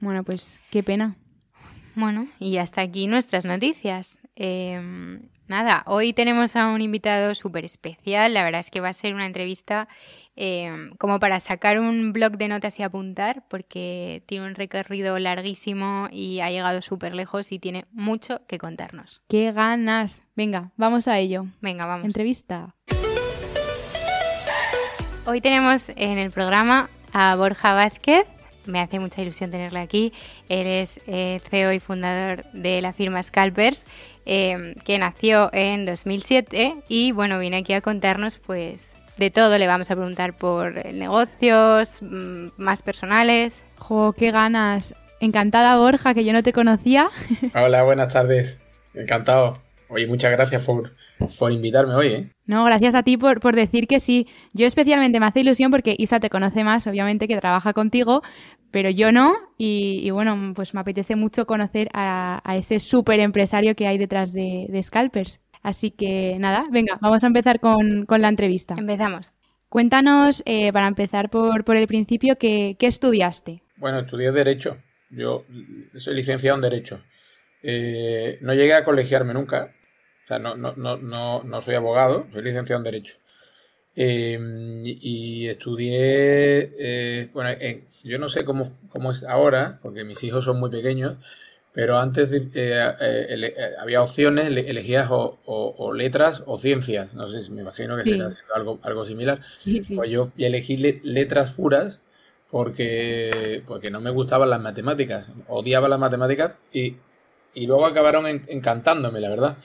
Bueno, 0.00 0.24
pues 0.24 0.60
qué 0.70 0.82
pena. 0.82 1.16
Bueno, 1.94 2.28
y 2.38 2.56
hasta 2.56 2.80
aquí 2.80 3.06
nuestras 3.06 3.44
noticias. 3.44 4.18
Eh, 4.36 5.20
nada, 5.46 5.82
hoy 5.86 6.12
tenemos 6.12 6.56
a 6.56 6.68
un 6.68 6.80
invitado 6.80 7.34
súper 7.34 7.64
especial. 7.64 8.34
La 8.34 8.44
verdad 8.44 8.60
es 8.60 8.70
que 8.70 8.80
va 8.80 8.88
a 8.88 8.94
ser 8.94 9.14
una 9.14 9.26
entrevista 9.26 9.88
eh, 10.34 10.90
como 10.98 11.20
para 11.20 11.40
sacar 11.40 11.78
un 11.78 12.12
blog 12.12 12.38
de 12.38 12.48
notas 12.48 12.78
y 12.78 12.82
apuntar, 12.82 13.44
porque 13.48 14.22
tiene 14.26 14.46
un 14.46 14.54
recorrido 14.54 15.18
larguísimo 15.18 16.08
y 16.10 16.40
ha 16.40 16.50
llegado 16.50 16.80
súper 16.80 17.14
lejos 17.14 17.52
y 17.52 17.58
tiene 17.58 17.84
mucho 17.92 18.46
que 18.46 18.58
contarnos. 18.58 19.22
¡Qué 19.28 19.52
ganas! 19.52 20.24
Venga, 20.34 20.72
vamos 20.76 21.06
a 21.06 21.18
ello. 21.18 21.46
Venga, 21.60 21.86
vamos. 21.86 22.06
Entrevista. 22.06 22.74
Hoy 25.26 25.40
tenemos 25.40 25.90
en 25.90 26.18
el 26.18 26.30
programa 26.30 26.90
a 27.12 27.36
Borja 27.36 27.74
Vázquez. 27.74 28.26
Me 28.66 28.80
hace 28.80 29.00
mucha 29.00 29.22
ilusión 29.22 29.50
tenerle 29.50 29.80
aquí. 29.80 30.12
Él 30.48 30.66
es 30.66 31.00
eh, 31.06 31.40
CEO 31.50 31.72
y 31.72 31.80
fundador 31.80 32.44
de 32.52 32.80
la 32.82 32.92
firma 32.92 33.22
Scalpers 33.22 33.86
Em, 34.24 34.74
que 34.74 34.98
nació 34.98 35.50
en 35.52 35.84
2007 35.84 36.84
y 36.88 37.10
bueno, 37.10 37.40
viene 37.40 37.56
aquí 37.56 37.72
a 37.72 37.80
contarnos 37.80 38.38
pues 38.38 38.94
de 39.18 39.30
todo. 39.30 39.58
Le 39.58 39.66
vamos 39.66 39.90
a 39.90 39.96
preguntar 39.96 40.36
por 40.36 40.86
negocios 40.92 41.98
mm, 42.00 42.48
más 42.56 42.82
personales. 42.82 43.62
¡Jo, 43.78 44.14
qué 44.16 44.30
ganas! 44.30 44.94
Encantada 45.18 45.76
Borja, 45.76 46.14
que 46.14 46.24
yo 46.24 46.32
no 46.32 46.42
te 46.42 46.52
conocía. 46.52 47.10
Hola, 47.54 47.82
buenas 47.82 48.12
tardes. 48.12 48.60
Encantado. 48.94 49.54
Oye, 49.88 50.06
muchas 50.06 50.30
gracias 50.30 50.62
por, 50.62 50.92
por 51.38 51.52
invitarme 51.52 51.94
hoy. 51.94 52.06
¿eh? 52.08 52.31
No, 52.52 52.66
gracias 52.66 52.94
a 52.94 53.02
ti 53.02 53.16
por, 53.16 53.40
por, 53.40 53.56
decir 53.56 53.86
que 53.86 53.98
sí. 53.98 54.28
Yo 54.52 54.66
especialmente 54.66 55.18
me 55.18 55.24
hace 55.24 55.40
ilusión 55.40 55.70
porque 55.70 55.96
Isa 55.96 56.20
te 56.20 56.28
conoce 56.28 56.64
más, 56.64 56.86
obviamente, 56.86 57.26
que 57.26 57.40
trabaja 57.40 57.72
contigo, 57.72 58.20
pero 58.70 58.90
yo 58.90 59.10
no. 59.10 59.34
Y, 59.56 60.10
bueno, 60.10 60.52
pues 60.54 60.74
me 60.74 60.80
apetece 60.80 61.16
mucho 61.16 61.46
conocer 61.46 61.88
a, 61.94 62.42
ese 62.58 62.78
súper 62.78 63.20
empresario 63.20 63.74
que 63.74 63.86
hay 63.86 63.96
detrás 63.96 64.34
de, 64.34 64.68
Scalpers. 64.82 65.40
Así 65.62 65.92
que 65.92 66.36
nada, 66.38 66.66
venga, 66.70 66.98
vamos 67.00 67.24
a 67.24 67.28
empezar 67.28 67.58
con, 67.58 68.04
la 68.06 68.28
entrevista. 68.28 68.74
Empezamos. 68.76 69.32
Cuéntanos, 69.70 70.42
eh, 70.44 70.74
para 70.74 70.88
empezar 70.88 71.30
por, 71.30 71.64
por 71.64 71.78
el 71.78 71.86
principio, 71.86 72.36
¿qué, 72.36 72.76
¿qué, 72.78 72.86
estudiaste? 72.86 73.62
Bueno, 73.78 74.00
estudié 74.00 74.30
Derecho. 74.30 74.76
Yo 75.08 75.46
soy 75.96 76.16
licenciado 76.16 76.56
en 76.56 76.62
Derecho. 76.62 77.00
Eh, 77.62 78.36
no 78.42 78.52
llegué 78.52 78.74
a 78.74 78.84
colegiarme 78.84 79.32
nunca, 79.32 79.72
sea, 80.32 80.38
no, 80.38 80.54
no, 80.54 80.96
no, 80.96 81.42
no 81.42 81.60
soy 81.60 81.74
abogado, 81.74 82.26
soy 82.32 82.42
licenciado 82.42 82.80
en 82.80 82.84
Derecho. 82.84 83.14
Em, 83.94 84.82
y 84.86 85.48
estudié, 85.48 86.72
eh, 86.78 87.28
bueno, 87.32 87.50
yo 88.04 88.18
no 88.18 88.28
sé 88.28 88.44
cómo, 88.44 88.78
cómo, 88.88 89.12
es 89.12 89.24
ahora, 89.24 89.78
porque 89.82 90.04
mis 90.04 90.22
hijos 90.24 90.44
son 90.44 90.58
muy 90.58 90.70
pequeños, 90.70 91.16
pero 91.72 91.98
antes 91.98 92.30
eh, 92.32 92.42
eh, 92.54 93.54
había 93.78 94.02
opciones, 94.02 94.48
elegías 94.48 95.08
o, 95.10 95.92
letras 95.94 96.42
o 96.46 96.58
ciencias. 96.58 97.14
No 97.14 97.26
sé, 97.26 97.50
me 97.50 97.62
imagino 97.62 97.96
que 97.96 98.04
será 98.04 98.28
algo, 98.54 98.78
algo 98.82 99.04
similar. 99.04 99.40
Pues 99.94 100.10
yo 100.10 100.30
elegí 100.36 100.76
letras 100.76 101.52
puras 101.52 102.00
porque, 102.50 103.62
porque 103.66 103.90
no 103.90 104.00
me 104.00 104.10
gustaban 104.10 104.50
las 104.50 104.60
matemáticas. 104.60 105.28
Odiaba 105.48 105.88
las 105.88 105.98
matemáticas 105.98 106.52
y, 106.72 106.96
y 107.54 107.66
luego 107.66 107.86
acabaron 107.86 108.26
encantándome, 108.26 109.20
la 109.20 109.30
verdad. 109.30 109.56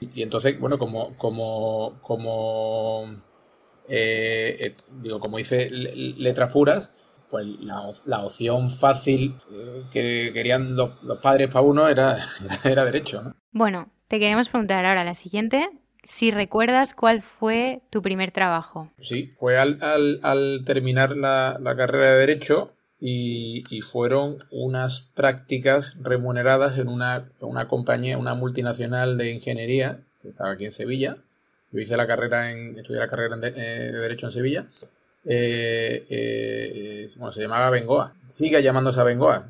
Y 0.00 0.22
entonces, 0.22 0.58
bueno, 0.58 0.78
como, 0.78 1.16
como, 1.16 1.98
como, 2.02 3.04
eh, 3.88 4.56
eh, 4.58 4.76
digo, 5.00 5.20
como 5.20 5.38
hice 5.38 5.70
letras 5.70 6.52
puras, 6.52 6.90
pues 7.28 7.46
la, 7.60 8.20
opción 8.24 8.70
fácil 8.70 9.36
eh, 9.52 9.84
que 9.92 10.30
querían 10.32 10.74
los, 10.74 10.90
padres 11.22 11.48
para 11.48 11.60
uno 11.60 11.88
era, 11.88 12.18
era, 12.64 12.84
derecho. 12.84 13.22
¿no? 13.22 13.34
Bueno, 13.52 13.90
te 14.08 14.18
queremos 14.18 14.48
preguntar 14.48 14.84
ahora 14.84 15.04
la 15.04 15.14
siguiente. 15.14 15.68
Si 16.02 16.30
recuerdas 16.30 16.94
cuál 16.94 17.20
fue 17.20 17.82
tu 17.90 18.00
primer 18.00 18.30
trabajo. 18.30 18.90
Sí, 19.00 19.34
fue 19.36 19.58
al, 19.58 19.78
al, 20.22 20.62
terminar 20.64 21.14
la, 21.14 21.58
la, 21.60 21.76
carrera 21.76 22.12
de 22.12 22.20
Derecho, 22.20 22.72
y, 23.00 23.80
fueron 23.80 24.44
unas 24.50 25.08
prácticas 25.14 25.96
remuneradas 26.00 26.78
en 26.78 26.88
una, 26.88 27.30
una, 27.40 27.66
compañía, 27.66 28.18
una 28.18 28.34
multinacional 28.34 29.16
de 29.16 29.30
ingeniería 29.30 30.00
que 30.20 30.28
estaba 30.28 30.50
aquí 30.50 30.66
en 30.66 30.70
Sevilla. 30.70 31.14
Yo 31.72 31.80
hice 31.80 31.96
la 31.96 32.06
carrera 32.06 32.50
en, 32.50 32.78
estudié 32.78 33.00
la 33.00 33.08
carrera 33.08 33.36
eh, 33.42 33.50
de 33.50 33.98
Derecho 33.98 34.26
en 34.26 34.32
Sevilla. 34.32 34.66
Eh, 35.24 36.06
eh, 36.10 37.06
bueno, 37.16 37.32
se 37.32 37.42
llamaba 37.42 37.70
Bengoa. 37.70 38.14
Sigue 38.28 38.62
llamándose 38.62 39.00
a 39.00 39.04
Bengoa. 39.04 39.48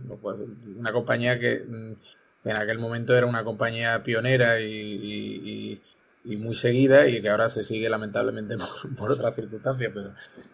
Una 0.79 0.93
compañía 0.93 1.39
que 1.39 1.65
mm, 1.67 2.49
en 2.49 2.57
aquel 2.57 2.79
momento 2.79 3.17
era 3.17 3.27
una 3.27 3.43
compañía 3.43 4.03
pionera 4.03 4.61
y, 4.61 5.81
y, 6.25 6.37
muy 6.37 6.55
seguida 6.55 7.09
y 7.09 7.21
que 7.21 7.29
ahora 7.29 7.49
se 7.49 7.65
sigue 7.65 7.89
lamentablemente 7.89 8.57
por, 8.83 8.95
por 8.95 9.11
otras 9.11 9.35
circunstancias, 9.35 9.91
pero 9.93 10.13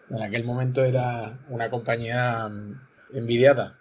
en 0.09 0.23
aquel 0.23 0.43
momento 0.43 0.83
era 0.83 1.37
una 1.49 1.69
compañía 1.69 2.47
mm, 2.47 2.86
envidiada. 3.13 3.79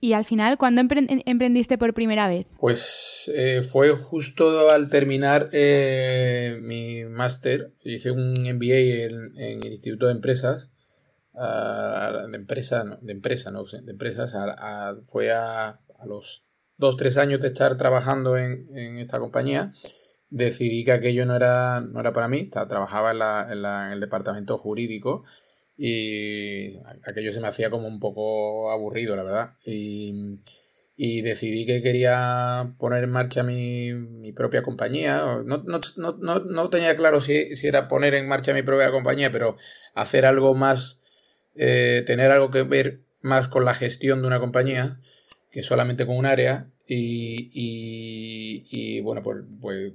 ¿Y 0.00 0.12
al 0.12 0.24
final 0.24 0.58
cuándo 0.58 0.80
emprendiste 0.80 1.76
por 1.76 1.92
primera 1.92 2.28
vez? 2.28 2.46
Pues 2.60 3.30
eh, 3.34 3.62
fue 3.62 3.90
justo 3.90 4.70
al 4.70 4.88
terminar 4.90 5.48
eh, 5.52 6.56
mi 6.62 7.04
máster. 7.04 7.72
Hice 7.82 8.12
un 8.12 8.34
MBA 8.34 9.08
en, 9.36 9.62
el 9.62 9.72
Instituto 9.72 10.06
de 10.06 10.12
Empresas. 10.12 10.70
de 11.34 12.36
empresa, 12.36 12.84
de 13.00 13.12
empresa, 13.12 13.50
no, 13.50 13.64
de 13.64 13.90
empresas. 13.90 14.36
fue 15.08 15.32
a, 15.32 15.80
los 16.06 16.44
dos, 16.76 16.96
tres 16.96 17.16
años 17.16 17.40
de 17.40 17.48
estar 17.48 17.76
trabajando 17.76 18.36
en, 18.36 18.98
esta 18.98 19.18
compañía. 19.18 19.72
Decidí 20.30 20.84
que 20.84 20.92
aquello 20.92 21.26
no 21.26 21.34
era, 21.34 21.80
no 21.80 21.98
era 21.98 22.12
para 22.12 22.28
mí. 22.28 22.48
Trabajaba 22.50 23.10
en, 23.10 23.64
en 23.64 23.92
el 23.92 23.98
departamento 23.98 24.58
jurídico 24.58 25.24
y 25.80 26.76
aquello 27.04 27.32
se 27.32 27.40
me 27.40 27.46
hacía 27.46 27.70
como 27.70 27.86
un 27.86 28.00
poco 28.00 28.72
aburrido, 28.72 29.14
la 29.14 29.22
verdad. 29.22 29.50
Y, 29.64 31.22
decidí 31.22 31.64
que 31.64 31.80
quería 31.80 32.68
poner 32.78 33.04
en 33.04 33.10
marcha 33.10 33.44
mi, 33.44 34.32
propia 34.34 34.62
compañía. 34.64 35.22
No, 35.44 36.70
tenía 36.70 36.96
claro 36.96 37.20
si, 37.20 37.46
era 37.62 37.86
poner 37.86 38.14
en 38.14 38.26
marcha 38.26 38.52
mi 38.52 38.62
propia 38.62 38.90
compañía, 38.90 39.30
pero 39.30 39.56
hacer 39.94 40.26
algo 40.26 40.54
más, 40.54 40.98
eh, 41.54 42.02
tener 42.04 42.32
algo 42.32 42.50
que 42.50 42.64
ver 42.64 43.02
más 43.20 43.46
con 43.46 43.64
la 43.64 43.74
gestión 43.74 44.20
de 44.20 44.26
una 44.26 44.40
compañía 44.40 44.98
que 45.52 45.62
solamente 45.62 46.06
con 46.06 46.16
un 46.16 46.26
área. 46.26 46.68
Y, 46.88 47.50
y, 48.72 49.00
bueno, 49.00 49.22
pues, 49.22 49.44
pues 49.60 49.92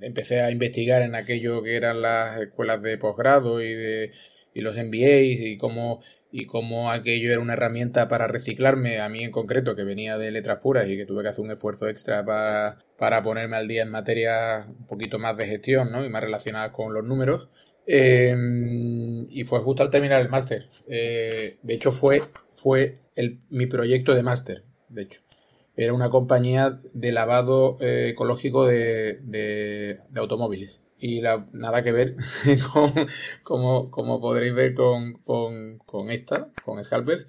empecé 0.00 0.40
a 0.40 0.50
investigar 0.50 1.02
en 1.02 1.14
aquello 1.14 1.62
que 1.62 1.76
eran 1.76 2.02
las 2.02 2.40
escuelas 2.40 2.82
de 2.82 2.98
posgrado 2.98 3.62
y, 3.62 3.72
de, 3.74 4.10
y 4.54 4.60
los 4.60 4.76
MBAs 4.76 5.40
y 5.40 5.56
cómo, 5.58 6.00
y 6.30 6.46
cómo 6.46 6.90
aquello 6.90 7.30
era 7.30 7.40
una 7.40 7.54
herramienta 7.54 8.08
para 8.08 8.26
reciclarme, 8.26 9.00
a 9.00 9.08
mí 9.08 9.22
en 9.22 9.30
concreto, 9.30 9.74
que 9.76 9.84
venía 9.84 10.18
de 10.18 10.30
letras 10.30 10.58
puras 10.62 10.88
y 10.88 10.96
que 10.96 11.06
tuve 11.06 11.22
que 11.22 11.28
hacer 11.28 11.44
un 11.44 11.50
esfuerzo 11.50 11.88
extra 11.88 12.24
para, 12.24 12.78
para 12.98 13.22
ponerme 13.22 13.56
al 13.56 13.68
día 13.68 13.82
en 13.82 13.90
materias 13.90 14.66
un 14.66 14.86
poquito 14.86 15.18
más 15.18 15.36
de 15.36 15.46
gestión 15.46 15.90
¿no? 15.90 16.04
y 16.04 16.08
más 16.08 16.22
relacionadas 16.22 16.72
con 16.72 16.92
los 16.94 17.04
números. 17.04 17.48
Eh, 17.86 18.34
y 19.28 19.44
fue 19.44 19.60
justo 19.60 19.82
al 19.82 19.90
terminar 19.90 20.20
el 20.20 20.28
máster. 20.28 20.68
Eh, 20.86 21.58
de 21.62 21.74
hecho, 21.74 21.90
fue, 21.90 22.22
fue 22.50 22.94
el, 23.16 23.40
mi 23.50 23.66
proyecto 23.66 24.14
de 24.14 24.22
máster, 24.22 24.64
de 24.88 25.02
hecho. 25.02 25.20
Era 25.76 25.94
una 25.94 26.10
compañía 26.10 26.78
de 26.92 27.12
lavado 27.12 27.76
eh, 27.80 28.10
ecológico 28.10 28.66
de, 28.66 29.20
de, 29.22 29.98
automóviles. 30.16 30.82
Y 31.04 31.20
la, 31.20 31.48
nada 31.52 31.82
que 31.82 31.90
ver 31.90 32.14
con, 32.72 32.92
como, 33.42 33.90
como 33.90 34.20
podréis 34.20 34.54
ver 34.54 34.74
con, 34.74 35.14
con, 35.24 35.78
con 35.78 36.10
esta, 36.10 36.52
con 36.64 36.82
Scalpers. 36.82 37.26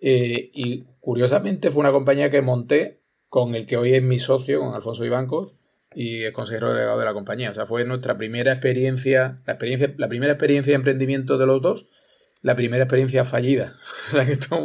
y 0.00 0.84
curiosamente 1.00 1.70
fue 1.70 1.80
una 1.80 1.92
compañía 1.92 2.30
que 2.30 2.40
monté 2.40 3.02
con 3.28 3.54
el 3.54 3.66
que 3.66 3.76
hoy 3.76 3.94
es 3.94 4.02
mi 4.02 4.18
socio, 4.18 4.60
con 4.60 4.74
Alfonso 4.74 5.04
Ibancos, 5.04 5.52
y 5.94 6.24
es 6.24 6.32
consejero 6.32 6.72
delegado 6.72 6.98
de 6.98 7.04
la 7.04 7.12
compañía. 7.12 7.50
O 7.50 7.54
sea, 7.54 7.66
fue 7.66 7.84
nuestra 7.84 8.16
primera 8.16 8.52
experiencia, 8.52 9.40
la 9.46 9.54
experiencia, 9.54 9.94
la 9.98 10.08
primera 10.08 10.32
experiencia 10.32 10.70
de 10.70 10.76
emprendimiento 10.76 11.38
de 11.38 11.46
los 11.46 11.60
dos, 11.60 11.86
la 12.40 12.56
primera 12.56 12.84
experiencia 12.84 13.24
fallida. 13.24 13.74
O 14.08 14.10
sea, 14.14 14.26
que, 14.26 14.32
esto, 14.32 14.58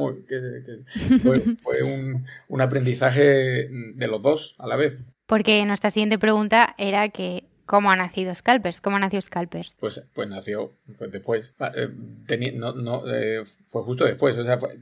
fue, 1.63 1.83
un, 1.83 2.25
un, 2.47 2.61
aprendizaje 2.61 3.69
de 3.69 4.07
los 4.07 4.21
dos 4.21 4.55
a 4.57 4.67
la 4.67 4.75
vez. 4.75 4.99
Porque 5.25 5.65
nuestra 5.65 5.89
siguiente 5.89 6.19
pregunta 6.19 6.75
era 6.77 7.07
que 7.09 7.45
¿Cómo 7.68 7.91
ha 7.91 7.95
nacido 7.95 8.34
Scalpers? 8.34 8.82
¿Cómo 8.82 8.97
nació 8.97 9.22
Scalpers? 9.22 9.76
Pues, 9.80 10.07
pues 10.13 10.28
nació 10.30 10.74
fue 10.97 11.09
después. 11.09 11.53
Eh, 11.76 12.53
no, 12.55 12.74
no, 12.74 13.03
eh, 13.13 13.43
fue 13.45 13.84
justo 13.84 14.05
después. 14.05 14.38
O 14.38 14.45
sea, 14.45 14.57
fue. 14.57 14.80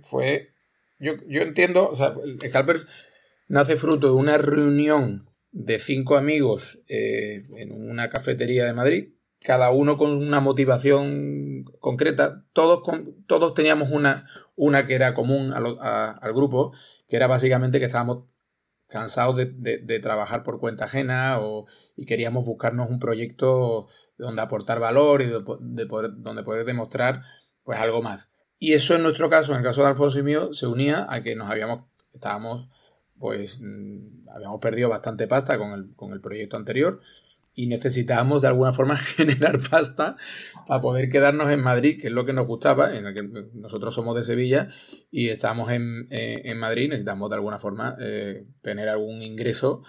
fue 0.00 0.52
yo, 0.98 1.14
yo 1.28 1.42
entiendo. 1.42 1.88
O 1.88 1.96
sea, 1.96 2.12
Scalpers 2.46 2.86
nace 3.46 3.76
fruto 3.76 4.08
de 4.08 4.14
una 4.14 4.36
reunión 4.36 5.30
de 5.52 5.78
cinco 5.78 6.16
amigos 6.16 6.80
eh, 6.88 7.44
en 7.56 7.72
una 7.72 8.10
cafetería 8.10 8.64
de 8.64 8.72
Madrid, 8.72 9.08
cada 9.40 9.70
uno 9.70 9.96
con 9.96 10.10
una 10.10 10.40
motivación 10.40 11.62
concreta, 11.78 12.44
todos, 12.52 12.82
todos 13.26 13.54
teníamos 13.54 13.90
una, 13.90 14.28
una 14.56 14.86
que 14.86 14.94
era 14.94 15.14
común 15.14 15.52
al 15.52 16.32
grupo, 16.32 16.72
que 17.08 17.16
era 17.16 17.26
básicamente 17.26 17.78
que 17.78 17.86
estábamos 17.86 18.24
cansados 18.92 19.36
de, 19.36 20.00
trabajar 20.00 20.42
por 20.42 20.60
cuenta 20.60 20.84
ajena 20.84 21.40
o, 21.40 21.66
y 21.96 22.04
queríamos 22.04 22.46
buscarnos 22.46 22.90
un 22.90 22.98
proyecto 22.98 23.88
donde 24.18 24.42
aportar 24.42 24.78
valor 24.78 25.22
y 25.22 25.26
de, 25.26 25.40
donde 25.40 26.42
poder 26.44 26.66
demostrar 26.66 27.22
pues 27.64 27.78
algo 27.78 28.02
más. 28.02 28.28
Y 28.58 28.74
eso 28.74 28.94
en 28.94 29.02
nuestro 29.02 29.30
caso, 29.30 29.52
en 29.52 29.58
el 29.58 29.64
caso 29.64 29.80
de 29.80 29.88
Alfonso 29.88 30.18
y 30.18 30.22
mío, 30.22 30.52
se 30.52 30.66
unía 30.66 31.06
a 31.08 31.22
que 31.22 31.34
nos 31.34 31.50
habíamos, 31.50 31.86
estábamos 32.12 32.68
pues 33.18 33.60
mm, 33.60 34.28
habíamos 34.28 34.60
perdido 34.60 34.90
bastante 34.90 35.26
pasta 35.26 35.56
con 35.56 35.72
el, 35.72 35.94
con 35.96 36.12
el 36.12 36.20
proyecto 36.20 36.56
anterior 36.56 37.00
y 37.54 37.66
necesitábamos 37.66 38.42
de 38.42 38.48
alguna 38.48 38.72
forma 38.72 38.96
generar 39.16 39.60
pasta 39.68 40.16
para 40.66 40.80
poder 40.80 41.08
quedarnos 41.08 41.50
en 41.50 41.60
Madrid, 41.60 42.00
que 42.00 42.08
es 42.08 42.12
lo 42.12 42.24
que 42.24 42.32
nos 42.32 42.46
gustaba, 42.46 42.96
en 42.96 43.06
el 43.06 43.14
que 43.14 43.22
nosotros 43.54 43.94
somos 43.94 44.16
de 44.16 44.24
Sevilla 44.24 44.68
y 45.10 45.28
estamos 45.28 45.70
en, 45.70 46.06
eh, 46.10 46.42
en 46.44 46.58
Madrid, 46.58 46.88
necesitamos 46.88 47.28
de 47.30 47.36
alguna 47.36 47.58
forma 47.58 47.96
eh, 48.00 48.46
tener 48.62 48.88
algún 48.88 49.22
ingreso 49.22 49.82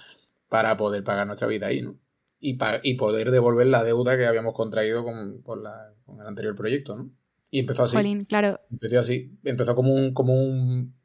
para 0.49 0.77
poder 0.77 1.03
pagar 1.03 1.25
nuestra 1.25 1.47
vida 1.47 1.67
ahí, 1.67 1.81
¿no? 1.81 1.97
Y, 2.39 2.57
y 2.83 2.95
poder 2.95 3.31
devolver 3.31 3.67
la 3.67 3.83
deuda 3.83 4.17
que 4.17 4.25
habíamos 4.25 4.53
contraído 4.53 5.03
con, 5.05 5.41
con 5.41 6.19
el 6.19 6.27
anterior 6.27 6.55
proyecto, 6.55 6.95
¿no? 6.95 7.09
Y 7.49 7.59
empezó 7.59 7.83
así. 7.83 8.25
claro. 8.25 8.59
Empezó 8.71 8.99
así. 8.99 9.37
Empezó 9.43 9.75
como 9.75 9.93
un, 9.93 10.13
como 10.13 10.33
un 10.33 10.95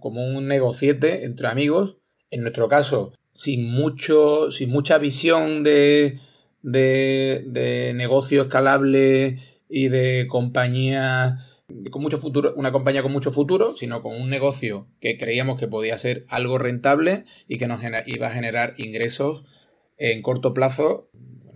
como 0.00 0.24
un 0.24 0.46
negociete 0.46 1.24
entre 1.24 1.48
amigos, 1.48 1.98
en 2.32 2.42
nuestro 2.42 2.68
caso, 2.68 3.12
sin, 3.32 3.70
mucho, 3.70 4.50
sin 4.50 4.70
mucha 4.70 4.98
visión 4.98 5.62
de, 5.62 6.18
de, 6.62 7.92
negocio 7.94 8.42
escalable 8.42 9.38
y 9.68 9.88
de 9.88 10.26
compañía 10.28 11.36
con 11.90 12.02
mucho 12.02 12.18
futuro, 12.18 12.52
una 12.56 12.72
compañía 12.72 13.02
con 13.02 13.12
mucho 13.12 13.30
futuro, 13.30 13.74
sino 13.76 14.02
con 14.02 14.20
un 14.20 14.28
negocio 14.28 14.88
que 15.00 15.16
creíamos 15.16 15.58
que 15.58 15.68
podía 15.68 15.96
ser 15.96 16.26
algo 16.28 16.58
rentable 16.58 17.24
y 17.48 17.56
que 17.58 17.68
nos 17.68 17.80
iba 18.06 18.26
a 18.26 18.32
generar 18.32 18.74
ingresos 18.76 19.44
en 19.96 20.20
corto 20.20 20.52
plazo 20.52 21.08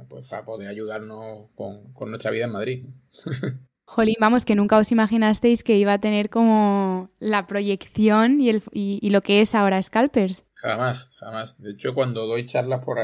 pues 0.09 0.29
para 0.29 0.45
poder 0.45 0.69
ayudarnos 0.69 1.49
con, 1.55 1.93
con 1.93 2.11
nuestra 2.11 2.31
vida 2.31 2.45
en 2.45 2.53
Madrid. 2.53 2.87
Jolín, 3.89 4.17
vamos, 4.19 4.45
que 4.45 4.57
nunca 4.57 4.79
os 4.79 4.91
imaginasteis 4.91 5.63
que 5.63 5.77
iba 5.77 5.93
a 5.93 6.01
tener 6.01 6.29
como 6.29 7.11
la 7.21 7.47
proyección 7.47 8.41
y, 8.41 8.51
el, 8.51 8.63
y, 8.73 9.11
lo 9.11 9.21
que 9.21 9.41
es 9.41 9.55
ahora 9.55 9.81
Scalpers. 9.81 10.46
Jamás, 10.57 11.11
jamás. 11.17 11.61
De 11.61 11.73
hecho, 11.73 11.95
cuando 11.95 12.27
doy 12.27 12.47
charlas 12.47 12.85
por, 12.85 12.99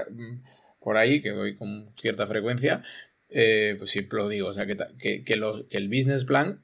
por 0.80 0.96
ahí, 0.96 1.20
que 1.20 1.30
doy 1.30 1.56
con 1.56 1.92
cierta 1.96 2.26
frecuencia, 2.26 2.82
eh, 3.28 3.76
pues 3.78 3.90
siempre 3.90 4.18
lo 4.18 4.28
digo, 4.28 4.48
o 4.48 4.54
sea, 4.54 4.66
que, 4.66 4.76
que, 4.98 5.24
que, 5.24 5.34
el 5.70 5.88
business 5.88 6.24
plan 6.24 6.62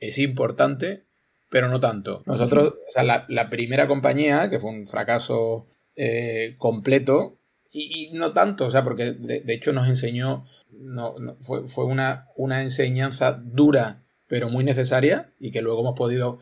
es 0.00 0.18
importante, 0.18 1.04
pero 1.48 1.68
no 1.68 1.80
tanto. 1.80 2.22
Nosotros, 2.26 2.74
o 2.88 2.92
sea, 2.92 3.02
la, 3.02 3.26
la 3.28 3.50
primera 3.50 3.86
compañía, 3.86 4.48
que 4.48 4.58
fue 4.58 4.70
un 4.70 4.86
fracaso 4.86 5.66
eh, 5.96 6.54
completo, 6.58 7.38
y, 7.72 8.10
no 8.12 8.32
tanto, 8.32 8.66
o 8.66 8.70
sea, 8.70 8.84
porque 8.84 9.12
de, 9.12 9.42
hecho 9.46 9.72
nos 9.72 9.88
enseñó, 9.88 10.44
no, 10.70 11.14
fue, 11.40 11.66
fue 11.66 11.86
una, 11.86 12.28
una, 12.36 12.62
enseñanza 12.62 13.32
dura, 13.32 14.02
pero 14.28 14.50
muy 14.50 14.62
necesaria, 14.62 15.30
y 15.40 15.50
que 15.50 15.62
luego 15.62 15.80
hemos 15.80 15.96
podido 15.96 16.38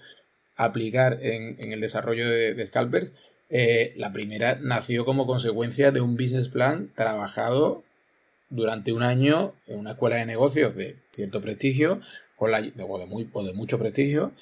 aplicar 0.57 1.19
en, 1.23 1.57
en 1.61 1.73
el 1.73 1.81
desarrollo 1.81 2.29
de, 2.29 2.67
Scalpers. 2.67 3.15
Eh, 3.51 3.93
la 3.97 4.13
primera 4.13 4.59
nació 4.61 5.05
como 5.05 5.27
consecuencia 5.27 5.91
de 5.91 6.01
un 6.01 6.17
business 6.17 6.49
plan 6.49 6.93
trabajado 6.95 7.83
durante 8.49 8.93
un 8.93 9.03
año 9.03 9.55
en 9.67 9.79
una 9.79 9.93
escuela 9.93 10.17
de 10.17 10.27
negocios 10.27 10.75
de 10.75 10.97
cierto 11.13 11.41
prestigio, 11.41 12.01
con 12.37 12.53
la, 12.53 12.63
o, 12.87 12.99
de 12.99 13.07
muy, 13.07 13.29
o 13.33 13.45
de 13.45 13.53
mucho 13.53 13.79
prestigio, 13.79 14.33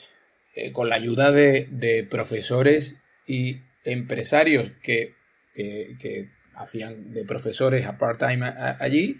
eh, 0.55 0.73
con 0.73 0.89
la 0.89 0.97
ayuda 0.97 1.33
de, 1.33 1.69
de 1.71 2.05
profesores 2.05 2.97
y 3.27 3.61
empresarios 3.85 4.73
que, 4.83 5.15
que, 5.55 5.97
que 5.99 6.31
hacían 6.55 7.13
de 7.13 7.25
profesores 7.25 7.87
a 7.87 7.97
part-time 7.97 8.45
allí. 8.79 9.17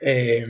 Eh, 0.00 0.46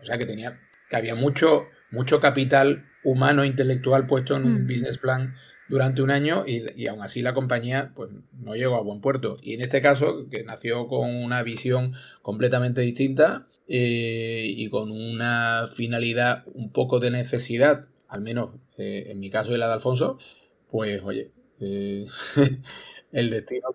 o 0.00 0.04
sea 0.04 0.18
que 0.18 0.26
tenía, 0.26 0.60
que 0.88 0.96
había 0.96 1.14
mucho, 1.14 1.68
mucho 1.90 2.20
capital 2.20 2.86
humano 3.02 3.44
intelectual 3.44 4.06
puesto 4.06 4.36
en 4.36 4.44
un 4.44 4.64
mm. 4.64 4.66
business 4.66 4.98
plan 4.98 5.34
durante 5.68 6.02
un 6.02 6.10
año 6.10 6.44
y, 6.46 6.64
y, 6.76 6.88
aún 6.88 7.00
así 7.00 7.22
la 7.22 7.32
compañía 7.32 7.92
pues 7.94 8.10
no 8.34 8.56
llegó 8.56 8.76
a 8.76 8.82
buen 8.82 9.00
puerto. 9.00 9.36
Y 9.40 9.54
en 9.54 9.60
este 9.62 9.80
caso, 9.80 10.28
que 10.28 10.42
nació 10.42 10.88
con 10.88 11.14
una 11.14 11.42
visión 11.42 11.94
completamente 12.22 12.80
distinta 12.80 13.46
eh, 13.68 14.44
y 14.46 14.68
con 14.68 14.90
una 14.90 15.68
finalidad 15.72 16.44
un 16.54 16.70
poco 16.70 16.98
de 16.98 17.12
necesidad, 17.12 17.86
al 18.08 18.20
menos 18.20 18.50
eh, 18.78 19.06
en 19.10 19.20
mi 19.20 19.30
caso 19.30 19.54
y 19.54 19.58
la 19.58 19.68
de 19.68 19.74
Alfonso, 19.74 20.18
pues 20.70 21.00
oye, 21.04 21.30
el 21.60 23.30
destino 23.30 23.68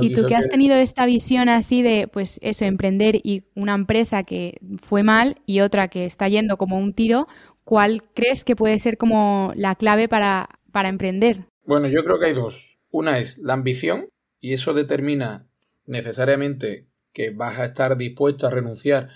y 0.00 0.14
tú 0.14 0.26
que 0.26 0.34
has 0.34 0.48
tenido 0.48 0.76
esta 0.76 1.06
visión 1.06 1.48
así 1.48 1.82
de, 1.82 2.08
pues 2.08 2.38
eso, 2.42 2.64
emprender 2.64 3.20
y 3.22 3.44
una 3.54 3.74
empresa 3.74 4.22
que 4.22 4.58
fue 4.78 5.02
mal 5.02 5.40
y 5.44 5.60
otra 5.60 5.88
que 5.88 6.06
está 6.06 6.28
yendo 6.28 6.56
como 6.56 6.78
un 6.78 6.92
tiro, 6.92 7.26
¿cuál 7.66 8.02
crees 8.14 8.44
que 8.44 8.56
puede 8.56 8.78
ser 8.78 8.96
como 8.96 9.52
la 9.54 9.74
clave 9.74 10.08
para, 10.08 10.48
para 10.72 10.88
emprender? 10.88 11.44
Bueno, 11.64 11.88
yo 11.88 12.02
creo 12.02 12.18
que 12.18 12.26
hay 12.26 12.32
dos. 12.32 12.78
Una 12.90 13.18
es 13.18 13.36
la 13.36 13.52
ambición 13.52 14.08
y 14.40 14.54
eso 14.54 14.72
determina 14.72 15.46
necesariamente 15.84 16.86
que 17.12 17.30
vas 17.30 17.58
a 17.58 17.66
estar 17.66 17.98
dispuesto 17.98 18.46
a 18.46 18.50
renunciar 18.50 19.10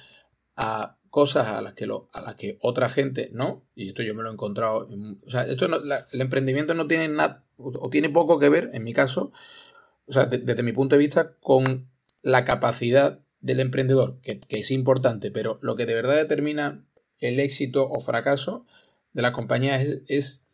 a 0.56 0.98
cosas 1.08 1.48
a 1.48 1.62
las 1.62 1.72
que 1.72 1.86
lo, 1.86 2.08
a 2.12 2.20
las 2.20 2.34
que 2.34 2.58
otra 2.60 2.88
gente 2.88 3.30
no 3.32 3.64
y 3.74 3.88
esto 3.88 4.02
yo 4.02 4.14
me 4.14 4.22
lo 4.22 4.28
he 4.28 4.32
encontrado 4.32 4.88
o 5.26 5.30
sea 5.30 5.42
esto 5.42 5.66
el 5.66 6.20
emprendimiento 6.20 6.72
no 6.72 6.86
tiene 6.86 7.08
nada 7.08 7.42
o 7.56 7.90
tiene 7.90 8.08
poco 8.10 8.38
que 8.38 8.48
ver 8.48 8.70
en 8.74 8.84
mi 8.84 8.92
caso 8.92 9.32
o 10.10 10.12
sea, 10.12 10.26
desde 10.26 10.64
mi 10.64 10.72
punto 10.72 10.96
de 10.96 10.98
vista, 10.98 11.36
con 11.40 11.88
la 12.22 12.44
capacidad 12.44 13.20
del 13.40 13.60
emprendedor, 13.60 14.20
que, 14.22 14.40
es 14.48 14.72
importante, 14.72 15.30
pero 15.30 15.58
lo 15.62 15.76
que 15.76 15.86
de 15.86 15.94
verdad 15.94 16.16
determina 16.16 16.84
el 17.20 17.40
éxito 17.40 17.88
o 17.88 18.00
fracaso 18.00 18.66
de 19.12 19.22
la 19.22 19.32
compañía 19.32 19.80
es, 19.80 20.44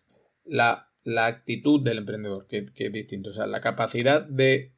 la, 0.44 0.88
actitud 1.16 1.82
del 1.82 1.98
emprendedor, 1.98 2.46
que, 2.46 2.66
es 2.74 2.92
distinto. 2.92 3.30
O 3.30 3.34
sea, 3.34 3.46
la 3.46 3.60
capacidad 3.60 4.22
de, 4.22 4.72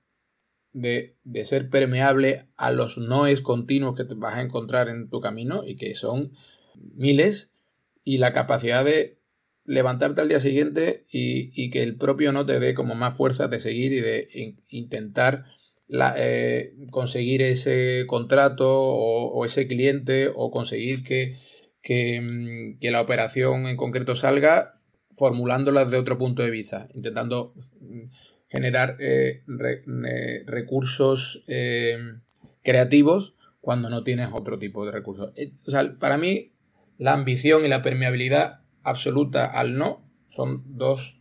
ser 1.45 1.70
permeable 1.70 2.47
a 2.57 2.70
los 2.70 2.99
noes 2.99 3.41
continuos 3.41 3.97
que 3.97 4.05
te 4.05 4.14
vas 4.14 4.36
a 4.36 4.43
encontrar 4.43 4.89
en 4.89 5.09
tu 5.09 5.20
camino 5.20 5.64
y 5.64 5.76
que 5.76 5.95
son 5.95 6.32
miles, 6.95 7.53
y 8.05 8.18
la 8.18 8.32
capacidad 8.32 8.84
de 8.84 9.18
levantarte 9.64 10.22
al 10.22 10.30
día 10.30 10.41
siguiente 10.41 11.05
y, 11.12 11.68
que 11.70 11.82
el 11.82 11.97
propio 11.97 12.32
no 12.32 12.47
te 12.47 12.59
dé 12.59 12.74
como 12.74 12.95
más 12.95 13.16
fuerza 13.16 13.49
de 13.49 13.61
seguir 13.61 13.93
y 13.93 14.01
de 14.01 14.57
intentar 14.70 15.45
eh, 16.16 16.74
conseguir 16.91 17.43
ese 17.43 18.05
contrato 18.07 18.66
o, 18.80 19.45
ese 19.45 19.66
cliente 19.66 20.30
o 20.34 20.51
conseguir 20.51 21.05
que, 21.05 21.36
mm, 21.89 22.78
que, 22.78 22.91
la 22.91 23.01
operación 23.01 23.66
en 23.66 23.76
concreto 23.76 24.14
salga 24.14 24.80
formulándola 25.16 25.84
desde 25.84 25.99
otro 25.99 26.18
punto 26.18 26.43
de 26.43 26.51
vista, 26.51 26.89
intentando 26.95 27.55
mm, 27.80 28.03
generar 28.49 28.97
eh, 29.01 29.43
recursos 30.47 31.45
eh, 31.49 31.99
creativos 32.62 33.34
cuando 33.61 33.91
no 33.91 34.05
tienes 34.05 34.28
otro 34.32 34.59
tipo 34.59 34.86
de 34.86 34.93
recursos. 34.93 35.32
O 35.66 35.70
sea, 35.70 35.95
para 35.99 36.16
mí 36.16 36.53
la 36.97 37.12
ambición 37.12 37.64
y 37.64 37.68
la 37.68 37.82
permeabilidad 37.82 38.61
absoluta 38.82 39.45
al 39.45 39.76
no 39.76 40.03
son 40.26 40.64
dos 40.78 41.16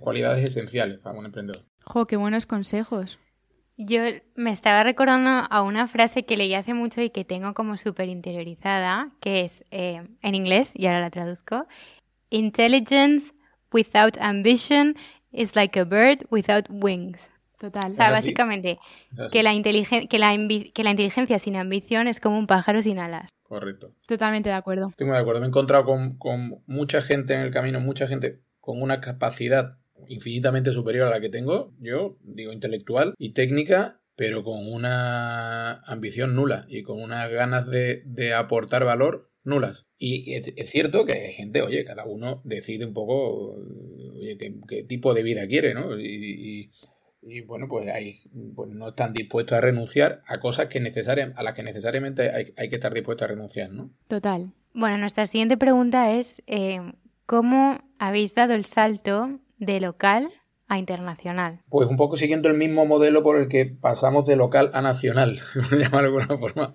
cualidades 0.00 0.44
esenciales 0.46 0.98
para 0.98 1.18
un 1.18 1.24
emprendedor. 1.24 1.62
Jo, 1.84 2.06
qué 2.06 2.16
buenos 2.16 2.44
consejos. 2.44 3.18
Yo 3.76 4.02
me 4.36 4.52
estaba 4.52 4.84
recordando 4.84 5.48
a 5.50 5.62
una 5.62 5.88
frase 5.88 6.24
que 6.24 6.36
leí 6.36 6.54
hace 6.54 6.74
mucho 6.74 7.02
y 7.02 7.10
que 7.10 7.24
tengo 7.24 7.54
como 7.54 7.76
súper 7.76 8.08
interiorizada, 8.08 9.10
que 9.20 9.40
es 9.40 9.64
eh, 9.72 10.06
en 10.22 10.34
inglés, 10.34 10.72
y 10.74 10.86
ahora 10.86 11.00
la 11.00 11.10
traduzco, 11.10 11.66
Intelligence 12.30 13.32
without 13.72 14.16
ambition 14.18 14.96
is 15.32 15.56
like 15.56 15.78
a 15.78 15.84
bird 15.84 16.24
without 16.30 16.66
wings. 16.70 17.28
Total. 17.58 17.92
O 17.92 17.94
sea, 17.94 18.10
básicamente, 18.10 18.78
que 19.32 19.42
la, 19.42 19.50
que, 19.62 20.18
la 20.18 20.36
que 20.74 20.84
la 20.84 20.90
inteligencia 20.90 21.38
sin 21.38 21.56
ambición 21.56 22.08
es 22.08 22.20
como 22.20 22.38
un 22.38 22.46
pájaro 22.46 22.82
sin 22.82 22.98
alas. 22.98 23.28
Correcto. 23.42 23.94
Totalmente 24.06 24.48
de 24.48 24.54
acuerdo. 24.54 24.88
Estoy 24.90 25.06
muy 25.06 25.14
de 25.14 25.22
acuerdo. 25.22 25.40
Me 25.40 25.46
he 25.46 25.48
encontrado 25.48 25.84
con, 25.84 26.18
con 26.18 26.62
mucha 26.66 27.00
gente 27.00 27.34
en 27.34 27.40
el 27.40 27.50
camino, 27.50 27.80
mucha 27.80 28.06
gente 28.06 28.40
con 28.60 28.82
una 28.82 29.00
capacidad 29.00 29.78
infinitamente 30.08 30.72
superior 30.72 31.06
a 31.06 31.10
la 31.10 31.20
que 31.20 31.28
tengo, 31.28 31.72
yo 31.80 32.18
digo 32.22 32.52
intelectual 32.52 33.14
y 33.18 33.30
técnica, 33.30 34.00
pero 34.16 34.44
con 34.44 34.72
una 34.72 35.80
ambición 35.84 36.34
nula 36.34 36.66
y 36.68 36.82
con 36.82 37.00
unas 37.02 37.30
ganas 37.30 37.68
de, 37.68 38.34
aportar 38.34 38.84
valor 38.84 39.30
nulas. 39.42 39.86
Y 39.98 40.34
es, 40.34 40.52
cierto 40.70 41.04
que 41.04 41.12
hay 41.12 41.32
gente, 41.32 41.62
oye, 41.62 41.84
cada 41.84 42.04
uno 42.04 42.40
decide 42.44 42.86
un 42.86 42.94
poco 42.94 43.56
oye, 44.14 44.38
qué, 44.68 44.84
tipo 44.84 45.14
de 45.14 45.22
vida 45.22 45.46
quiere, 45.46 45.74
¿no? 45.74 45.98
Y, 45.98 46.70
bueno, 47.46 47.66
pues, 47.68 47.88
hay, 47.88 48.18
pues 48.54 48.70
no 48.70 48.88
están 48.88 49.14
dispuestos 49.14 49.56
a 49.56 49.60
renunciar 49.60 50.22
a 50.26 50.40
cosas 50.40 50.66
que 50.66 50.78
a 50.78 51.42
las 51.42 51.54
que 51.54 51.62
necesariamente 51.62 52.30
hay, 52.30 52.68
que 52.68 52.74
estar 52.74 52.92
dispuestos 52.92 53.24
a 53.24 53.28
renunciar, 53.28 53.70
¿no? 53.70 53.90
Total. 54.08 54.52
Bueno, 54.74 54.98
nuestra 54.98 55.26
siguiente 55.26 55.56
pregunta 55.56 56.12
es, 56.12 56.42
eh, 56.46 56.80
¿cómo 57.26 57.80
habéis 57.98 58.34
dado 58.34 58.54
el 58.54 58.66
salto 58.66 59.40
de 59.58 59.80
local 59.80 60.30
a 60.68 60.78
internacional? 60.78 61.60
Pues 61.68 61.88
un 61.88 61.96
poco 61.96 62.16
siguiendo 62.16 62.48
el 62.48 62.56
mismo 62.56 62.86
modelo 62.86 63.22
por 63.22 63.36
el 63.36 63.48
que 63.48 63.66
pasamos 63.66 64.26
de 64.26 64.36
local 64.36 64.70
a 64.72 64.82
nacional, 64.82 65.38
llamarlo 65.70 66.12
de 66.12 66.22
alguna 66.22 66.38
forma. 66.38 66.72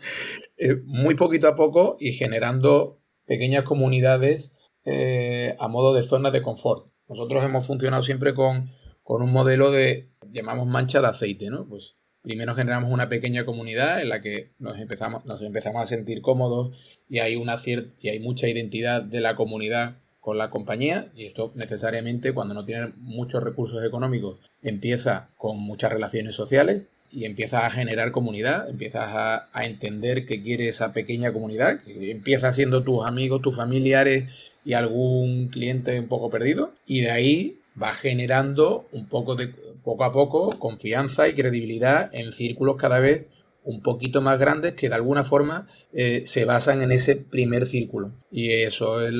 Eh, 0.57 0.75
muy 0.85 1.15
poquito 1.15 1.47
a 1.47 1.55
poco 1.55 1.97
y 1.99 2.13
generando 2.13 2.99
pequeñas 3.25 3.63
comunidades 3.63 4.51
eh, 4.85 5.55
a 5.59 5.67
modo 5.67 5.93
de 5.93 6.03
zonas 6.03 6.33
de 6.33 6.41
confort. 6.41 6.91
Nosotros 7.07 7.43
hemos 7.43 7.65
funcionado 7.65 8.03
siempre 8.03 8.33
con, 8.33 8.71
un 9.03 9.31
modelo 9.31 9.71
de, 9.71 10.09
llamamos 10.31 10.67
mancha 10.67 11.01
de 11.01 11.07
aceite, 11.07 11.49
¿no? 11.49 11.67
Pues 11.67 11.95
primero 12.21 12.53
generamos 12.53 12.91
una 12.91 13.09
pequeña 13.09 13.45
comunidad 13.45 14.01
en 14.01 14.09
la 14.09 14.21
que 14.21 14.51
nos 14.59 14.77
empezamos, 14.77 15.25
nos 15.25 15.41
empezamos 15.41 15.81
a 15.81 15.87
sentir 15.87 16.21
cómodos 16.21 16.99
y 17.07 17.19
hay, 17.19 17.35
una 17.35 17.57
cierta, 17.57 17.91
y 17.99 18.09
hay 18.09 18.19
mucha 18.19 18.47
identidad 18.47 19.01
de 19.01 19.21
la 19.21 19.35
comunidad 19.35 19.97
la 20.33 20.49
compañía 20.49 21.07
y 21.15 21.25
esto 21.25 21.51
necesariamente 21.55 22.33
cuando 22.33 22.53
no 22.53 22.65
tienen 22.65 22.93
muchos 22.97 23.43
recursos 23.43 23.83
económicos 23.83 24.37
empieza 24.61 25.29
con 25.37 25.57
muchas 25.57 25.91
relaciones 25.91 26.35
sociales 26.35 26.83
y 27.11 27.25
empiezas 27.25 27.63
a 27.63 27.69
generar 27.69 28.11
comunidad, 28.11 28.69
empiezas 28.69 29.07
a, 29.07 29.63
entender 29.63 30.25
qué 30.25 30.41
quiere 30.41 30.67
esa 30.67 30.93
pequeña 30.93 31.33
comunidad, 31.33 31.81
que 31.81 32.11
empieza 32.11 32.51
siendo 32.53 32.83
tus 32.83 33.05
amigos, 33.05 33.41
tus 33.41 33.55
familiares 33.55 34.53
y 34.63 34.73
algún 34.73 35.47
cliente 35.47 35.99
un 35.99 36.07
poco 36.07 36.29
perdido 36.29 36.71
y 36.85 37.01
de 37.01 37.11
ahí 37.11 37.57
va 37.81 37.93
generando 37.93 38.87
un 38.91 39.07
poco 39.07 39.35
de 39.35 39.47
poco 39.83 40.03
a 40.03 40.11
poco 40.11 40.49
confianza 40.59 41.27
y 41.27 41.33
credibilidad 41.33 42.13
en 42.13 42.31
círculos 42.31 42.75
cada 42.75 42.99
vez 42.99 43.27
un 43.69 43.81
poquito 43.81 44.21
más 44.21 44.39
grandes 44.39 44.73
que 44.73 44.89
de 44.89 44.95
alguna 44.95 45.23
forma 45.23 45.67
eh, 45.93 46.23
se 46.25 46.43
basan 46.43 46.81
en 46.81 46.91
ese 46.91 47.15
primer 47.15 47.67
círculo. 47.67 48.11
Y 48.31 48.51
eso 48.51 49.05
es, 49.05 49.13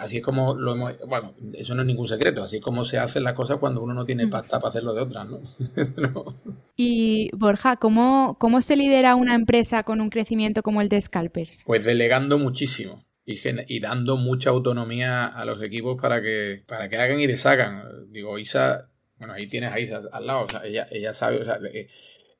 así 0.00 0.16
es 0.16 0.22
como 0.22 0.54
lo 0.54 0.72
hemos, 0.72 0.94
bueno, 1.06 1.32
eso 1.54 1.76
no 1.76 1.82
es 1.82 1.86
ningún 1.86 2.08
secreto, 2.08 2.42
así 2.42 2.56
es 2.56 2.62
como 2.62 2.84
se 2.84 2.98
hacen 2.98 3.22
las 3.22 3.34
cosas 3.34 3.58
cuando 3.58 3.80
uno 3.80 3.94
no 3.94 4.04
tiene 4.04 4.26
mm. 4.26 4.30
pasta 4.30 4.58
para 4.58 4.70
hacerlo 4.70 4.94
de 4.94 5.02
otras, 5.02 5.28
¿no? 5.28 5.40
Y 6.80 7.30
Borja, 7.36 7.76
¿cómo, 7.76 8.36
¿cómo 8.38 8.62
se 8.62 8.76
lidera 8.76 9.16
una 9.16 9.34
empresa 9.34 9.82
con 9.82 10.00
un 10.00 10.10
crecimiento 10.10 10.62
como 10.62 10.80
el 10.80 10.88
de 10.88 11.00
Scalpers? 11.00 11.62
Pues 11.64 11.84
delegando 11.84 12.38
muchísimo. 12.38 13.04
Y, 13.26 13.38
y, 13.66 13.80
dando 13.80 14.16
mucha 14.16 14.50
autonomía 14.50 15.26
a 15.26 15.44
los 15.44 15.60
equipos 15.62 16.00
para 16.00 16.22
que, 16.22 16.62
para 16.66 16.88
que 16.88 16.96
hagan 16.96 17.20
y 17.20 17.26
deshagan. 17.26 17.82
Digo, 18.10 18.38
Isa, 18.38 18.88
bueno, 19.18 19.34
ahí 19.34 19.48
tienes 19.48 19.72
a 19.72 19.80
Isa 19.80 19.98
al 20.12 20.26
lado, 20.26 20.44
o 20.44 20.48
sea, 20.48 20.64
ella, 20.64 20.86
ella 20.90 21.12
sabe, 21.12 21.40
o 21.40 21.44
sea, 21.44 21.58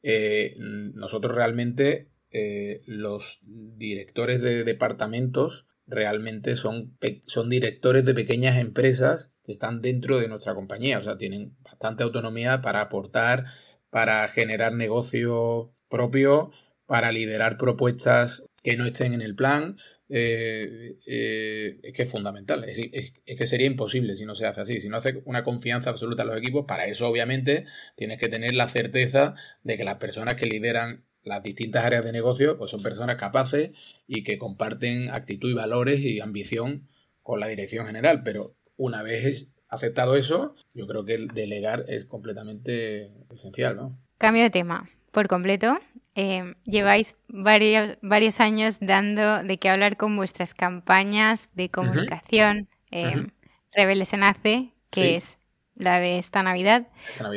eh, 0.03 0.55
nosotros 0.94 1.34
realmente, 1.34 2.11
eh, 2.30 2.82
los 2.86 3.40
directores 3.42 4.42
de 4.42 4.64
departamentos 4.64 5.66
realmente 5.86 6.57
son, 6.57 6.96
son 7.26 7.49
directores 7.49 8.05
de 8.05 8.14
pequeñas 8.14 8.59
empresas 8.59 9.30
que 9.44 9.53
están 9.53 9.80
dentro 9.80 10.18
de 10.18 10.28
nuestra 10.28 10.55
compañía, 10.55 10.99
o 10.99 11.03
sea, 11.03 11.16
tienen 11.16 11.57
bastante 11.62 12.03
autonomía 12.03 12.61
para 12.61 12.82
aportar, 12.82 13.46
para 13.88 14.28
generar 14.28 14.74
negocio 14.74 15.72
propio, 15.88 16.51
para 16.86 17.12
liderar 17.12 17.57
propuestas 17.57 18.46
que 18.62 18.76
no 18.76 18.86
estén 18.86 19.14
en 19.14 19.22
el 19.22 19.34
plan, 19.34 19.76
eh, 20.09 20.96
eh, 21.06 21.80
es 21.82 21.92
que 21.92 22.02
es 22.02 22.11
fundamental. 22.11 22.64
Es, 22.64 22.78
que 23.24 23.46
sería 23.46 23.66
imposible 23.66 24.16
si 24.16 24.24
no 24.24 24.34
se 24.34 24.46
hace 24.46 24.61
así. 24.61 24.80
Si 24.80 24.88
no 24.88 24.96
hace 24.96 25.22
una 25.24 25.44
confianza 25.44 25.90
absoluta 25.90 26.22
a 26.22 26.26
los 26.26 26.36
equipos, 26.36 26.64
para 26.66 26.86
eso 26.86 27.09
obviamente 27.09 27.64
tienes 27.96 28.18
que 28.18 28.28
tener 28.28 28.54
la 28.54 28.68
certeza 28.68 29.34
de 29.62 29.76
que 29.76 29.84
las 29.84 29.96
personas 29.96 30.36
que 30.36 30.46
lideran 30.46 31.04
las 31.24 31.42
distintas 31.42 31.84
áreas 31.84 32.04
de 32.04 32.12
negocio 32.12 32.56
pues 32.56 32.70
son 32.70 32.82
personas 32.82 33.16
capaces 33.16 33.70
y 34.06 34.24
que 34.24 34.38
comparten 34.38 35.11
actitud 35.11 35.50
y 35.50 35.54
valores 35.54 36.00
y 36.00 36.20
ambición 36.20 36.88
con 37.22 37.40
la 37.40 37.48
dirección 37.48 37.86
general. 37.86 38.22
Pero 38.22 38.56
una 38.76 39.02
vez 39.02 39.48
aceptado 39.68 40.16
eso, 40.16 40.54
yo 40.74 40.86
creo 40.86 41.04
que 41.04 41.14
el 41.14 41.28
delegar 41.28 41.84
es 41.88 42.06
completamente 42.06 43.12
esencial. 43.30 43.76
¿no? 43.76 43.98
Cambio 44.16 44.42
de 44.42 44.50
tema 44.50 44.88
por 45.12 45.28
completo. 45.28 45.78
Eh, 46.21 46.57
lleváis 46.64 47.14
varios, 47.29 47.97
varios 48.03 48.41
años 48.41 48.79
dando 48.81 49.45
de 49.45 49.59
qué 49.59 49.69
hablar 49.71 49.97
con 49.97 50.16
vuestras 50.16 50.53
campañas 50.53 51.49
de 51.55 51.71
comunicación. 51.71 52.66
Eh, 52.91 53.29
Rebelde 53.73 54.05
se 54.05 54.16
nace, 54.16 54.73
que 54.91 55.14
es 55.14 55.39
la 55.77 56.01
de 56.01 56.19
esta 56.19 56.43
Navidad, 56.43 56.89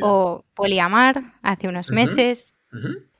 o 0.01 0.43
Poliamar, 0.55 1.35
hace 1.43 1.67
unos 1.67 1.91
meses. 1.91 2.55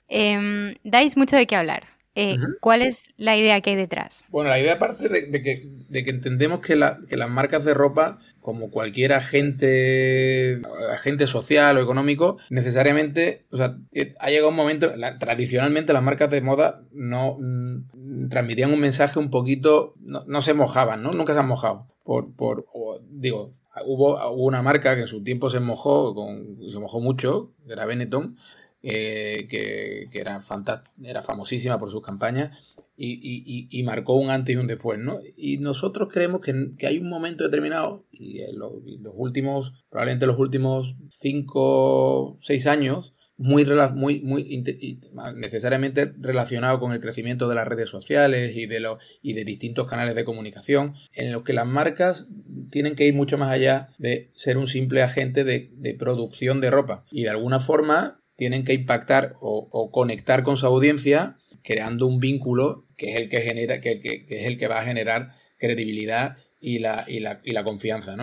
Em, 0.08 0.74
dais 0.84 1.16
mucho 1.16 1.36
de 1.36 1.46
qué 1.46 1.56
hablar. 1.56 1.84
Eh, 2.14 2.38
¿Cuál 2.60 2.82
es 2.82 3.06
la 3.16 3.38
idea 3.38 3.62
que 3.62 3.70
hay 3.70 3.76
detrás? 3.78 4.26
Bueno, 4.30 4.50
la 4.50 4.60
idea 4.60 4.78
parte 4.80 5.08
de, 5.08 5.42
que, 5.42 6.10
entendemos 6.10 6.60
que, 6.60 6.76
las 6.76 7.30
marcas 7.30 7.64
de 7.64 7.74
ropa, 7.74 8.20
como 8.42 8.70
cualquier 8.70 9.14
agente, 9.14 10.62
agente 10.92 11.26
social 11.26 11.78
o 11.78 11.82
económico, 11.82 12.38
necesariamente, 12.50 13.46
o 13.52 13.58
sea, 13.58 13.78
eh, 13.94 14.12
ha 14.20 14.30
llegado 14.30 14.50
un 14.50 14.58
momento, 14.58 14.92
tradicionalmente 15.20 15.94
las 15.94 16.04
marcas 16.04 16.30
de 16.32 16.42
moda 16.42 16.84
no 16.92 17.38
mm, 17.40 18.28
transmitían 18.30 18.74
un 18.74 18.82
mensaje 18.82 19.18
un 19.18 19.30
poquito, 19.30 19.96
no, 20.02 20.42
se 20.42 20.54
mojaban, 20.54 21.02
¿no? 21.02 21.12
Nunca 21.12 21.34
se 21.34 21.40
han 21.40 21.48
mojado. 21.48 21.88
Por, 22.04 22.36
por 22.36 22.66
digo, 23.10 23.54
hubo, 23.86 24.16
hubo, 24.32 24.46
una 24.46 24.62
marca 24.62 24.96
que 24.96 25.02
en 25.02 25.08
su 25.08 25.24
tiempo 25.24 25.50
se 25.50 25.62
mojó, 25.62 26.14
con, 26.14 26.58
se 26.70 26.80
mojó 26.80 27.00
mucho, 27.00 27.54
que 27.66 27.72
era 27.72 27.86
Benetton, 27.86 28.36
eh, 28.84 29.48
que, 29.50 30.10
era, 30.20 30.42
era 31.04 31.22
famosísima 31.22 31.78
por 31.78 31.92
sus 31.92 32.02
campañas 32.02 32.76
y, 33.04 33.84
marcó 33.84 34.16
un 34.16 34.30
antes 34.30 34.56
y 34.56 34.58
un 34.58 34.68
después, 34.68 35.00
¿no? 35.00 35.20
Y 35.36 35.58
nosotros 35.58 36.10
creemos 36.12 36.42
que, 36.42 36.86
hay 36.86 37.00
un 37.00 37.10
momento 37.10 37.44
determinado, 37.44 38.06
y 38.12 38.42
en 38.42 38.60
los, 38.60 38.74
últimos, 39.14 39.74
probablemente 39.90 40.28
los 40.28 40.40
últimos 40.40 40.96
5, 41.10 42.38
6 42.40 42.68
años, 42.68 43.14
muy, 43.38 43.66
muy, 43.96 44.22
muy 44.22 44.64
necesariamente 45.36 46.14
relacionado 46.20 46.80
con 46.80 46.92
el 46.92 47.00
crecimiento 47.00 47.50
de 47.50 47.56
las 47.56 47.68
redes 47.68 47.90
sociales 47.90 48.56
y 48.56 48.68
de, 48.68 48.80
los, 48.80 49.00
y 49.24 49.34
de 49.34 49.46
distintos 49.46 49.88
canales 49.88 50.14
de 50.14 50.26
comunicación, 50.26 50.94
en 51.14 51.32
los 51.32 51.42
que 51.42 51.54
las 51.54 51.66
marcas 51.66 52.28
tienen 52.70 52.94
que 52.94 53.08
ir 53.08 53.16
mucho 53.16 53.40
más 53.40 53.50
allá 53.50 53.88
de 53.98 54.30
ser 54.36 54.60
un 54.60 54.68
simple 54.68 55.02
agente 55.02 55.44
de, 55.44 55.72
de 55.74 55.96
producción 55.96 56.62
de 56.62 56.70
ropa. 56.70 57.04
Y 57.12 57.24
de 57.24 57.30
alguna 57.30 57.60
forma 57.60 58.21
tienen 58.42 58.66
que 58.66 58.74
impactar 58.74 59.34
o, 59.40 59.92
conectar 59.92 60.42
con 60.42 60.58
su 60.58 60.66
audiencia 60.66 61.36
creando 61.64 62.08
un 62.08 62.20
vínculo 62.20 62.86
que 62.98 63.12
es 63.12 63.18
el 63.18 63.30
que 63.30 63.42
genera, 63.42 63.82
que, 63.82 63.92
es 64.02 64.48
el 64.48 64.58
que 64.58 64.68
va 64.68 64.80
a 64.80 64.84
generar 64.84 65.34
credibilidad 65.60 66.38
y 66.60 66.80
la, 66.80 67.06
confianza. 67.64 68.16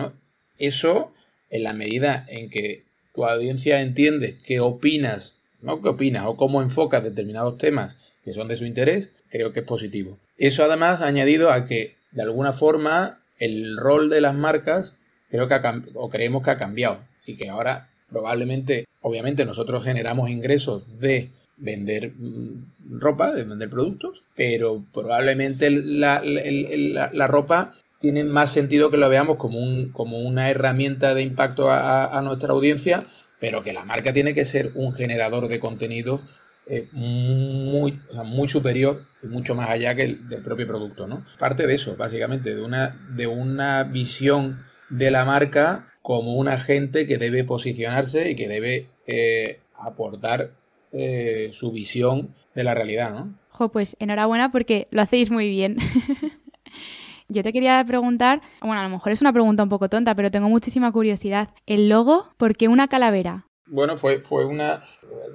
Eso, 0.57 1.13
en 1.49 1.63
la 1.63 1.71
medida 1.71 2.25
en 2.27 2.49
que 2.49 2.83
tu 3.15 3.23
audiencia 3.23 3.79
entiende 3.79 4.39
qué 4.45 4.59
opinas 4.59 5.37
¿no? 5.61 5.81
¿Qué 5.81 5.87
opinas? 5.87 6.25
O 6.25 6.35
cómo 6.35 6.61
enfocas 6.61 7.01
determinados 7.01 7.57
temas 7.57 7.95
que 8.25 8.33
son 8.33 8.49
de 8.49 8.57
su 8.57 8.65
interés, 8.65 9.13
creo 9.29 9.53
que 9.53 9.61
es 9.61 9.65
positivo. 9.65 10.19
Eso 10.37 10.65
además 10.65 10.99
ha 10.99 11.07
añadido 11.07 11.49
a 11.49 11.63
que, 11.63 11.95
de 12.11 12.23
alguna 12.23 12.51
forma, 12.51 13.21
el 13.37 13.77
rol 13.77 14.09
de 14.09 14.19
las 14.19 14.35
marcas 14.35 14.97
creo 15.29 15.47
que 15.47 15.53
ha, 15.53 15.81
o 15.93 16.09
creemos 16.09 16.43
que 16.43 16.51
ha 16.51 16.57
cambiado 16.57 17.07
y 17.25 17.37
que 17.37 17.47
ahora 17.47 17.88
probablemente, 18.09 18.85
obviamente 19.01 19.45
nosotros 19.45 19.83
generamos 19.83 20.29
ingresos 20.29 20.99
de 20.99 21.31
vender 21.59 22.13
mm, 22.17 22.99
ropa, 22.99 23.31
de 23.31 23.43
vender 23.43 23.69
productos, 23.69 24.23
pero 24.35 24.83
probablemente 24.93 25.69
la, 25.69 27.27
ropa 27.27 27.73
tiene 27.99 28.23
más 28.23 28.51
sentido 28.51 28.89
que 28.89 28.97
lo 28.97 29.09
veamos 29.09 29.37
como, 29.37 29.59
un, 29.59 29.91
como 29.91 30.19
una 30.19 30.49
herramienta 30.49 31.13
de 31.13 31.21
impacto 31.21 31.69
a, 31.69 32.21
nuestra 32.23 32.53
audiencia, 32.53 33.05
pero 33.39 33.63
que 33.63 33.73
la 33.73 33.85
marca 33.85 34.13
tiene 34.13 34.33
que 34.33 34.45
ser 34.45 34.71
un 34.75 34.93
generador 34.93 35.47
de 35.47 35.59
contenido 35.59 36.21
eh, 36.65 36.87
muy, 36.91 37.99
muy 38.25 38.47
superior 38.47 39.05
y 39.23 39.27
mucho 39.27 39.55
más 39.55 39.69
allá 39.69 39.95
que 39.95 40.03
el 40.03 40.29
del 40.29 40.41
propio 40.41 40.67
producto, 40.67 41.07
¿no? 41.07 41.25
Parte 41.39 41.67
de 41.67 41.73
eso, 41.75 41.95
básicamente, 41.97 42.55
de 42.55 42.61
una, 42.61 42.95
de 43.15 43.27
una 43.27 43.83
visión 43.83 44.63
de 44.89 45.11
la 45.11 45.25
marca 45.25 45.88
como 46.01 46.35
un 46.35 46.47
agente 46.47 47.07
que 47.07 47.17
debe 47.17 47.43
posicionarse 47.43 48.31
y 48.31 48.35
que 48.35 48.47
debe 48.47 48.87
eh, 49.07 49.59
aportar 49.75 50.51
eh, 50.91 51.49
su 51.51 51.71
visión 51.71 52.33
de 52.55 52.63
la 52.63 52.73
realidad, 52.73 53.11
¿no? 53.11 53.35
Jo, 53.49 53.69
pues 53.69 53.95
enhorabuena 53.99 54.51
porque 54.51 54.87
lo 54.91 55.01
hacéis 55.01 55.29
muy 55.29 55.49
bien. 55.49 55.77
Yo 57.27 57.43
te 57.43 57.53
quería 57.53 57.83
preguntar, 57.85 58.41
bueno, 58.61 58.79
a 58.79 58.83
lo 58.83 58.89
mejor 58.89 59.11
es 59.11 59.21
una 59.21 59.31
pregunta 59.31 59.61
un 59.61 59.69
poco 59.69 59.87
tonta, 59.87 60.15
pero 60.15 60.31
tengo 60.31 60.49
muchísima 60.49 60.91
curiosidad. 60.91 61.49
¿El 61.67 61.87
logo? 61.87 62.27
¿Por 62.37 62.55
qué 62.55 62.67
una 62.67 62.87
calavera? 62.87 63.45
Bueno, 63.67 63.97
fue, 63.97 64.17
fue 64.17 64.45
una. 64.45 64.81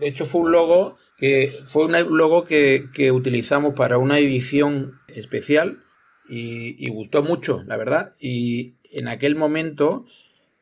De 0.01 0.09
hecho, 0.09 0.25
fue 0.25 0.41
un 0.41 0.51
logo 0.51 0.97
que. 1.19 1.53
Fue 1.67 1.87
un 1.87 2.17
logo 2.17 2.45
que, 2.45 3.13
utilizamos 3.13 3.75
para 3.75 3.99
una 3.99 4.19
edición 4.19 4.99
especial 5.07 5.85
y, 6.29 6.85
y, 6.85 6.91
gustó 6.91 7.23
mucho, 7.23 7.63
la 7.65 7.77
verdad. 7.77 8.11
Y 8.19 8.75
en 8.91 9.07
aquel 9.07 9.37
momento 9.37 10.05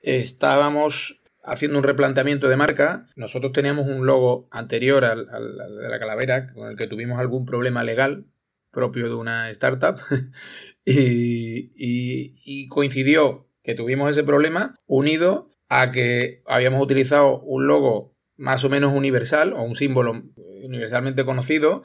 estábamos 0.02 1.22
haciendo 1.42 1.78
un 1.78 1.84
replanteamiento 1.84 2.48
de 2.48 2.56
marca. 2.56 3.06
Nosotros 3.16 3.52
teníamos 3.52 3.86
un 3.86 4.06
logo 4.06 4.48
anterior 4.50 5.04
al, 5.04 5.26
de 5.26 5.88
la 5.88 5.98
calavera 5.98 6.52
con 6.52 6.68
el 6.68 6.76
que 6.76 6.86
tuvimos 6.86 7.18
algún 7.18 7.46
problema 7.46 7.84
legal 7.84 8.26
propio 8.70 9.08
de 9.08 9.14
una 9.14 9.50
startup 9.50 10.00
y, 10.84 12.68
coincidió 12.68 13.48
que 13.62 13.74
tuvimos 13.74 14.10
ese 14.10 14.24
problema 14.24 14.74
unido 14.86 15.50
a 15.68 15.90
que 15.90 16.42
habíamos 16.46 16.82
utilizado 16.82 17.40
un 17.40 17.66
logo 17.66 18.14
más 18.36 18.64
o 18.64 18.70
menos 18.70 18.94
universal 18.94 19.52
o 19.52 19.62
un 19.62 19.74
símbolo 19.74 20.24
universalmente 20.64 21.24
conocido 21.24 21.82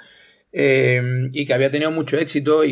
eh, 0.53 1.29
y 1.33 1.45
que 1.45 1.53
había 1.53 1.69
tenido 1.69 1.91
mucho 1.91 2.17
éxito 2.17 2.63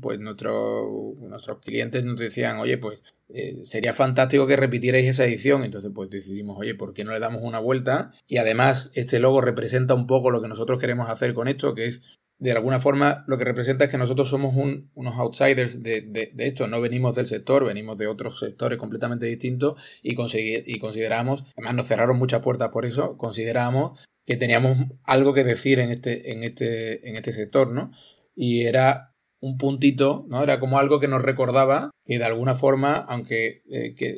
pues 0.00 0.18
nuestros 0.20 1.58
clientes 1.64 2.04
nos 2.04 2.18
decían, 2.18 2.58
oye, 2.58 2.78
pues 2.78 3.04
eh, 3.28 3.64
sería 3.64 3.92
fantástico 3.92 4.46
que 4.46 4.56
repitierais 4.56 5.06
esa 5.06 5.24
edición. 5.24 5.64
Entonces, 5.64 5.90
pues 5.94 6.10
decidimos, 6.10 6.56
oye, 6.58 6.74
¿por 6.74 6.94
qué 6.94 7.04
no 7.04 7.12
le 7.12 7.20
damos 7.20 7.42
una 7.42 7.58
vuelta? 7.58 8.10
Y 8.26 8.38
además, 8.38 8.90
este 8.94 9.18
logo 9.20 9.40
representa 9.40 9.94
un 9.94 10.06
poco 10.06 10.30
lo 10.30 10.40
que 10.42 10.48
nosotros 10.48 10.78
queremos 10.78 11.10
hacer 11.10 11.34
con 11.34 11.48
esto, 11.48 11.74
que 11.74 11.86
es 11.86 12.02
de 12.38 12.52
alguna 12.52 12.78
forma 12.78 13.24
lo 13.26 13.38
que 13.38 13.44
representa 13.44 13.84
es 13.84 13.90
que 13.90 13.98
nosotros 13.98 14.28
somos 14.28 14.54
unos 14.54 15.16
outsiders 15.16 15.82
de, 15.82 16.32
esto, 16.38 16.66
no 16.66 16.80
venimos 16.80 17.16
del 17.16 17.26
sector, 17.26 17.64
venimos 17.64 17.96
de 17.96 18.08
otros 18.08 18.38
sectores 18.38 18.78
completamente 18.78 19.26
distintos 19.26 19.80
y, 20.02 20.12
y 20.12 20.78
consideramos, 20.78 21.44
además 21.56 21.74
nos 21.74 21.86
cerraron 21.86 22.18
muchas 22.18 22.42
puertas 22.42 22.68
por 22.68 22.84
eso, 22.84 23.16
consideramos 23.16 24.06
que 24.26 24.36
teníamos 24.36 24.76
algo 25.04 25.32
que 25.32 25.44
decir 25.44 25.78
en 25.80 25.90
este, 25.90 26.32
en 26.32 26.42
este, 26.42 27.08
en 27.08 27.16
este 27.16 27.32
sector, 27.32 27.72
¿no? 27.72 27.92
Y 28.34 28.64
era 28.64 29.14
un 29.40 29.58
puntito, 29.58 30.26
¿no? 30.28 30.42
Era 30.42 30.60
como 30.60 30.78
algo 30.78 31.00
que 31.00 31.08
nos 31.08 31.22
recordaba 31.22 31.90
que 32.04 32.18
de 32.18 32.24
alguna 32.24 32.54
forma, 32.54 32.94
aunque 32.94 33.62
eh, 33.70 33.94
que, 33.94 34.14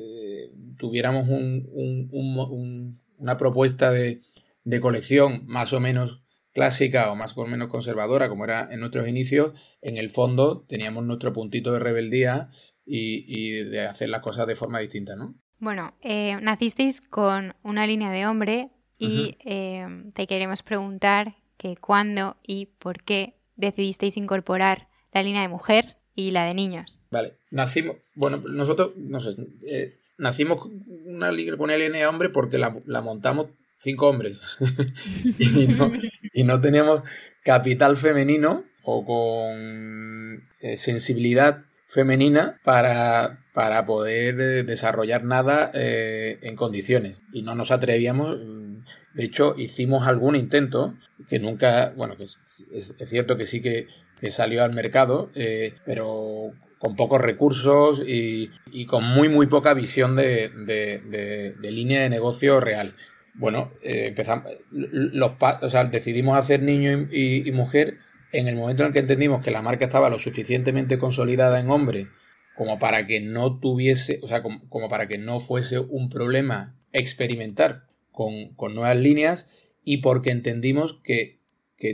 tuviéramos 0.79 1.27
una 1.29 3.37
propuesta 3.37 3.91
de, 3.91 4.21
colección 4.81 5.45
más 5.47 5.73
o 5.73 5.81
menos 5.81 6.23
clásica 6.53 7.11
o 7.11 7.17
más 7.17 7.37
o 7.37 7.47
menos 7.47 7.69
conservadora, 7.69 8.29
como 8.29 8.45
era 8.45 8.69
en 8.71 8.81
nuestros 8.81 9.09
inicios, 9.09 9.53
en 9.83 9.97
el 9.97 10.11
fondo 10.11 10.65
teníamos 10.69 11.05
nuestro 11.05 11.33
puntito 11.33 11.73
de 11.73 11.81
rebeldía 11.81 12.49
y, 12.85 13.65
de 13.65 13.87
hacer 13.87 14.09
las 14.09 14.21
cosas 14.21 14.47
de 14.47 14.55
forma 14.55 14.79
distinta, 14.79 15.17
¿no? 15.17 15.35
Bueno, 15.59 15.95
eh, 16.01 16.39
nacisteis 16.41 17.01
con 17.01 17.55
una 17.65 17.87
línea 17.87 18.13
de 18.13 18.27
hombre 18.27 18.71
y 18.99 19.37
eh, 19.45 19.87
te 20.15 20.27
queremos 20.27 20.63
preguntar 20.63 21.37
que 21.57 21.77
cuándo 21.77 22.37
y 22.47 22.67
por 22.67 23.03
qué 23.03 23.35
decidisteis 23.57 24.17
incorporar 24.17 24.88
la 25.13 25.23
línea 25.23 25.43
de 25.43 25.49
mujer 25.49 25.97
y 26.15 26.31
la 26.31 26.47
de 26.47 26.55
niños. 26.55 27.01
Vale, 27.11 27.35
nacimos, 27.51 27.97
bueno, 28.15 28.43
nosotros, 28.49 28.93
no 28.97 29.21
sé, 29.21 29.31
eh, 29.67 29.93
nacimos 30.19 30.69
una, 31.05 31.31
una 31.59 31.77
línea 31.77 32.01
de 32.01 32.07
hombre 32.07 32.29
porque 32.29 32.59
la, 32.59 33.01
montamos 33.01 33.47
cinco 33.79 34.09
hombres 34.09 34.41
y, 36.35 36.43
no, 36.43 36.61
teníamos 36.61 37.03
capital 37.45 37.97
femenino 37.97 38.65
o 38.83 39.05
con 39.05 40.49
eh, 40.61 40.77
sensibilidad 40.77 41.65
femenina 41.87 42.59
para, 42.65 43.47
para 43.55 43.87
poder 43.87 44.41
eh, 44.41 44.63
desarrollar 44.65 45.25
nada 45.25 45.71
en 45.73 46.57
condiciones 46.57 47.23
y 47.33 47.43
no 47.43 47.55
nos 47.55 47.71
atrevíamos 47.71 48.37
de 49.19 49.25
hecho, 49.25 49.55
hicimos 49.59 50.07
algún 50.07 50.37
intento, 50.37 50.95
que 51.29 51.41
nunca, 51.41 51.93
bueno, 51.97 52.17
que 52.17 52.23
es, 52.23 52.95
cierto 53.05 53.37
que 53.37 53.47
sí 53.47 53.61
que, 53.61 53.89
salió 54.31 54.65
al 54.65 54.75
mercado, 54.75 55.31
eh, 55.35 55.75
pero 55.85 56.53
con 56.79 56.95
pocos 56.97 57.21
recursos 57.21 58.03
y, 58.07 58.51
con 58.87 59.05
muy, 59.05 59.29
muy 59.29 59.47
poca 59.47 59.75
visión 59.75 60.17
de, 60.17 61.55
línea 61.63 62.03
de 62.03 62.11
negocio 62.11 62.61
real. 62.61 62.95
Bueno, 63.35 63.73
eh, 63.83 64.07
empezamos, 64.09 64.53
los, 64.71 65.33
o 65.63 65.71
sea, 65.71 65.85
decidimos 65.85 66.37
hacer 66.37 66.63
niño 66.63 67.09
y, 67.11 67.51
mujer 67.53 67.99
en 68.33 68.49
el 68.49 68.57
momento 68.57 68.83
en 68.83 68.89
el 68.89 68.93
que 68.93 68.99
entendimos 69.01 69.43
que 69.43 69.51
la 69.51 69.63
marca 69.63 69.87
estaba 69.87 70.11
lo 70.11 70.19
suficientemente 70.19 70.99
consolidada 70.99 71.61
en 71.61 71.71
hombre 71.71 72.09
como 72.57 72.79
para 72.79 73.07
que 73.07 73.21
no 73.21 73.59
tuviese, 73.61 74.19
o 74.23 74.29
sea, 74.29 74.43
como 74.43 74.89
para 74.89 75.07
que 75.07 75.17
no 75.17 75.39
fuese 75.39 75.79
un 75.79 76.11
problema 76.11 76.75
experimentar 76.93 77.89
con, 78.19 78.75
nuevas 78.75 78.97
líneas 78.97 79.47
y 79.85 79.99
porque 79.99 80.31
entendimos 80.31 80.99
que, 81.05 81.39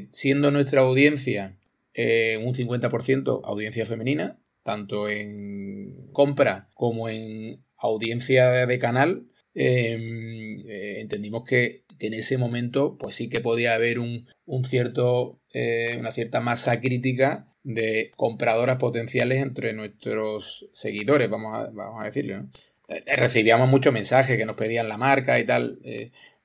siendo 0.08 0.50
nuestra 0.50 0.80
audiencia 0.80 1.58
eh, 1.94 2.38
un 2.44 2.54
50% 2.54 3.40
audiencia 3.44 3.86
femenina, 3.86 4.38
tanto 4.62 5.08
en 5.08 6.08
compra 6.12 6.68
como 6.74 7.08
en 7.08 7.62
audiencia 7.76 8.66
de 8.66 8.78
canal, 8.78 9.26
em, 9.54 10.66
eh, 10.68 11.00
entendimos 11.00 11.44
que, 11.44 11.84
en 12.00 12.12
ese 12.12 12.38
momento 12.38 12.98
pues 12.98 13.14
sí 13.14 13.28
que 13.28 13.40
podía 13.40 13.74
haber 13.74 14.00
un, 14.00 14.26
cierto, 14.64 15.40
eh, 15.52 15.96
una 15.98 16.10
cierta 16.10 16.40
masa 16.40 16.80
crítica 16.80 17.46
de 17.62 18.10
compradoras 18.16 18.78
potenciales 18.78 19.40
entre 19.40 19.72
nuestros 19.74 20.68
seguidores, 20.72 21.30
vamos 21.30 21.54
a, 21.54 21.70
vamos 21.70 22.02
a 22.02 22.06
decirlo. 22.06 22.48
Eh, 22.88 23.16
recibíamos 23.16 23.68
muchos 23.68 23.92
mensajes 23.92 24.36
que 24.36 24.44
nos 24.44 24.56
pedían 24.56 24.88
la 24.88 24.98
marca 24.98 25.38
y 25.38 25.46
tal. 25.46 25.78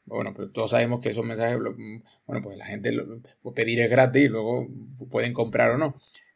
Bueno, 0.10 0.34
pero 0.36 0.52
todos 0.52 0.72
sabemos 0.72 1.00
que 1.00 1.10
esos 1.10 1.26
mensajes, 1.26 1.58
bueno, 2.26 2.42
pues 2.44 2.58
la 2.58 2.66
gente 2.66 2.92
lo, 2.92 3.06
pues 3.42 3.56
pedir 3.56 3.80
es 3.82 3.90
gratis 3.90 4.26
y 4.26 4.28
luego 4.28 4.68
pueden 5.10 5.34
comprar 5.34 5.72
o 5.72 5.78
no. 5.78 5.94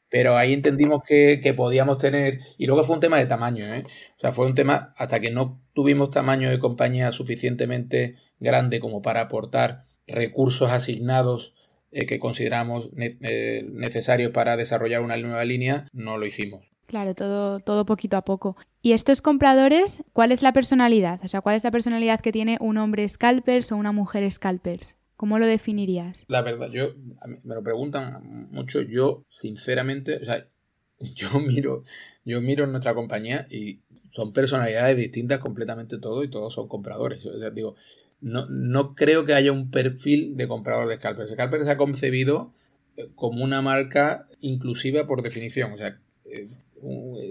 Pero 0.09 0.37
ahí 0.37 0.53
entendimos 0.53 1.01
que, 1.05 1.53
podíamos 1.57 1.97
tener, 1.97 2.39
y 2.57 2.67
luego 2.67 2.83
fue 2.83 2.95
un 2.95 3.01
tema 3.01 3.17
de 3.17 3.25
tamaño, 3.25 3.65
¿eh? 3.73 3.83
O 3.85 4.19
sea, 4.19 4.31
fue 4.31 4.45
un 4.45 4.55
tema 4.55 4.93
hasta 4.95 5.19
que 5.19 5.31
no 5.31 5.59
tuvimos 5.73 6.11
tamaño 6.11 6.49
de 6.51 6.59
compañía 6.59 7.11
suficientemente 7.11 8.15
grande 8.39 8.79
como 8.79 9.01
para 9.01 9.21
aportar 9.21 9.85
recursos 10.07 10.71
asignados 10.71 11.55
que 11.91 12.19
consideramos 12.19 12.89
necesarios 12.93 14.31
para 14.31 14.57
desarrollar 14.57 15.01
una 15.01 15.17
nueva 15.17 15.45
línea, 15.45 15.85
no 15.93 16.17
lo 16.17 16.25
hicimos. 16.25 16.72
Claro, 16.93 17.15
todo, 17.15 17.59
todo 17.59 17.87
poquito 17.87 18.17
a 18.17 18.21
poco. 18.23 18.55
¿Y 18.83 18.91
estos 18.91 19.23
compradores, 19.23 20.03
cuál 20.13 20.31
es 20.31 20.43
la 20.43 20.53
personalidad? 20.53 21.19
O 21.23 21.27
sea, 21.27 21.41
¿cuál 21.41 21.55
es 21.55 21.63
la 21.63 21.71
personalidad 21.71 22.21
que 22.21 22.31
tiene 22.31 22.59
un 22.59 22.77
hombre 22.77 23.09
scalpers 23.09 23.71
o 23.71 23.77
una 23.77 23.91
mujer 23.91 24.31
scalpers? 24.31 24.95
¿Cómo 25.15 25.39
lo 25.39 25.47
definirías? 25.47 26.23
La 26.27 26.43
verdad, 26.43 26.69
yo 26.69 26.93
me 27.41 27.55
lo 27.55 27.63
preguntan 27.63 28.47
mucho. 28.51 28.83
Yo, 28.83 29.25
sinceramente, 29.27 30.17
o 30.17 30.23
sea, 30.25 30.45
yo 30.99 31.39
miro, 31.39 31.81
yo 32.25 32.41
miro 32.41 32.67
nuestra 32.67 32.93
compañía 32.93 33.47
y 33.49 33.79
son 34.11 34.31
personalidades 34.31 34.95
distintas 34.95 35.39
completamente 35.39 35.97
todo 35.97 36.23
y 36.23 36.29
todos 36.29 36.53
son 36.53 36.67
compradores. 36.67 37.25
O 37.25 37.39
sea, 37.39 37.49
digo, 37.49 37.73
no, 38.21 38.45
no 38.51 38.93
creo 38.93 39.25
que 39.25 39.33
haya 39.33 39.51
un 39.51 39.71
perfil 39.71 40.37
de 40.37 40.47
comprador 40.47 40.87
de 40.87 40.97
scalpers. 40.97 41.31
Scalpers 41.31 41.65
se 41.65 41.71
ha 41.71 41.77
concebido 41.77 42.53
eh, 42.97 43.09
como 43.15 43.43
una 43.43 43.63
marca 43.63 44.27
inclusiva 44.41 45.07
por 45.07 45.23
definición. 45.23 45.71
O 45.71 45.77
sea, 45.77 45.99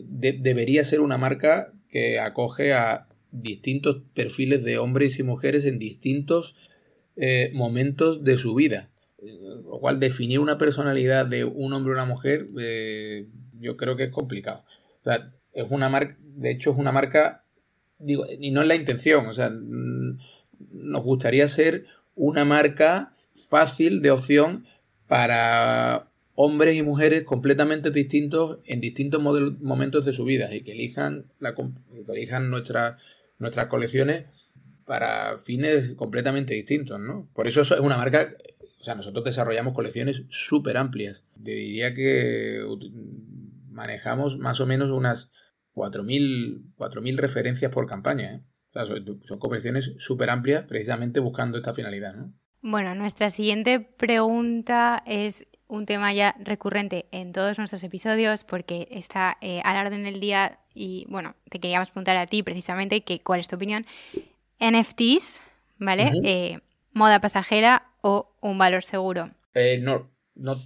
debería 0.08 0.84
ser 0.84 1.00
una 1.00 1.18
marca 1.18 1.72
que 1.88 2.18
acoge 2.18 2.72
a 2.72 3.08
distintos 3.30 4.02
perfiles 4.14 4.64
de 4.64 4.78
hombres 4.78 5.18
y 5.18 5.22
mujeres 5.22 5.64
en 5.64 5.78
distintos 5.78 6.54
eh, 7.16 7.50
momentos 7.54 8.24
de 8.24 8.36
su 8.36 8.54
vida. 8.54 8.90
Lo 9.64 9.78
cual 9.78 10.00
definir 10.00 10.40
una 10.40 10.58
personalidad 10.58 11.26
de 11.26 11.44
un 11.44 11.72
hombre 11.72 11.92
o 11.92 11.94
una 11.94 12.06
mujer 12.06 12.46
eh, 12.58 13.28
yo 13.60 13.76
creo 13.76 13.96
que 13.96 14.04
es 14.04 14.10
complicado. 14.10 14.64
O 15.00 15.04
sea, 15.04 15.32
es 15.52 15.66
una 15.70 15.88
marca, 15.88 16.16
de 16.20 16.50
hecho 16.50 16.72
es 16.72 16.76
una 16.76 16.92
marca, 16.92 17.44
digo, 17.98 18.24
y 18.40 18.50
no 18.50 18.62
es 18.62 18.68
la 18.68 18.74
intención, 18.74 19.26
o 19.26 19.32
sea, 19.32 19.50
mm, 19.50 20.18
nos 20.72 21.02
gustaría 21.02 21.46
ser 21.48 21.84
una 22.14 22.44
marca 22.44 23.12
fácil 23.48 24.02
de 24.02 24.10
opción 24.10 24.66
para 25.06 26.11
hombres 26.34 26.76
y 26.76 26.82
mujeres 26.82 27.24
completamente 27.24 27.90
distintos 27.90 28.58
en 28.64 28.80
distintos 28.80 29.22
momentos 29.22 30.04
de 30.04 30.12
su 30.12 30.24
vida 30.24 30.54
y 30.54 30.62
que 30.62 30.72
elijan, 30.72 31.26
que 31.40 32.12
elijan 32.12 32.50
nuestras 32.50 33.66
colecciones 33.68 34.26
para 34.84 35.38
fines 35.38 35.94
completamente 35.94 36.54
distintos, 36.54 36.98
¿no? 36.98 37.28
Por 37.34 37.46
eso 37.46 37.60
es 37.60 37.70
una 37.72 37.96
marca, 37.96 38.32
o 38.80 38.84
sea, 38.84 38.94
nosotros 38.94 39.24
desarrollamos 39.24 39.74
colecciones 39.74 40.24
súper 40.28 40.76
amplias. 40.76 41.24
Diría 41.36 41.94
que 41.94 42.64
manejamos 43.68 44.38
más 44.38 44.60
o 44.60 44.66
menos 44.66 44.90
unas 44.90 45.30
4.000 45.74 47.16
referencias 47.16 47.70
por 47.70 47.86
campaña, 47.86 48.34
¿eh? 48.34 48.42
O 48.74 48.86
sea, 48.86 48.96
son, 49.26 49.38
colecciones 49.38 49.92
súper 49.98 50.30
amplias 50.30 50.64
precisamente 50.64 51.20
buscando 51.20 51.58
esta 51.58 51.74
finalidad, 51.74 52.14
¿no? 52.14 52.32
Bueno, 52.62 52.94
nuestra 52.94 53.28
siguiente 53.28 53.80
pregunta 53.80 55.02
es 55.04 55.46
un 55.72 55.86
tema 55.86 56.12
ya 56.12 56.36
recurrente 56.38 57.06
en 57.12 57.32
todos 57.32 57.56
nuestros 57.56 57.82
episodios 57.82 58.44
porque 58.44 58.88
está 58.90 59.38
eh, 59.40 59.62
a 59.64 59.72
la 59.72 59.80
orden 59.80 60.04
del 60.04 60.20
día 60.20 60.58
y 60.74 61.06
bueno, 61.08 61.34
te 61.48 61.60
queríamos 61.60 61.90
preguntar 61.90 62.18
a 62.18 62.26
ti 62.26 62.42
precisamente 62.42 63.02
que, 63.04 63.20
cuál 63.20 63.40
es 63.40 63.48
tu 63.48 63.56
opinión. 63.56 63.86
NFTs, 64.60 65.40
¿vale? 65.78 66.10
Eh, 66.24 66.60
moda 66.92 67.22
pasajera 67.22 67.90
o 68.02 68.30
un 68.42 68.58
valor 68.58 68.84
seguro. 68.84 69.30
Eh, 69.54 69.80
no, 69.82 70.10
no 70.34 70.56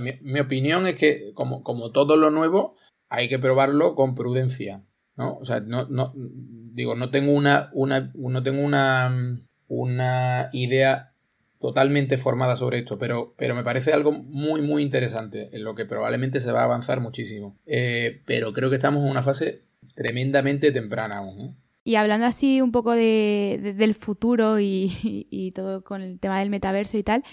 mi, 0.00 0.40
opinión 0.40 0.88
es 0.88 0.96
que 0.96 1.32
como, 1.34 1.62
como 1.62 1.92
todo 1.92 2.16
lo 2.16 2.32
nuevo 2.32 2.74
hay 3.08 3.28
que 3.28 3.38
probarlo 3.38 3.94
con 3.94 4.16
prudencia, 4.16 4.82
¿no? 5.16 5.36
O 5.36 5.44
sea, 5.44 5.60
no, 5.60 5.86
no 5.88 6.12
digo, 6.16 6.96
no 6.96 7.10
tengo 7.10 7.30
una, 7.30 7.70
una 7.74 8.10
no 8.12 8.42
tengo 8.42 8.60
una, 8.60 9.38
una 9.68 10.50
idea 10.52 11.12
totalmente 11.60 12.18
formada 12.18 12.56
sobre 12.56 12.78
esto, 12.78 12.98
pero, 12.98 13.32
pero 13.36 13.54
me 13.54 13.64
parece 13.64 13.92
algo 13.92 14.12
muy, 14.12 14.62
muy 14.62 14.82
interesante, 14.82 15.48
en 15.52 15.64
lo 15.64 15.74
que 15.74 15.84
probablemente 15.84 16.40
se 16.40 16.52
va 16.52 16.60
a 16.60 16.64
avanzar 16.64 17.00
muchísimo. 17.00 17.56
Eh, 17.66 18.22
pero 18.26 18.52
creo 18.52 18.70
que 18.70 18.76
estamos 18.76 19.02
en 19.02 19.10
una 19.10 19.22
fase 19.22 19.60
tremendamente 19.94 20.70
temprana 20.70 21.18
aún. 21.18 21.56
Y 21.84 21.96
hablando 21.96 22.26
así 22.26 22.60
un 22.60 22.70
poco 22.70 22.92
de, 22.92 23.74
del 23.76 23.94
futuro 23.94 24.60
y, 24.60 25.52
todo 25.54 25.82
con 25.82 26.02
el 26.02 26.20
tema 26.20 26.38
del 26.38 26.50
metaverso 26.50 26.98
y 26.98 27.02
tal, 27.02 27.24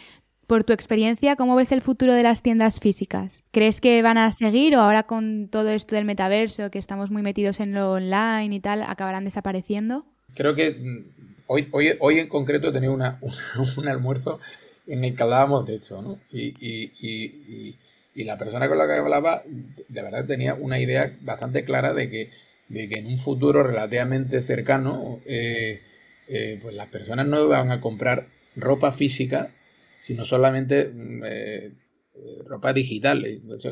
por 0.47 0.63
tu 0.63 0.73
experiencia, 0.73 1.35
¿cómo 1.35 1.55
ves 1.55 1.71
el 1.71 1.81
futuro 1.81 2.13
de 2.13 2.23
las 2.23 2.41
tiendas 2.41 2.79
físicas? 2.79 3.43
¿Crees 3.51 3.81
que 3.81 4.01
van 4.01 4.17
a 4.17 4.31
seguir 4.31 4.75
o 4.75 4.79
ahora 4.79 5.03
con 5.03 5.49
todo 5.49 5.69
esto 5.69 5.95
del 5.95 6.05
metaverso, 6.05 6.71
que 6.71 6.79
estamos 6.79 7.11
muy 7.11 7.21
metidos 7.21 7.59
en 7.59 7.73
lo 7.73 7.91
online 7.91 8.55
y 8.55 8.59
tal, 8.59 8.83
acabarán 8.83 9.25
desapareciendo? 9.25 10.05
Creo 10.35 10.55
que 10.55 10.77
hoy, 11.47 11.67
hoy, 11.71 11.93
hoy 11.99 12.19
en 12.19 12.27
concreto 12.27 12.69
he 12.69 12.71
tenido 12.71 12.93
una, 12.93 13.19
un 13.77 13.87
almuerzo 13.87 14.39
en 14.87 15.03
el 15.03 15.15
que 15.15 15.23
hablábamos 15.23 15.65
de 15.65 15.75
esto, 15.75 16.01
¿no? 16.01 16.19
Y, 16.31 16.53
y, 16.59 16.91
y, 16.99 17.75
y, 18.13 18.23
la 18.23 18.37
persona 18.37 18.67
con 18.67 18.77
la 18.77 18.85
que 18.85 18.93
hablaba, 18.93 19.43
de 19.45 20.01
verdad 20.01 20.25
tenía 20.25 20.53
una 20.53 20.79
idea 20.79 21.11
bastante 21.21 21.65
clara 21.65 21.93
de 21.93 22.09
que, 22.09 22.29
de 22.69 22.87
que 22.87 22.99
en 22.99 23.07
un 23.07 23.17
futuro 23.17 23.63
relativamente 23.63 24.41
cercano, 24.41 25.19
eh, 25.25 25.81
eh, 26.27 26.59
pues 26.61 26.75
las 26.75 26.87
personas 26.87 27.27
no 27.27 27.47
van 27.47 27.71
a 27.71 27.81
comprar 27.81 28.27
ropa 28.55 28.91
física, 28.91 29.51
sino 29.97 30.23
solamente 30.23 30.91
mm, 30.93 31.23
eh, 31.25 31.71
ropa 32.45 32.73
digital. 32.73 33.25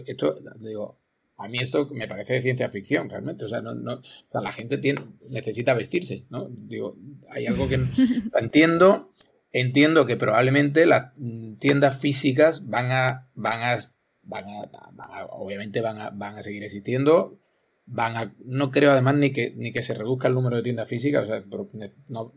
Esto, 0.06 0.36
digo, 0.60 0.98
a 1.44 1.50
mí 1.50 1.58
esto 1.60 1.90
me 1.92 2.08
parece 2.08 2.34
de 2.34 2.42
ciencia 2.42 2.70
ficción, 2.70 3.10
realmente. 3.10 3.44
O 3.44 3.50
sea, 3.50 3.62
no, 3.62 3.74
no, 3.74 3.96
o 3.96 4.02
sea 4.32 4.42
la 4.42 4.52
gente 4.54 4.78
tiene, 4.78 5.02
necesita 5.30 5.74
vestirse, 5.74 6.24
¿no? 6.30 6.48
Digo, 6.50 6.96
hay 7.30 7.48
algo 7.48 7.68
que 7.68 7.76
entiendo, 8.40 9.12
entiendo 9.52 10.06
que 10.06 10.16
probablemente 10.16 10.86
las 10.86 11.12
tiendas 11.60 12.00
físicas 12.00 12.68
van 12.68 12.92
a, 12.92 13.30
van 13.36 13.62
a, 13.62 13.80
van 14.24 14.46
a, 14.48 15.26
obviamente 15.32 15.82
van 15.82 16.00
a, 16.00 16.10
van 16.12 16.38
a 16.38 16.44
seguir 16.44 16.64
existiendo. 16.64 17.38
Van 17.86 18.16
a, 18.16 18.34
no 18.46 18.72
creo 18.72 18.92
además 18.92 19.16
ni 19.16 19.34
que, 19.34 19.54
ni 19.58 19.74
que 19.74 19.82
se 19.82 19.94
reduzca 19.94 20.30
el 20.30 20.36
número 20.36 20.56
de 20.56 20.64
tiendas 20.64 20.88
físicas, 20.88 21.24
o 21.24 21.28
sea, 21.28 21.44
no, 22.08 22.32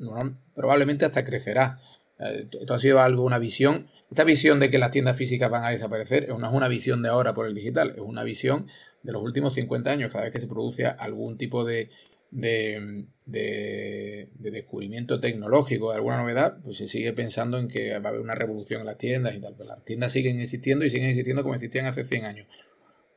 probablemente 0.52 1.04
hasta 1.04 1.24
crecerá. 1.24 1.78
Eh, 2.18 2.48
esto 2.60 2.74
ha 2.74 2.78
sido 2.80 3.00
algo, 3.00 3.24
una 3.24 3.38
visión. 3.38 3.86
Esta 4.10 4.24
visión 4.24 4.58
de 4.58 4.70
que 4.70 4.78
las 4.78 4.90
tiendas 4.90 5.16
físicas 5.16 5.48
van 5.48 5.64
a 5.64 5.70
desaparecer 5.70 6.28
no 6.28 6.48
es 6.48 6.52
una 6.52 6.66
visión 6.68 7.02
de 7.02 7.10
ahora 7.10 7.34
por 7.34 7.46
el 7.46 7.54
digital, 7.54 7.94
es 7.96 8.02
una 8.02 8.24
visión 8.24 8.66
de 9.06 9.12
los 9.12 9.22
últimos 9.22 9.54
50 9.54 9.88
años, 9.88 10.10
cada 10.10 10.24
vez 10.24 10.32
que 10.32 10.40
se 10.40 10.48
produce 10.48 10.84
algún 10.84 11.38
tipo 11.38 11.64
de, 11.64 11.90
de, 12.32 14.28
descubrimiento 14.34 15.20
tecnológico, 15.20 15.90
de 15.90 15.96
alguna 15.96 16.20
novedad, 16.20 16.58
pues 16.62 16.78
se 16.78 16.88
sigue 16.88 17.12
pensando 17.12 17.56
en 17.58 17.68
que 17.68 17.96
va 18.00 18.06
a 18.06 18.08
haber 18.08 18.20
una 18.20 18.34
revolución 18.34 18.80
en 18.80 18.86
las 18.86 18.98
tiendas 18.98 19.36
y 19.36 19.40
tal. 19.40 19.54
Pero 19.56 19.68
las 19.68 19.84
tiendas 19.84 20.10
siguen 20.10 20.40
existiendo 20.40 20.84
y 20.84 20.90
siguen 20.90 21.08
existiendo 21.08 21.44
como 21.44 21.54
existían 21.54 21.86
hace 21.86 22.04
100 22.04 22.24
años. 22.24 22.48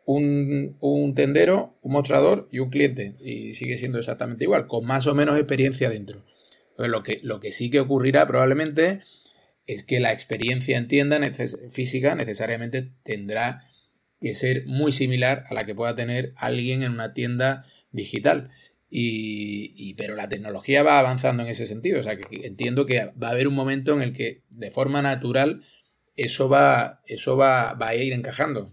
Un, 0.06 0.78
un, 0.80 1.16
tendero, 1.16 1.76
un 1.82 1.94
mostrador 1.94 2.48
y 2.52 2.60
un 2.60 2.70
cliente. 2.70 3.16
Y 3.20 3.56
sigue 3.56 3.78
siendo 3.78 3.98
exactamente 3.98 4.44
igual, 4.44 4.68
con 4.68 4.86
más 4.86 5.08
o 5.08 5.16
menos 5.16 5.40
experiencia 5.40 5.90
dentro. 5.90 6.24
Entonces, 6.72 6.92
lo 6.92 7.02
que, 7.02 7.20
lo 7.24 7.40
que 7.40 7.52
sí 7.52 7.72
que 7.72 7.80
ocurrirá 7.80 8.28
probablemente 8.28 9.02
es 9.66 9.84
que 9.84 10.00
la 10.00 10.14
experiencia 10.14 10.78
en 10.78 10.88
tienda 10.88 11.20
física 11.72 12.14
necesariamente 12.14 12.92
tendrá 13.04 13.64
que 14.20 14.34
ser 14.34 14.66
muy 14.66 14.92
similar 14.92 15.46
a 15.50 15.54
la 15.54 15.66
que 15.66 15.76
pueda 15.76 15.96
tener 15.96 16.34
alguien 16.36 16.84
en 16.84 16.92
una 16.92 17.14
tienda 17.14 17.66
digital. 17.92 18.50
Y, 18.92 19.94
pero 19.96 20.16
la 20.16 20.30
tecnología 20.30 20.82
va 20.82 21.00
avanzando 21.00 21.44
en 21.44 21.50
ese 21.50 21.68
sentido. 21.68 22.00
O 22.00 22.04
sea, 22.04 22.18
que 22.18 22.48
entiendo 22.48 22.86
que 22.86 23.12
va 23.22 23.30
a 23.30 23.32
haber 23.32 23.48
un 23.48 23.54
momento 23.54 23.94
en 23.94 24.02
el 24.02 24.14
que 24.14 24.44
de 24.50 24.72
forma 24.72 25.02
natural 25.02 25.62
eso 26.16 26.50
va, 26.50 27.02
eso 27.06 27.38
va, 27.38 27.74
va 27.74 27.90
a 27.90 27.96
ir 27.96 28.14
encajando. 28.14 28.68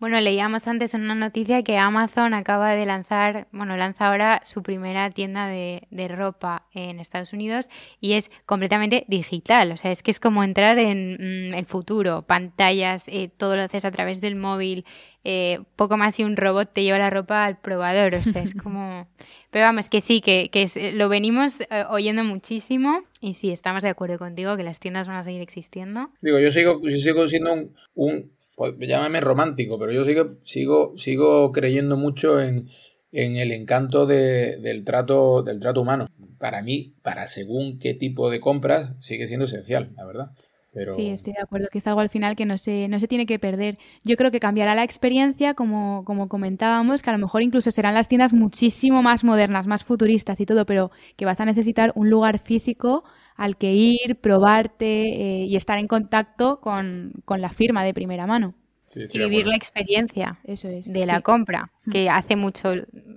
Bueno, 0.00 0.20
leíamos 0.20 0.66
antes 0.66 0.92
en 0.94 1.02
una 1.02 1.14
noticia 1.14 1.62
que 1.62 1.78
Amazon 1.78 2.34
acaba 2.34 2.72
de 2.72 2.84
lanzar, 2.84 3.46
bueno, 3.52 3.76
lanza 3.76 4.08
ahora 4.08 4.42
su 4.44 4.62
primera 4.62 5.08
tienda 5.10 5.46
de, 5.46 5.86
ropa 6.08 6.66
en 6.74 6.98
Estados 6.98 7.32
Unidos 7.32 7.68
y 8.00 8.14
es 8.14 8.30
completamente 8.44 9.04
digital. 9.06 9.70
O 9.70 9.76
sea, 9.76 9.92
es 9.92 10.02
que 10.02 10.10
es 10.10 10.18
como 10.18 10.42
entrar 10.42 10.78
en 10.78 11.50
mm, 11.50 11.54
el 11.54 11.64
futuro, 11.64 12.22
pantallas, 12.22 13.04
eh, 13.06 13.30
todo 13.34 13.54
lo 13.54 13.62
haces 13.62 13.84
a 13.84 13.92
través 13.92 14.20
del 14.20 14.34
móvil, 14.34 14.84
eh, 15.22 15.60
poco 15.76 15.96
más 15.96 16.18
y 16.18 16.24
un 16.24 16.36
robot 16.36 16.72
te 16.72 16.82
lleva 16.82 16.98
la 16.98 17.08
ropa 17.08 17.44
al 17.44 17.60
probador. 17.60 18.16
O 18.16 18.22
sea, 18.22 18.42
es 18.42 18.54
como... 18.62 19.06
Pero 19.50 19.64
vamos, 19.64 19.88
que 19.88 20.00
sí, 20.00 20.20
que, 20.20 20.50
que 20.50 20.92
lo 20.92 21.08
venimos 21.08 21.60
eh, 21.60 21.84
oyendo 21.88 22.24
muchísimo 22.24 23.04
y 23.20 23.34
sí, 23.34 23.52
estamos 23.52 23.84
de 23.84 23.90
acuerdo 23.90 24.18
contigo 24.18 24.56
que 24.56 24.64
las 24.64 24.80
tiendas 24.80 25.06
van 25.06 25.16
a 25.16 25.22
seguir 25.22 25.40
existiendo. 25.40 26.10
Digo, 26.20 26.40
yo 26.40 26.50
sigo, 26.50 26.82
yo 26.82 26.96
sigo 26.96 27.28
siendo 27.28 27.54
un 27.94 28.30
pues 28.56 28.74
llámame 28.78 29.20
romántico, 29.20 29.78
pero 29.78 29.92
yo 29.92 30.04
sigo, 30.04 30.30
sigo, 30.44 30.96
sigo 30.96 31.52
creyendo 31.52 31.96
mucho 31.96 32.40
en, 32.40 32.66
el 33.12 33.52
encanto 33.52 34.06
del, 34.06 34.84
trato, 34.84 35.42
del 35.42 35.60
trato 35.60 35.82
humano. 35.82 36.08
Para 36.38 36.62
mí, 36.62 36.94
para 37.02 37.26
según 37.26 37.78
qué 37.78 37.94
tipo 37.94 38.30
de 38.30 38.40
compras, 38.40 38.92
sigue 39.00 39.26
siendo 39.26 39.44
esencial, 39.44 39.92
la 39.96 40.04
verdad. 40.04 40.30
Pero... 40.72 40.96
Sí, 40.96 41.06
estoy 41.08 41.32
de 41.34 41.40
acuerdo, 41.40 41.68
que 41.70 41.78
es 41.78 41.86
algo 41.86 42.00
al 42.00 42.08
final 42.08 42.34
que 42.34 42.46
no 42.46 42.58
se, 42.58 42.88
no 42.88 42.98
se 42.98 43.06
tiene 43.06 43.26
que 43.26 43.38
perder. 43.38 43.78
Yo 44.02 44.16
creo 44.16 44.32
que 44.32 44.40
cambiará 44.40 44.74
la 44.74 44.82
experiencia, 44.82 45.54
como, 45.54 46.04
como 46.04 46.28
comentábamos, 46.28 47.00
que 47.00 47.10
a 47.10 47.12
lo 47.12 47.20
mejor 47.20 47.44
incluso 47.44 47.70
serán 47.70 47.94
las 47.94 48.08
tiendas 48.08 48.32
muchísimo 48.32 49.00
más 49.00 49.22
modernas, 49.22 49.68
más 49.68 49.84
futuristas 49.84 50.40
y 50.40 50.46
todo, 50.46 50.66
pero 50.66 50.90
que 51.16 51.24
vas 51.24 51.38
a 51.38 51.44
necesitar 51.44 51.92
un 51.94 52.10
lugar 52.10 52.40
físico 52.40 53.04
al 53.36 53.56
que 53.56 53.72
ir, 53.72 54.16
probarte 54.16 54.86
eh, 54.86 55.44
y 55.44 55.56
estar 55.56 55.78
en 55.78 55.88
contacto 55.88 56.60
con, 56.60 57.12
la 57.26 57.50
firma 57.50 57.84
de 57.84 57.94
primera 57.94 58.26
mano. 58.26 58.54
y 58.94 59.18
vivir 59.18 59.46
la 59.46 59.56
experiencia 59.56 60.38
Eso 60.44 60.68
es, 60.68 60.90
de 60.90 61.06
la 61.06 61.20
compra, 61.20 61.72
mm. 61.84 61.90
que 61.90 62.08
hace 62.08 62.36
mucho, 62.36 62.72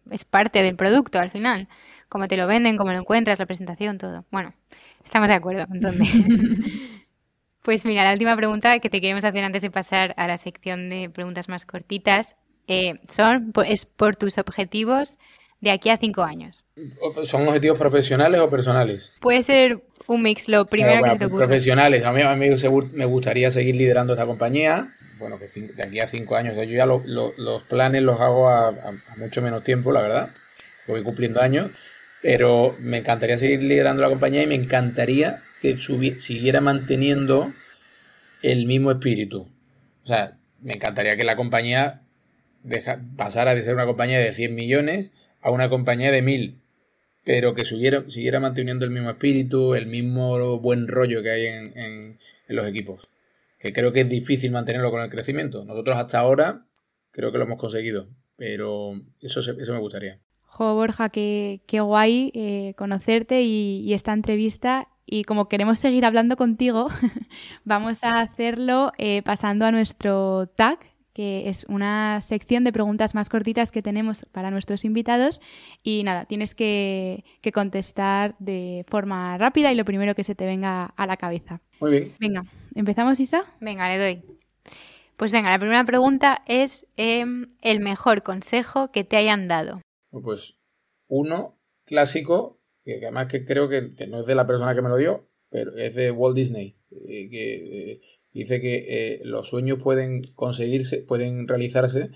es 0.10 0.26
parte 0.26 0.64
del 0.64 0.76
producto 0.76 1.20
al 1.20 1.30
final. 1.30 1.68
Cómo 2.10 2.28
te 2.28 2.38
lo 2.38 2.48
venden, 2.48 2.78
cómo 2.78 2.92
lo 2.92 3.00
encuentras, 3.00 3.40
la 3.40 3.46
presentación, 3.46 3.98
todo. 3.98 4.26
Bueno, 4.32 4.54
estamos 5.04 5.28
de 5.28 5.36
acuerdo 5.36 5.68
entonces. 5.72 6.10
pues 7.64 7.86
mira, 7.86 8.04
la 8.04 8.14
última 8.14 8.36
pregunta 8.36 8.80
que 8.80 8.90
te 8.90 9.02
queremos 9.02 9.24
hacer 9.24 9.44
antes 9.44 9.62
de 9.62 9.70
pasar 9.70 10.14
a 10.18 10.28
la 10.28 10.38
sección 10.38 10.90
de 10.90 11.10
preguntas 11.10 11.50
más 11.50 11.66
cortitas 11.66 12.36
eh, 12.68 13.00
son 13.10 13.54
es 13.66 13.86
por 13.86 14.16
tus 14.16 14.38
objetivos 14.38 15.18
de 15.62 15.72
aquí 15.72 15.90
a 15.90 15.98
cinco 15.98 16.24
años. 16.24 16.66
¿Son 17.24 17.48
objetivos 17.48 17.78
profesionales 17.78 18.42
o 18.42 18.50
personales? 18.50 19.14
Puede 19.20 19.44
ser 19.44 19.84
un 20.08 20.22
mix, 20.22 20.48
lo 20.48 20.66
primero 20.66 21.04
que 21.04 21.10
se 21.12 21.20
te 21.20 21.26
ocurre. 21.26 21.46
Profesionales, 21.46 22.04
a 22.04 22.12
mí, 22.12 22.22
a 22.22 22.36
mí 22.36 22.50
me 22.94 23.06
gustaría 23.06 23.52
seguir 23.52 23.76
liderando 23.76 24.14
esta 24.14 24.26
compañía. 24.26 24.94
Bueno, 25.20 25.38
que 25.38 25.48
de 25.48 25.84
aquí 25.84 26.00
a 26.00 26.08
cinco 26.08 26.36
años, 26.36 26.56
yo 26.56 26.64
ya 26.64 26.86
los 26.86 27.64
planes 27.64 28.02
los 28.04 28.20
hago 28.22 28.50
a, 28.50 28.74
mucho 29.18 29.42
menos 29.42 29.64
tiempo, 29.64 29.92
la 29.92 30.02
verdad. 30.02 30.30
Voy 30.88 31.04
cumpliendo 31.04 31.42
años. 31.42 31.72
Pero 32.22 32.76
me 32.80 32.98
encantaría 32.98 33.38
seguir 33.38 33.62
liderando 33.62 34.02
la 34.02 34.10
compañía 34.10 34.44
y 34.44 34.48
me 34.48 34.56
encantaría 34.56 35.44
que 35.62 35.76
siguiera 35.78 36.62
manteniendo 36.62 37.54
el 38.42 38.66
mismo 38.66 38.92
espíritu. 38.92 39.48
O 40.04 40.08
sea, 40.08 40.38
me 40.62 40.74
encantaría 40.74 41.16
que 41.16 41.24
la 41.24 41.36
compañía 41.36 42.02
pasara 43.16 43.56
de 43.56 43.62
ser 43.62 43.76
una 43.76 43.86
compañía 43.86 44.20
de 44.20 44.32
100 44.32 44.56
millones 44.56 45.12
a 45.42 45.52
una 45.52 45.70
compañía 45.70 46.12
de 46.12 46.22
1000, 46.22 46.60
pero 47.28 47.54
que 47.54 47.66
siguiera, 47.66 48.06
siguiera 48.08 48.40
manteniendo 48.40 48.86
el 48.86 48.92
mismo 48.92 49.10
espíritu, 49.10 49.76
el 49.76 49.88
mismo 49.88 50.60
buen 50.60 50.88
rollo 50.88 51.22
que 51.22 51.30
hay 51.30 51.46
en, 51.46 52.18
los 52.48 52.66
equipos. 52.66 53.12
Que 53.60 53.74
creo 53.74 53.92
que 53.92 54.00
es 54.00 54.10
difícil 54.10 54.52
mantenerlo 54.52 54.92
con 54.92 55.02
el 55.02 55.10
crecimiento. 55.10 55.66
Nosotros 55.66 55.98
hasta 55.98 56.20
ahora 56.20 56.68
creo 57.12 57.34
que 57.34 57.38
lo 57.38 57.44
hemos 57.44 57.60
conseguido, 57.60 58.08
pero 58.38 58.94
eso, 59.20 59.42
eso 59.42 59.74
me 59.74 59.80
gustaría. 59.80 60.20
Jo, 60.46 60.74
Borja, 60.76 61.10
qué, 61.10 61.60
qué 61.68 61.82
guay 61.82 62.32
eh, 62.34 62.74
conocerte 62.78 63.42
y, 63.42 63.94
esta 63.94 64.14
entrevista. 64.14 64.88
Y 65.06 65.26
como 65.26 65.50
queremos 65.50 65.80
seguir 65.80 66.06
hablando 66.06 66.38
contigo, 66.38 66.88
vamos 67.66 68.06
a 68.06 68.22
hacerlo 68.22 68.94
eh, 68.98 69.22
pasando 69.24 69.66
a 69.66 69.72
nuestro 69.72 70.48
tag, 70.56 70.80
que 71.18 71.50
es 71.50 71.66
una 71.68 72.22
sección 72.22 72.64
de 72.64 72.72
preguntas 72.72 73.16
más 73.16 73.28
cortitas 73.28 73.72
que 73.72 73.82
tenemos 73.82 74.28
para 74.32 74.52
nuestros 74.52 74.86
invitados. 74.86 75.42
Y 75.82 76.04
nada, 76.04 76.26
tienes 76.26 76.54
que, 76.54 77.24
que 77.42 77.52
contestar 77.52 78.36
de 78.38 78.86
forma 78.88 79.36
rápida 79.40 79.74
y 79.74 79.76
lo 79.76 79.84
primero 79.84 80.14
que 80.14 80.24
se 80.24 80.36
te 80.36 80.46
venga 80.46 80.94
a 80.96 81.08
la 81.08 81.18
cabeza. 81.18 81.60
Muy 81.80 81.90
bien. 81.90 82.16
Venga, 82.20 82.44
¿empezamos, 82.76 83.20
Isa? 83.20 83.52
Venga, 83.60 83.90
le 83.90 83.98
doy. 83.98 84.22
Pues 85.16 85.32
venga, 85.32 85.50
la 85.50 85.58
primera 85.58 85.84
pregunta 85.86 86.44
es 86.46 86.86
em, 86.98 87.48
el 87.64 87.80
mejor 87.80 88.22
consejo 88.22 88.92
que 88.92 89.04
te 89.04 89.18
hayan 89.18 89.48
dado. 89.48 89.82
Pues 90.12 90.60
uno 91.08 91.58
clásico, 91.86 92.60
que 92.84 92.98
además 92.98 93.26
que 93.26 93.44
creo 93.44 93.70
que, 93.70 93.92
no 94.08 94.20
es 94.20 94.28
de 94.28 94.36
la 94.36 94.46
persona 94.46 94.76
que 94.76 94.84
me 94.84 94.90
lo 94.90 94.98
dio, 94.98 95.28
pero 95.50 95.76
es 95.78 95.96
de 95.96 96.12
Walt 96.12 96.36
Disney, 96.36 96.77
eh, 96.92 97.30
que 97.30 97.92
eh, 97.92 98.00
dice 98.34 98.62
que 98.62 98.86
eh, 98.88 99.22
los 99.24 99.48
sueños 99.48 99.82
pueden 99.82 100.22
conseguirse, 100.36 101.04
pueden 101.04 101.48
realizarse 101.48 102.12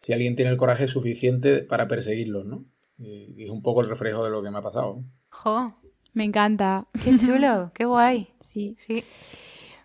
si 0.00 0.12
alguien 0.12 0.36
tiene 0.36 0.50
el 0.50 0.56
coraje 0.56 0.86
suficiente 0.86 1.62
para 1.62 1.88
perseguirlos, 1.88 2.44
¿no? 2.44 2.64
Y 2.98 3.44
es 3.44 3.50
un 3.50 3.62
poco 3.62 3.82
el 3.82 3.88
reflejo 3.88 4.24
de 4.24 4.30
lo 4.30 4.42
que 4.42 4.50
me 4.50 4.58
ha 4.58 4.62
pasado. 4.62 5.04
¡Jo! 5.30 5.74
Me 6.14 6.24
encanta. 6.24 6.86
¡Qué 7.04 7.16
chulo! 7.18 7.72
¡Qué 7.74 7.84
guay! 7.84 8.28
Sí. 8.42 8.76
Sí. 8.86 9.04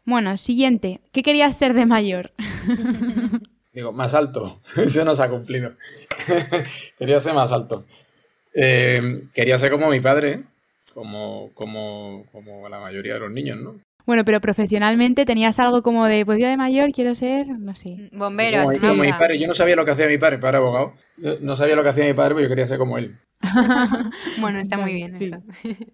Bueno, 0.06 0.38
siguiente. 0.38 1.02
¿Qué 1.12 1.24
querías 1.24 1.58
ser 1.58 1.74
de 1.74 1.86
mayor? 1.86 2.32
Digo, 3.74 3.92
más 3.92 4.14
alto. 4.14 4.62
Eso 4.78 5.04
no 5.06 5.16
se 5.16 5.24
ha 5.24 5.30
cumplido. 5.30 5.74
Quería 6.98 7.20
ser 7.20 7.34
más 7.34 7.52
alto. 7.52 7.86
Eh, 8.54 9.24
quería 9.34 9.58
ser 9.58 9.72
como 9.72 9.90
mi 9.90 10.02
padre, 10.02 10.44
como, 10.94 11.52
como, 11.54 12.26
como 12.32 12.68
la 12.68 12.80
mayoría 12.80 13.14
de 13.14 13.22
los 13.22 13.32
niños, 13.32 13.60
¿no? 13.60 13.80
Bueno, 14.06 14.26
pero 14.26 14.42
profesionalmente 14.42 15.26
tenías 15.26 15.60
algo 15.60 15.84
como 15.84 16.06
de, 16.06 16.26
pues 16.26 16.40
yo 16.40 16.48
de 16.48 16.58
mayor 16.58 16.92
quiero 16.92 17.16
ser, 17.16 17.48
no 17.48 17.76
sé. 17.76 18.10
Bombero. 18.12 18.66
Como, 18.80 18.96
mi 18.96 19.12
padre. 19.12 19.40
Yo 19.40 19.48
no 19.48 19.54
sabía 19.54 19.76
lo 19.76 19.86
que 19.86 19.92
hacía 19.92 20.08
mi 20.08 20.18
padre, 20.18 20.38
padre 20.38 20.58
abogado. 20.58 20.94
no 21.42 21.56
sabía 21.56 21.76
lo 21.76 21.84
que 21.84 21.90
hacía 21.90 22.06
mi 22.06 22.14
padre, 22.14 22.36
pero 22.36 22.44
yo 22.44 22.50
quería 22.50 22.68
ser 22.68 22.78
como 22.78 22.98
él. 22.98 23.20
bueno, 24.40 24.60
está 24.60 24.78
muy 24.78 24.94
bien 24.94 25.16
eso. 25.16 25.44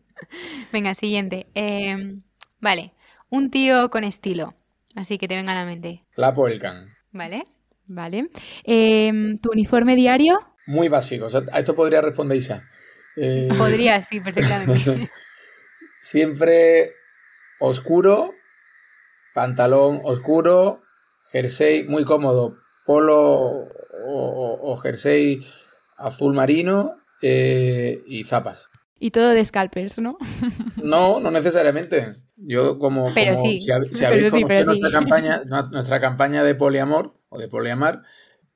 Venga, 0.73 0.93
siguiente. 0.93 1.47
Em, 1.53 2.21
vale, 2.59 2.93
un 3.29 3.49
tío 3.51 3.89
con 3.89 4.03
estilo, 4.03 4.55
así 4.95 5.17
que 5.17 5.27
te 5.27 5.35
venga 5.35 5.51
a 5.53 5.55
la 5.55 5.65
mente. 5.65 6.03
Lapo 6.15 6.47
Elkan. 6.47 6.93
Vale. 7.11 7.47
Vale. 7.87 8.29
Em, 8.63 9.39
¿Tu 9.39 9.49
uniforme 9.51 9.95
diario? 9.95 10.39
Muy 10.65 10.89
básico. 10.89 11.27
a 11.51 11.59
esto 11.59 11.73
podría 11.73 12.01
responder 12.01 12.37
Isa. 12.37 12.63
Eh, 13.15 13.49
podría, 13.57 14.01
sí, 14.01 14.19
perfectamente. 14.19 15.09
Siempre 15.99 16.91
oscuro, 17.59 18.31
pantalón 19.33 20.01
oscuro, 20.03 20.81
jersey 21.31 21.83
muy 21.83 22.05
cómodo, 22.05 22.57
polo 22.85 23.67
o, 24.09 24.77
jersey 24.77 25.39
azul 25.97 26.33
marino 26.33 26.95
eh, 27.21 28.01
y 28.07 28.23
zapas. 28.23 28.69
Y 28.99 29.11
todo 29.11 29.29
de 29.29 29.45
scalpers, 29.45 29.99
¿no? 29.99 30.17
No, 30.77 31.19
no 31.19 31.31
necesariamente. 31.31 32.13
Yo 32.37 32.77
como, 32.79 33.11
pero 33.13 33.35
si, 33.35 33.59
habéis 33.71 34.31
conocido 34.31 34.65
nuestra 34.65 34.91
campaña, 34.91 35.41
nuestra 35.71 35.99
campaña 35.99 36.43
de 36.43 36.55
poliamor 36.55 37.15
o 37.29 37.39
de 37.39 37.47
poliamar, 37.47 38.03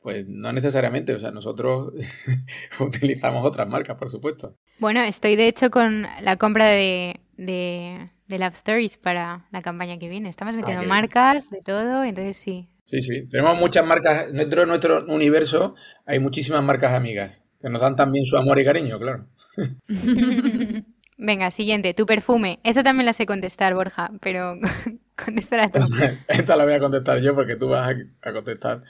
pues 0.01 0.25
no 0.27 0.53
necesariamente. 0.53 1.13
O 1.13 1.19
sea, 1.19 1.31
nosotros 1.31 1.93
utilizamos 2.79 3.43
otras 3.43 3.67
marcas, 3.67 3.97
por 3.97 4.09
supuesto. 4.09 4.55
Bueno, 4.79 5.01
estoy 5.01 5.35
de 5.35 5.47
hecho 5.47 5.71
con 5.71 6.05
la 6.21 6.37
compra 6.37 6.69
de, 6.69 7.21
de, 7.37 8.11
Love 8.39 8.55
Stories 8.55 8.97
para 8.97 9.45
la 9.51 9.61
campaña 9.61 9.97
que 9.99 10.09
viene. 10.09 10.29
Estamos 10.29 10.55
metiendo 10.55 10.85
marcas 10.87 11.49
de 11.49 11.61
todo, 11.61 12.03
entonces 12.03 12.37
sí. 12.37 12.67
Sí, 12.85 13.01
sí. 13.01 13.27
Tenemos 13.27 13.57
muchas 13.57 13.85
marcas. 13.85 14.31
Dentro 14.33 14.61
de 14.61 14.67
nuestro 14.67 15.05
universo 15.05 15.75
hay 16.05 16.19
muchísimas 16.19 16.63
marcas 16.63 16.93
amigas 16.93 17.43
que 17.61 17.69
nos 17.69 17.81
dan 17.81 17.95
también 17.95 18.25
su 18.25 18.37
amor 18.37 18.59
y 18.59 18.65
cariño, 18.65 18.99
claro. 18.99 19.27
Venga, 21.17 21.51
siguiente, 21.51 21.93
tu 21.93 22.07
perfume. 22.07 22.59
Esa 22.63 22.81
también 22.81 23.05
la 23.05 23.13
sé 23.13 23.27
contestar, 23.27 23.75
Borja, 23.75 24.11
pero 24.21 24.57
contestará 25.23 25.69
tú. 25.69 25.79
Esta 26.27 26.55
la 26.55 26.63
voy 26.63 26.73
a 26.73 26.79
contestar 26.79 27.21
yo 27.21 27.35
porque 27.35 27.55
tú 27.55 27.69
vas 27.69 27.95
a, 28.21 28.33
contestar, 28.33 28.83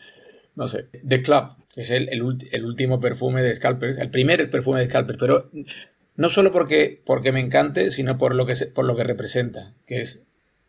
no 0.55 0.67
sé, 0.67 0.87
The 1.05 1.21
Club, 1.21 1.49
que 1.73 1.81
es 1.81 1.91
el, 1.91 2.07
el, 2.09 2.63
último 2.63 3.01
perfume 3.01 3.43
de 3.43 3.53
Scalpers, 3.53 3.97
el 3.97 4.09
primer 4.09 4.49
perfume 4.49 4.79
de 4.79 4.85
Scalpers, 4.85 5.19
pero 5.19 5.51
no 6.21 6.29
solo 6.29 6.51
porque, 6.51 7.01
porque 7.03 7.31
me 7.31 7.39
encante, 7.39 7.89
sino 7.89 8.19
por 8.19 8.35
lo, 8.35 8.45
que 8.45 8.53
por 8.67 8.85
lo 8.85 8.95
que 8.95 9.03
representa, 9.03 9.73
que 9.87 10.01
es 10.01 10.21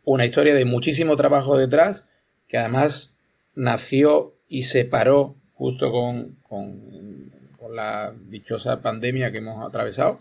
una 0.03 0.25
historia 0.25 0.55
de 0.55 0.65
muchísimo 0.65 1.15
trabajo 1.15 1.57
detrás, 1.57 2.05
que 2.47 2.57
además 2.57 3.13
nació 3.53 4.33
y 4.49 4.63
se 4.63 4.83
paró 4.83 5.35
justo 5.53 5.91
con, 5.91 6.37
con, 6.49 7.31
la 7.73 8.13
dichosa 8.29 8.81
pandemia 8.81 9.31
que 9.31 9.37
hemos 9.37 9.65
atravesado 9.65 10.19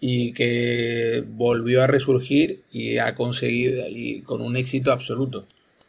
y 0.00 0.32
que 0.32 1.22
volvió 1.28 1.82
a 1.82 1.86
resurgir 1.86 2.64
y 2.72 2.98
ha 2.98 3.14
conseguido 3.14 3.86
y 3.86 4.22
con 4.22 4.40
un 4.40 4.56
éxito 4.56 4.90
absoluto, 4.90 5.46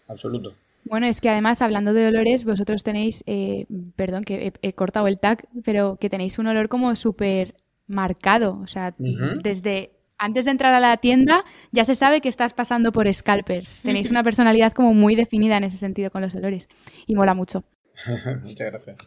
absoluto. 0.07 0.53
Bueno, 0.83 1.05
es 1.07 1.21
que 1.21 1.29
además, 1.29 1.61
hablando 1.61 1.93
de 1.93 2.07
olores, 2.07 2.43
vosotros 2.43 2.83
tenéis, 2.83 3.23
eh, 3.25 3.65
perdón 3.95 4.23
que 4.23 4.53
he, 4.61 4.73
cortado 4.73 5.07
el 5.07 5.17
tag, 5.17 5.47
pero 5.63 5.97
que 5.99 6.09
tenéis 6.09 6.39
un 6.39 6.47
olor 6.47 6.67
como 6.67 6.95
súper 6.95 7.55
marcado. 7.91 8.59
O 8.61 8.67
sea, 8.67 8.95
desde 8.97 9.91
antes 10.17 10.45
de 10.45 10.51
entrar 10.51 10.73
a 10.73 10.79
la 10.79 10.97
tienda 10.97 11.43
ya 11.71 11.85
se 11.85 11.95
sabe 11.95 12.21
que 12.21 12.29
estás 12.29 12.53
pasando 12.53 12.91
por 12.91 13.11
scalpers. 13.13 13.69
Tenéis 13.83 14.09
una 14.09 14.23
personalidad 14.23 14.73
como 14.73 14.93
muy 14.93 15.15
definida 15.15 15.57
en 15.57 15.65
ese 15.65 15.77
sentido 15.77 16.11
con 16.11 16.21
los 16.21 16.33
olores. 16.35 16.67
Y 17.05 17.15
mola 17.15 17.33
mucho. 17.33 17.63
Muchas 18.43 18.71
gracias. 18.71 18.97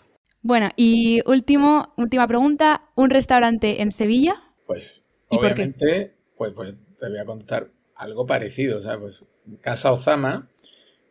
Bueno, 0.42 0.68
y 0.76 1.22
último, 1.26 1.94
última 1.96 2.28
pregunta. 2.28 2.82
¿Un 2.94 3.10
restaurante 3.10 3.82
en 3.82 3.90
Sevilla 3.90 4.44
pues 4.66 5.04
obviamente, 5.28 6.14
pues, 6.36 6.52
pues 6.54 6.74
te 6.98 7.08
voy 7.08 7.18
a 7.18 7.24
contar 7.24 7.70
algo 7.96 8.26
parecido. 8.26 8.78
O 8.78 8.80
sea, 8.80 8.98
pues 8.98 9.24
Casa 9.60 9.92
Ozama, 9.92 10.48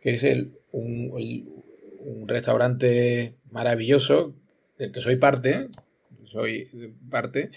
que 0.02 0.16
es 0.16 0.24
el, 0.24 0.58
un, 0.72 2.28
restaurante 2.28 3.36
maravilloso 3.50 4.36
del 4.78 4.92
que 4.92 5.02
soy 5.02 5.18
parte, 5.18 5.70
soy 6.26 6.70
parte, 7.10 7.52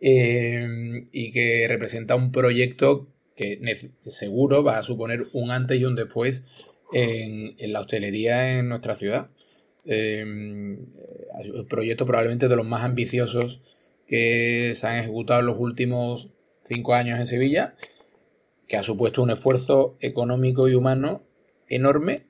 eh, 0.00 0.66
y 1.12 1.32
que 1.32 1.66
representa 1.68 2.14
un 2.14 2.32
proyecto 2.32 3.08
que 3.36 3.58
seguro 4.00 4.62
va 4.62 4.78
a 4.78 4.82
suponer 4.82 5.26
un 5.32 5.50
antes 5.50 5.80
y 5.80 5.84
un 5.84 5.94
después 5.94 6.42
en, 6.92 7.54
la 7.72 7.80
hostelería 7.80 8.58
en 8.58 8.68
nuestra 8.68 8.96
ciudad. 8.96 9.28
Eh, 9.86 10.22
un 10.24 11.66
proyecto 11.68 12.04
probablemente 12.04 12.48
de 12.48 12.56
los 12.56 12.68
más 12.68 12.84
ambiciosos 12.84 13.60
que 14.06 14.72
se 14.74 14.86
han 14.86 14.98
ejecutado 14.98 15.40
en 15.40 15.46
los 15.46 15.58
últimos 15.58 16.32
cinco 16.62 16.94
años 16.94 17.18
en 17.18 17.26
Sevilla, 17.26 17.74
que 18.68 18.76
ha 18.76 18.82
supuesto 18.82 19.22
un 19.22 19.30
esfuerzo 19.30 19.96
económico 20.00 20.68
y 20.68 20.74
humano 20.74 21.22
enorme, 21.68 22.26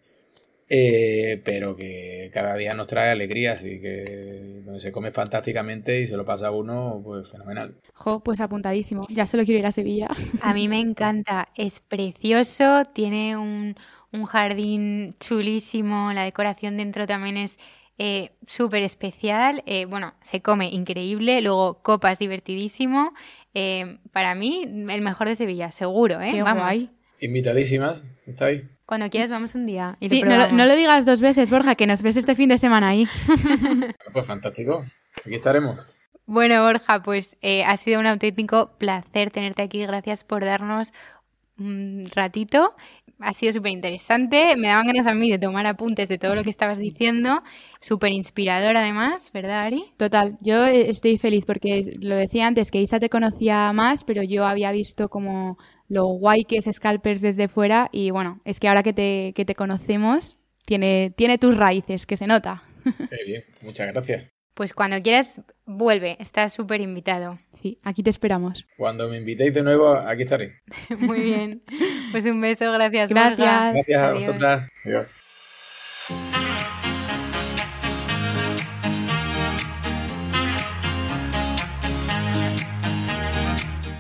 eh, 0.73 1.43
pero 1.45 1.75
que 1.75 2.31
cada 2.33 2.55
día 2.55 2.75
nos 2.75 2.87
trae 2.87 3.11
alegrías 3.11 3.61
y 3.65 3.81
que 3.81 4.63
se 4.79 4.93
come 4.93 5.11
fantásticamente 5.11 6.01
y 6.01 6.07
se 6.07 6.17
lo 6.17 6.25
pasa 6.25 6.47
a 6.47 6.51
uno 6.53 7.01
pues 7.05 7.29
fenomenal. 7.29 7.75
Jo, 7.93 8.21
pues 8.21 8.41
apuntadísimo. 8.41 9.05
Ya 9.11 9.27
solo 9.27 9.45
quiero 9.45 9.59
ir 9.59 9.67
a 9.67 9.73
Sevilla. 9.73 10.09
A 10.41 10.55
mí 10.55 10.69
me 10.69 10.79
encanta. 10.79 11.49
Es 11.57 11.81
precioso, 11.81 12.85
tiene 12.95 13.37
un, 13.37 13.75
un 14.13 14.25
jardín 14.27 15.17
chulísimo, 15.19 16.13
la 16.13 16.23
decoración 16.23 16.77
dentro 16.77 17.05
también 17.05 17.37
es 17.37 17.59
eh, 17.99 18.31
súper 18.47 18.85
especial. 18.85 19.65
Eh, 19.67 19.87
bueno, 19.87 20.15
se 20.23 20.41
come 20.41 20.71
increíble. 20.71 21.43
Luego, 21.43 21.83
copas 21.83 22.21
divertidísimo. 22.21 23.13
Eh, 23.55 23.99
para 24.13 24.37
mí, 24.37 24.63
el 24.65 25.03
mejor 25.03 25.27
de 25.27 25.35
Sevilla, 25.35 25.73
seguro, 25.73 26.21
¿eh? 26.21 26.41
vamos. 26.43 26.89
Invitadísimas, 27.21 28.03
¿estáis? 28.25 28.63
Cuando 28.91 29.09
quieras, 29.09 29.31
vamos 29.31 29.55
un 29.55 29.67
día. 29.67 29.97
sí, 30.01 30.21
no 30.25 30.67
lo, 30.67 30.75
digas 30.75 31.07
dos 31.07 31.21
veces, 31.21 31.49
Borja, 31.49 31.77
que 31.77 31.87
nos 31.87 32.03
ves 32.03 32.17
este 32.17 32.35
fin 32.35 32.49
de 32.49 32.59
semana 32.59 32.89
ahí. 32.89 33.07
pues 34.13 34.27
fantástico. 34.27 34.83
Aquí 35.25 35.37
estaremos. 35.37 35.89
Bueno, 36.27 36.61
Borja, 36.65 37.01
pues 37.01 37.37
ha 37.65 37.77
sido 37.77 38.01
un 38.01 38.07
auténtico 38.07 38.73
placer 38.79 39.31
tenerte 39.31 39.63
aquí. 39.63 39.87
Gracias 39.87 40.25
por 40.25 40.45
darnos 40.45 40.93
un 41.57 42.11
ratito. 42.13 42.75
Ha 43.21 43.33
sido 43.33 43.53
súper 43.53 43.71
interesante. 43.71 44.57
Me 44.57 44.67
daban 44.67 44.89
ganas 44.89 45.07
a 45.07 45.15
mí 45.15 45.31
de 45.31 45.39
tomar 45.39 45.67
apuntes 45.67 46.09
de 46.09 46.19
todo 46.19 46.35
lo 46.35 46.43
que 46.43 46.51
estabas 46.51 46.81
diciendo. 46.81 47.45
Súper 47.79 48.11
inspirador 48.11 48.77
además, 48.77 49.31
¿verdad, 49.33 49.61
Ari? 49.61 49.85
Total, 49.99 50.37
yo 50.41 50.67
eh, 50.67 50.91
estoy 50.91 51.17
feliz 51.17 51.45
porque 51.47 51.97
lo 52.01 52.17
decía 52.17 52.49
antes 52.49 52.73
que 52.73 52.81
Isa 52.81 52.99
te 52.99 53.09
conocía 53.09 53.73
más, 53.73 54.03
pero 54.03 54.25
yo 54.25 54.47
había 54.47 54.73
visto 54.73 55.09
como 55.09 55.59
lo 55.91 56.05
guay 56.07 56.45
que 56.45 56.57
es 56.57 56.69
Scalpers 56.73 57.21
desde 57.21 57.49
fuera 57.49 57.89
y 57.91 58.11
bueno, 58.13 58.41
es 58.45 58.61
que 58.61 58.69
ahora 58.69 58.85
que 58.85 58.93
te, 58.93 59.33
que 59.35 59.45
te 59.45 59.57
conocemos 59.57 60.37
tiene, 60.65 61.13
tiene 61.17 61.37
tus 61.37 61.57
raíces, 61.57 62.07
que 62.07 62.17
se 62.17 62.29
nota. 62.29 62.63
Qué 63.11 63.25
bien, 63.27 63.43
muchas 63.63 63.93
gracias. 63.93 64.31
Pues 64.55 64.73
cuando 64.73 65.03
quieras, 65.03 65.41
vuelve, 65.67 66.17
estás 66.21 66.53
súper 66.53 66.81
invitado. 66.81 67.41
Sí, 67.55 67.81
aquí 67.83 68.03
te 68.05 68.11
esperamos. 68.11 68.67
Cuando 68.77 69.09
me 69.09 69.19
invitéis 69.19 69.53
de 69.53 69.63
nuevo, 69.63 69.97
aquí 69.97 70.23
estaré. 70.23 70.61
Muy 70.99 71.21
bien. 71.21 71.63
Pues 72.13 72.25
un 72.27 72.41
beso, 72.41 72.71
gracias. 72.71 73.11
Gracias. 73.11 73.73
Gracias 73.75 74.01
a 74.01 74.09
Adiós. 74.09 74.27
vosotras. 74.27 74.69
Adiós. 74.85 75.30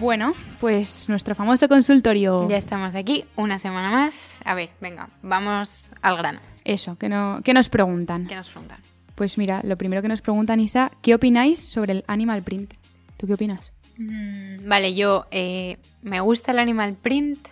Bueno, 0.01 0.32
pues 0.61 1.11
nuestro 1.11 1.34
famoso 1.34 1.68
consultorio. 1.68 2.48
Ya 2.48 2.57
estamos 2.57 2.94
aquí, 2.94 3.26
una 3.36 3.59
semana 3.59 3.90
más. 3.90 4.40
A 4.46 4.55
ver, 4.55 4.70
venga, 4.80 5.11
vamos 5.20 5.92
al 6.01 6.16
grano. 6.16 6.40
Eso, 6.64 6.96
que, 6.96 7.11
no, 7.11 7.42
que 7.44 7.53
nos 7.53 7.68
preguntan. 7.68 8.26
¿Qué 8.26 8.34
nos 8.34 8.48
preguntan? 8.48 8.78
Pues 9.14 9.36
mira, 9.36 9.61
lo 9.62 9.76
primero 9.76 10.01
que 10.01 10.09
nos 10.09 10.22
preguntan, 10.22 10.59
Isa, 10.59 10.90
¿qué 11.03 11.14
opináis 11.14 11.61
sobre 11.61 11.92
el 11.92 12.05
animal 12.07 12.42
print? 12.42 12.72
¿Tú 13.18 13.26
qué 13.26 13.34
opinas? 13.34 13.74
Mm, 13.98 14.66
Vale, 14.66 14.94
yo 14.94 15.26
eh, 15.30 15.76
me 16.01 16.20
gusta 16.20 16.53
el 16.53 16.61
animal 16.61 16.94
print, 16.94 17.46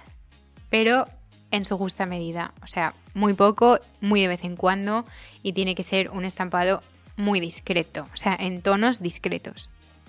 pero 0.70 1.04
en 1.50 1.66
su 1.66 1.76
justa 1.76 2.06
medida. 2.06 2.54
O 2.62 2.66
sea, 2.66 2.94
muy 3.12 3.34
poco, 3.34 3.78
muy 4.00 4.22
de 4.22 4.28
vez 4.28 4.44
en 4.44 4.56
cuando, 4.56 5.04
y 5.42 5.52
tiene 5.52 5.74
que 5.74 5.82
ser 5.82 6.08
un 6.08 6.24
estampado 6.24 6.82
muy 7.18 7.40
discreto, 7.40 8.06
o 8.14 8.16
sea, 8.16 8.34
en 8.40 8.62
tonos 8.62 9.02
discretos. 9.02 9.68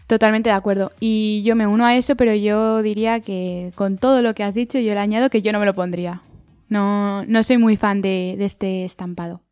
Totalmente 0.10 0.50
de 0.50 0.56
acuerdo. 0.56 0.92
Y 1.00 1.44
yo 1.44 1.56
me 1.56 1.68
uno 1.68 1.86
a 1.86 1.96
eso, 1.96 2.16
pero 2.16 2.34
yo 2.34 2.82
diría 2.82 3.20
que 3.20 3.72
con 3.76 4.00
todo 4.00 4.24
lo 4.24 4.34
que 4.34 4.44
has 4.44 4.56
dicho, 4.56 4.80
yo 4.80 4.96
le 4.96 5.00
añado 5.00 5.30
que 5.30 5.44
yo 5.44 5.52
no 5.52 5.60
me 5.60 5.68
lo 5.68 5.76
pondría. 5.76 6.24
No, 6.68 7.24
no 7.28 7.44
soy 7.44 7.60
muy 7.60 7.78
fan 7.78 8.02
de, 8.02 8.34
de 8.36 8.46
este 8.46 8.86
estampado. 8.86 9.44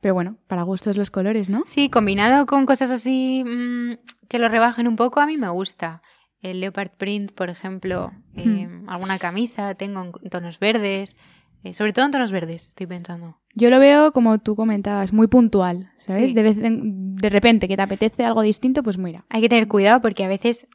Pero 0.00 0.14
bueno, 0.14 0.36
para 0.46 0.62
gustos 0.62 0.96
los 0.96 1.10
colores, 1.10 1.48
¿no? 1.48 1.64
Sí, 1.66 1.90
combinado 1.90 2.46
con 2.46 2.66
cosas 2.66 2.92
así 2.92 3.42
mm, 3.44 3.94
que 4.28 4.38
lo 4.38 4.48
rebajen 4.48 4.86
un 4.86 4.94
poco, 4.94 5.18
a 5.18 5.26
mí 5.26 5.36
me 5.36 5.48
gusta. 5.48 6.02
El 6.40 6.60
leopard 6.60 6.92
print, 6.96 7.32
por 7.32 7.50
ejemplo, 7.50 8.12
eh, 8.36 8.68
alguna 8.86 9.18
camisa, 9.18 9.74
tengo 9.74 10.02
en 10.22 10.30
tonos 10.30 10.60
verdes, 10.60 11.16
eh, 11.64 11.74
sobre 11.74 11.92
todo 11.92 12.04
en 12.04 12.12
tonos 12.12 12.30
verdes, 12.30 12.68
estoy 12.68 12.86
pensando. 12.86 13.39
Yo 13.54 13.68
lo 13.70 13.78
veo, 13.80 14.12
como 14.12 14.38
tú 14.38 14.54
comentabas, 14.56 15.12
muy 15.12 15.26
puntual, 15.26 15.92
¿sabes? 15.98 16.28
Sí. 16.28 16.34
De, 16.34 16.42
vez 16.42 16.58
en- 16.58 17.16
de 17.16 17.30
repente 17.30 17.66
que 17.68 17.76
te 17.76 17.82
apetece 17.82 18.24
algo 18.24 18.42
distinto, 18.42 18.82
pues 18.82 18.96
mira. 18.98 19.24
Hay 19.28 19.40
que 19.42 19.48
tener 19.48 19.66
cuidado 19.68 20.00
porque 20.00 20.24
a 20.24 20.28
veces 20.28 20.66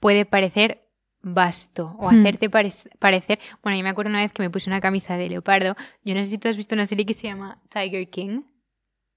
puede 0.00 0.24
parecer 0.24 0.84
vasto 1.22 1.96
o 1.98 2.10
Hmm. 2.10 2.20
hacerte 2.20 2.50
parec- 2.50 2.88
parecer... 2.98 3.38
Bueno, 3.62 3.76
yo 3.78 3.84
me 3.84 3.90
acuerdo 3.90 4.10
una 4.10 4.22
vez 4.22 4.32
que 4.32 4.42
me 4.42 4.50
puse 4.50 4.70
una 4.70 4.80
camisa 4.80 5.16
de 5.16 5.28
leopardo. 5.28 5.76
Yo 6.04 6.14
no 6.14 6.22
sé 6.22 6.30
si 6.30 6.38
tú 6.38 6.48
has 6.48 6.56
visto 6.56 6.74
una 6.74 6.86
serie 6.86 7.06
que 7.06 7.14
se 7.14 7.26
llama 7.26 7.60
Tiger 7.68 8.08
King. 8.10 8.42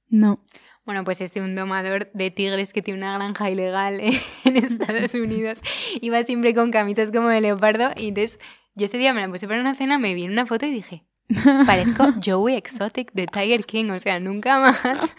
No. 0.10 0.44
Bueno, 0.86 1.04
pues 1.04 1.22
es 1.22 1.34
de 1.34 1.42
un 1.42 1.56
domador 1.56 2.12
de 2.14 2.32
tigres 2.32 2.74
que 2.74 2.82
tiene 2.82 3.00
una 3.00 3.14
granja 3.16 3.50
ilegal 3.50 4.00
en 4.46 4.58
Estados 4.58 5.14
Unidos. 5.14 5.62
Iba 6.02 6.24
siempre 6.24 6.54
con 6.56 6.72
camisas 6.72 7.12
como 7.12 7.28
de 7.30 7.42
leopardo 7.42 7.92
y 7.96 8.08
entonces 8.10 8.40
yo 8.76 8.86
ese 8.86 8.98
día 8.98 9.14
me 9.14 9.22
la 9.22 9.30
puse 9.30 9.48
para 9.48 9.62
una 9.62 9.76
cena, 9.76 9.98
me 10.00 10.14
vi 10.16 10.24
en 10.26 10.32
una 10.32 10.46
foto 10.48 10.66
y 10.66 10.72
dije, 10.72 11.06
parezco 11.66 12.14
Joey 12.24 12.56
Exotic 12.56 13.12
de 13.14 13.26
Tiger 13.28 13.66
King, 13.66 13.92
o 13.92 14.00
sea, 14.00 14.20
nunca 14.20 14.60
más. 14.60 14.78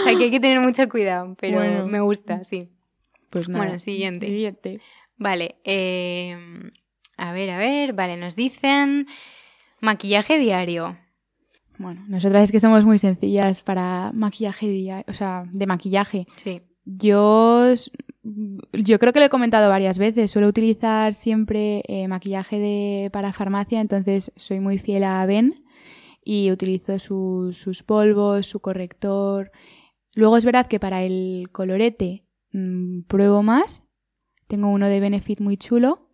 O 0.00 0.04
sea, 0.04 0.16
que 0.16 0.24
hay 0.24 0.30
que 0.30 0.40
tener 0.40 0.60
mucho 0.60 0.88
cuidado, 0.88 1.36
pero 1.40 1.58
Bueno. 1.58 1.86
me 1.86 2.00
gusta, 2.00 2.44
sí. 2.44 2.68
Pues 3.30 3.48
nada. 3.48 3.64
Bueno, 3.64 3.78
siguiente. 3.78 4.26
Siguiente. 4.26 4.80
Vale, 5.16 5.56
eh, 5.64 6.36
a 7.16 7.32
ver, 7.32 7.50
a 7.50 7.58
ver, 7.58 7.92
vale, 7.92 8.16
nos 8.16 8.36
dicen 8.36 9.06
maquillaje 9.80 10.38
diario. 10.38 10.96
Bueno, 11.78 12.04
nosotras 12.08 12.44
es 12.44 12.52
que 12.52 12.60
somos 12.60 12.84
muy 12.84 12.98
sencillas 12.98 13.62
para 13.62 14.12
maquillaje 14.14 14.68
diario, 14.68 15.04
o 15.08 15.12
sea, 15.12 15.44
de 15.52 15.66
maquillaje. 15.66 16.26
Sí. 16.36 16.62
Yo, 16.84 17.74
yo 18.72 18.98
creo 18.98 19.12
que 19.12 19.18
lo 19.20 19.26
he 19.26 19.30
comentado 19.30 19.68
varias 19.68 19.98
veces. 19.98 20.30
Suelo 20.30 20.48
utilizar 20.48 21.14
siempre 21.14 21.82
eh, 21.88 22.08
maquillaje 22.08 22.58
de, 22.58 23.10
para 23.12 23.32
farmacia, 23.32 23.80
entonces 23.80 24.32
soy 24.36 24.60
muy 24.60 24.78
fiel 24.78 25.04
a 25.04 25.24
Ben 25.26 25.64
y 26.24 26.50
utilizo 26.50 26.98
sus, 26.98 27.56
sus 27.56 27.82
polvos, 27.82 28.46
su 28.46 28.60
corrector. 28.60 29.50
Luego 30.14 30.36
es 30.36 30.44
verdad 30.44 30.66
que 30.66 30.80
para 30.80 31.02
el 31.02 31.48
colorete 31.52 32.24
mm, 32.52 33.02
pruebo 33.02 33.42
más. 33.42 33.82
Tengo 34.46 34.68
uno 34.68 34.88
de 34.88 35.00
Benefit 35.00 35.40
muy 35.40 35.56
chulo. 35.56 36.08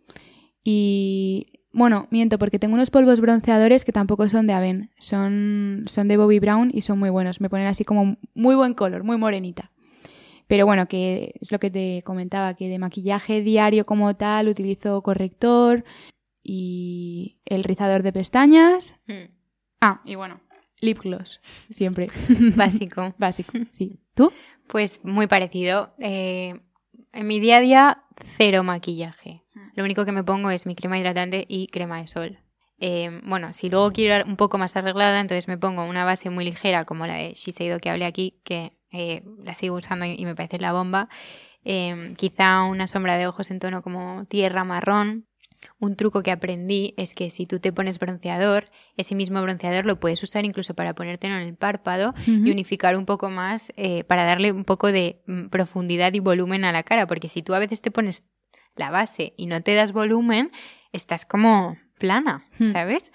Y 0.62 1.60
bueno, 1.72 2.06
miento 2.10 2.38
porque 2.38 2.58
tengo 2.58 2.74
unos 2.74 2.90
polvos 2.90 3.20
bronceadores 3.20 3.84
que 3.84 3.92
tampoco 3.92 4.28
son 4.28 4.46
de 4.46 4.52
Aven. 4.52 4.90
Son, 4.98 5.84
son 5.86 6.08
de 6.08 6.16
Bobby 6.16 6.38
Brown 6.38 6.70
y 6.72 6.82
son 6.82 6.98
muy 6.98 7.10
buenos. 7.10 7.40
Me 7.40 7.50
ponen 7.50 7.66
así 7.66 7.84
como 7.84 8.16
muy 8.34 8.54
buen 8.54 8.74
color, 8.74 9.04
muy 9.04 9.16
morenita. 9.16 9.72
Pero 10.46 10.66
bueno, 10.66 10.86
que 10.86 11.34
es 11.40 11.50
lo 11.50 11.58
que 11.58 11.70
te 11.70 12.02
comentaba, 12.04 12.54
que 12.54 12.68
de 12.68 12.78
maquillaje 12.78 13.40
diario 13.42 13.86
como 13.86 14.14
tal 14.14 14.48
utilizo 14.48 15.02
corrector 15.02 15.84
y 16.42 17.38
el 17.44 17.64
rizador 17.64 18.02
de 18.02 18.12
pestañas. 18.12 18.96
Mm, 19.06 19.32
Ah, 19.80 20.00
y 20.06 20.14
bueno, 20.14 20.40
lip 20.80 21.00
gloss, 21.02 21.42
siempre. 21.68 22.08
Básico. 22.56 23.14
Básico, 23.18 23.52
sí. 23.72 23.98
¿Tú? 24.14 24.32
Pues 24.66 25.04
muy 25.04 25.26
parecido. 25.26 25.92
Eh, 25.98 26.58
en 27.12 27.26
mi 27.26 27.38
día 27.38 27.58
a 27.58 27.60
día, 27.60 28.02
cero 28.38 28.62
maquillaje. 28.62 29.42
Lo 29.74 29.84
único 29.84 30.06
que 30.06 30.12
me 30.12 30.24
pongo 30.24 30.50
es 30.50 30.64
mi 30.64 30.74
crema 30.74 30.98
hidratante 30.98 31.44
y 31.48 31.66
crema 31.66 32.00
de 32.00 32.08
sol. 32.08 32.38
Eh, 32.78 33.20
bueno, 33.24 33.52
si 33.52 33.68
luego 33.68 33.92
quiero 33.92 34.16
ir 34.16 34.24
un 34.26 34.36
poco 34.36 34.56
más 34.56 34.74
arreglada, 34.74 35.20
entonces 35.20 35.48
me 35.48 35.58
pongo 35.58 35.84
una 35.84 36.04
base 36.06 36.30
muy 36.30 36.44
ligera 36.46 36.86
como 36.86 37.06
la 37.06 37.14
de 37.14 37.34
Shiseido 37.34 37.78
que 37.78 37.90
hablé 37.90 38.06
aquí, 38.06 38.40
que 38.42 38.72
eh, 38.94 39.22
la 39.42 39.54
sigo 39.54 39.76
usando 39.76 40.06
y 40.06 40.14
y 40.24 40.24
me 40.24 40.34
parece 40.34 40.58
la 40.58 40.72
bomba. 40.72 41.08
Eh, 41.64 42.14
quizá 42.16 42.64
una 42.64 42.86
sombra 42.86 43.16
de 43.16 43.26
ojos 43.26 43.50
en 43.50 43.58
tono 43.58 43.82
como 43.82 44.24
tierra 44.26 44.64
marrón. 44.64 45.26
Un 45.78 45.96
truco 45.96 46.22
que 46.22 46.30
aprendí 46.30 46.92
es 46.98 47.14
que 47.14 47.30
si 47.30 47.46
tú 47.46 47.58
te 47.58 47.72
pones 47.72 47.98
bronceador, 47.98 48.66
ese 48.98 49.14
mismo 49.14 49.40
bronceador 49.40 49.86
lo 49.86 49.98
puedes 49.98 50.22
usar 50.22 50.44
incluso 50.44 50.74
para 50.74 50.94
ponértelo 50.94 51.36
en 51.36 51.42
el 51.42 51.56
párpado 51.56 52.12
y 52.26 52.50
unificar 52.50 52.98
un 52.98 53.06
poco 53.06 53.30
más 53.30 53.72
eh, 53.78 54.04
para 54.04 54.24
darle 54.24 54.52
un 54.52 54.64
poco 54.64 54.92
de 54.92 55.22
mm, 55.26 55.46
profundidad 55.46 56.12
y 56.12 56.20
volumen 56.20 56.66
a 56.66 56.72
la 56.72 56.82
cara, 56.82 57.06
porque 57.06 57.28
si 57.28 57.42
tú 57.42 57.54
a 57.54 57.58
veces 57.58 57.80
te 57.80 57.90
pones 57.90 58.24
la 58.76 58.90
base 58.90 59.32
y 59.38 59.46
no 59.46 59.62
te 59.62 59.74
das 59.74 59.92
volumen, 59.92 60.50
estás 60.92 61.24
como 61.24 61.78
plana, 61.98 62.44
Hmm. 62.58 62.72
¿sabes? 62.72 63.12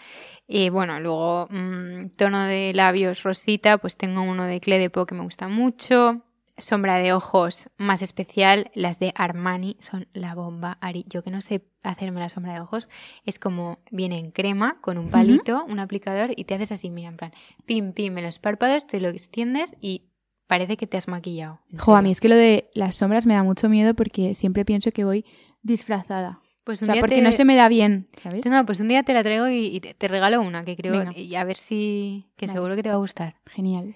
Y 0.48 0.70
bueno, 0.70 1.00
luego 1.00 1.48
mm, 1.52 2.10
tono 2.16 2.44
de 2.46 2.74
labios 2.74 3.24
rosita, 3.24 3.78
pues 3.78 3.98
tengo 3.98 4.22
uno 4.24 4.46
de 4.46 4.60
Clé 4.60 4.80
de 4.80 4.90
Po 4.90 5.06
que 5.06 5.16
me 5.16 5.22
gusta 5.24 5.48
mucho. 5.48 6.24
Sombra 6.58 6.98
de 6.98 7.14
ojos 7.14 7.70
más 7.78 8.02
especial, 8.02 8.70
las 8.74 9.00
de 9.00 9.14
Armani 9.16 9.78
son 9.80 10.10
la 10.12 10.36
bomba. 10.36 10.78
Ari, 10.82 11.06
yo 11.08 11.24
que 11.24 11.32
no 11.32 11.40
sé 11.40 11.64
hacerme 11.84 12.20
la 12.20 12.28
sombra 12.28 12.54
de 12.54 12.60
ojos, 12.60 12.90
es 13.26 13.40
como 13.40 13.80
viene 13.92 14.18
en 14.20 14.32
crema 14.32 14.78
con 14.82 14.98
un 14.98 15.10
palito, 15.10 15.64
un 15.64 15.80
aplicador 15.80 16.32
y 16.36 16.44
te 16.44 16.56
haces 16.56 16.74
así, 16.74 16.90
mira, 16.90 17.08
en 17.08 17.16
plan, 17.16 17.32
pim, 17.66 17.94
pim 17.94 18.18
en 18.18 18.26
los 18.26 18.40
párpados, 18.40 18.88
te 18.88 19.00
lo 19.00 19.08
extiendes 19.08 19.78
y 19.80 20.10
parece 20.48 20.76
que 20.76 20.86
te 20.86 20.98
has 20.98 21.08
maquillado. 21.08 21.62
Jo, 21.78 21.96
a 21.96 22.02
mí 22.02 22.12
es 22.12 22.20
que 22.20 22.28
lo 22.28 22.36
de 22.36 22.70
las 22.74 22.96
sombras 22.96 23.26
me 23.26 23.36
da 23.36 23.44
mucho 23.44 23.70
miedo 23.70 23.94
porque 23.94 24.36
siempre 24.36 24.66
pienso 24.66 24.92
que 24.92 25.06
voy 25.06 25.24
disfrazada. 25.62 26.42
Pues 26.64 26.82
O 26.82 26.86
un 26.86 26.88
sea, 26.88 26.94
día 26.94 27.02
porque 27.02 27.16
te- 27.16 27.22
no 27.22 27.32
se 27.32 27.46
me 27.46 27.56
da 27.56 27.68
bien, 27.70 28.08
¿sabes? 28.22 28.46
No, 28.46 28.66
pues 28.66 28.80
un 28.80 28.88
día 28.90 29.04
te 29.04 29.14
la 29.14 29.24
traigo 29.24 29.48
y, 29.50 29.68
y 29.68 29.80
te, 29.80 29.94
te 29.94 30.08
regalo 30.08 30.42
una 30.42 30.64
que 30.66 30.76
creo 30.76 30.98
Venga. 31.00 31.18
y 31.18 31.34
a 31.36 31.44
ver 31.44 31.58
si 31.58 32.28
que 32.38 32.48
seguro 32.48 32.76
que 32.76 32.84
te 32.84 32.90
va 32.90 32.96
a 32.96 33.00
gustar. 33.00 33.36
Genial. 33.48 33.96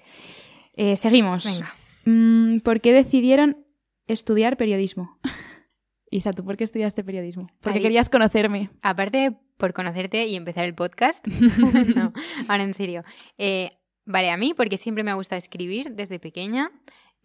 Eh, 0.75 0.95
seguimos. 0.97 1.45
Venga. 1.45 1.73
Mm, 2.05 2.59
¿Por 2.59 2.81
qué 2.81 2.93
decidieron 2.93 3.65
estudiar 4.07 4.57
periodismo? 4.57 5.19
Isa, 6.09 6.31
¿tú 6.31 6.43
por 6.45 6.57
qué 6.57 6.63
estudiaste 6.63 7.03
periodismo? 7.03 7.47
Porque 7.61 7.77
Ahí- 7.79 7.83
querías 7.83 8.09
conocerme. 8.09 8.69
Aparte 8.81 9.35
por 9.57 9.73
conocerte 9.73 10.25
y 10.27 10.35
empezar 10.35 10.65
el 10.65 10.73
podcast, 10.75 11.25
no, 11.95 12.13
ahora 12.47 12.63
en 12.63 12.73
serio. 12.73 13.03
Eh, 13.37 13.69
vale, 14.05 14.29
a 14.31 14.37
mí 14.37 14.53
porque 14.55 14.77
siempre 14.77 15.03
me 15.03 15.11
ha 15.11 15.15
gustado 15.15 15.37
escribir 15.37 15.91
desde 15.93 16.19
pequeña. 16.19 16.71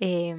eh, 0.01 0.35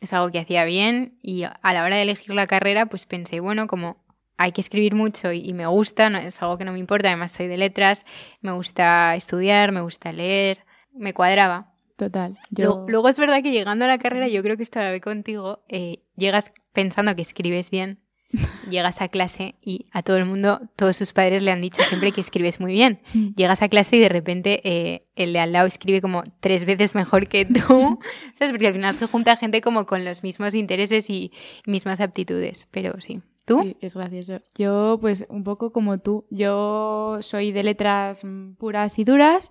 es 0.00 0.12
algo 0.12 0.30
que 0.30 0.38
hacía 0.38 0.64
bien 0.64 1.18
y 1.22 1.42
a 1.42 1.58
la 1.72 1.82
hora 1.82 1.96
de 1.96 2.02
elegir 2.02 2.32
la 2.32 2.46
carrera 2.46 2.86
pues 2.86 3.04
pensé, 3.04 3.40
bueno, 3.40 3.66
como 3.66 4.04
hay 4.38 4.52
que 4.52 4.60
escribir 4.60 4.94
mucho 4.94 5.32
y, 5.32 5.40
y 5.40 5.52
me 5.52 5.66
gusta, 5.66 6.08
no, 6.08 6.18
es 6.18 6.40
algo 6.40 6.56
que 6.56 6.64
no 6.64 6.72
me 6.72 6.78
importa, 6.78 7.08
además 7.08 7.32
soy 7.32 7.48
de 7.48 7.58
letras, 7.58 8.06
me 8.40 8.52
gusta 8.52 9.14
estudiar, 9.14 9.72
me 9.72 9.82
gusta 9.82 10.12
leer, 10.12 10.64
me 10.94 11.12
cuadraba. 11.12 11.74
Total. 11.96 12.38
Yo... 12.50 12.64
Luego, 12.64 12.86
luego 12.88 13.08
es 13.08 13.18
verdad 13.18 13.42
que 13.42 13.50
llegando 13.50 13.84
a 13.84 13.88
la 13.88 13.98
carrera, 13.98 14.28
yo 14.28 14.42
creo 14.42 14.56
que 14.56 14.62
esto 14.62 14.78
lo 14.78 14.86
hablé 14.86 15.00
contigo, 15.00 15.64
eh, 15.68 16.04
llegas 16.16 16.54
pensando 16.72 17.14
que 17.14 17.22
escribes 17.22 17.70
bien 17.70 18.00
Llegas 18.70 19.00
a 19.00 19.08
clase 19.08 19.54
y 19.62 19.86
a 19.92 20.02
todo 20.02 20.16
el 20.16 20.26
mundo, 20.26 20.60
todos 20.76 20.96
sus 20.96 21.12
padres 21.12 21.42
le 21.42 21.50
han 21.50 21.60
dicho 21.60 21.82
siempre 21.84 22.12
que 22.12 22.20
escribes 22.20 22.60
muy 22.60 22.72
bien. 22.72 23.00
Llegas 23.36 23.62
a 23.62 23.68
clase 23.68 23.96
y 23.96 24.00
de 24.00 24.08
repente 24.08 24.60
eh, 24.64 25.06
el 25.16 25.32
de 25.32 25.40
al 25.40 25.52
lado 25.52 25.66
escribe 25.66 26.00
como 26.00 26.22
tres 26.40 26.64
veces 26.64 26.94
mejor 26.94 27.28
que 27.28 27.46
tú. 27.46 27.98
¿Sabes? 28.34 28.52
Porque 28.52 28.66
al 28.66 28.74
final 28.74 28.94
se 28.94 29.06
junta 29.06 29.36
gente 29.36 29.60
como 29.60 29.86
con 29.86 30.04
los 30.04 30.22
mismos 30.22 30.54
intereses 30.54 31.08
y 31.08 31.32
mismas 31.66 32.00
aptitudes. 32.00 32.68
Pero 32.70 33.00
sí. 33.00 33.22
¿Tú? 33.48 33.62
Sí, 33.62 33.76
es 33.80 33.94
gracioso. 33.94 34.40
Yo, 34.56 34.98
pues, 35.00 35.26
un 35.28 35.42
poco 35.42 35.72
como 35.72 35.98
tú. 35.98 36.26
Yo 36.30 37.18
soy 37.20 37.50
de 37.50 37.62
letras 37.62 38.22
puras 38.58 38.98
y 38.98 39.04
duras 39.04 39.50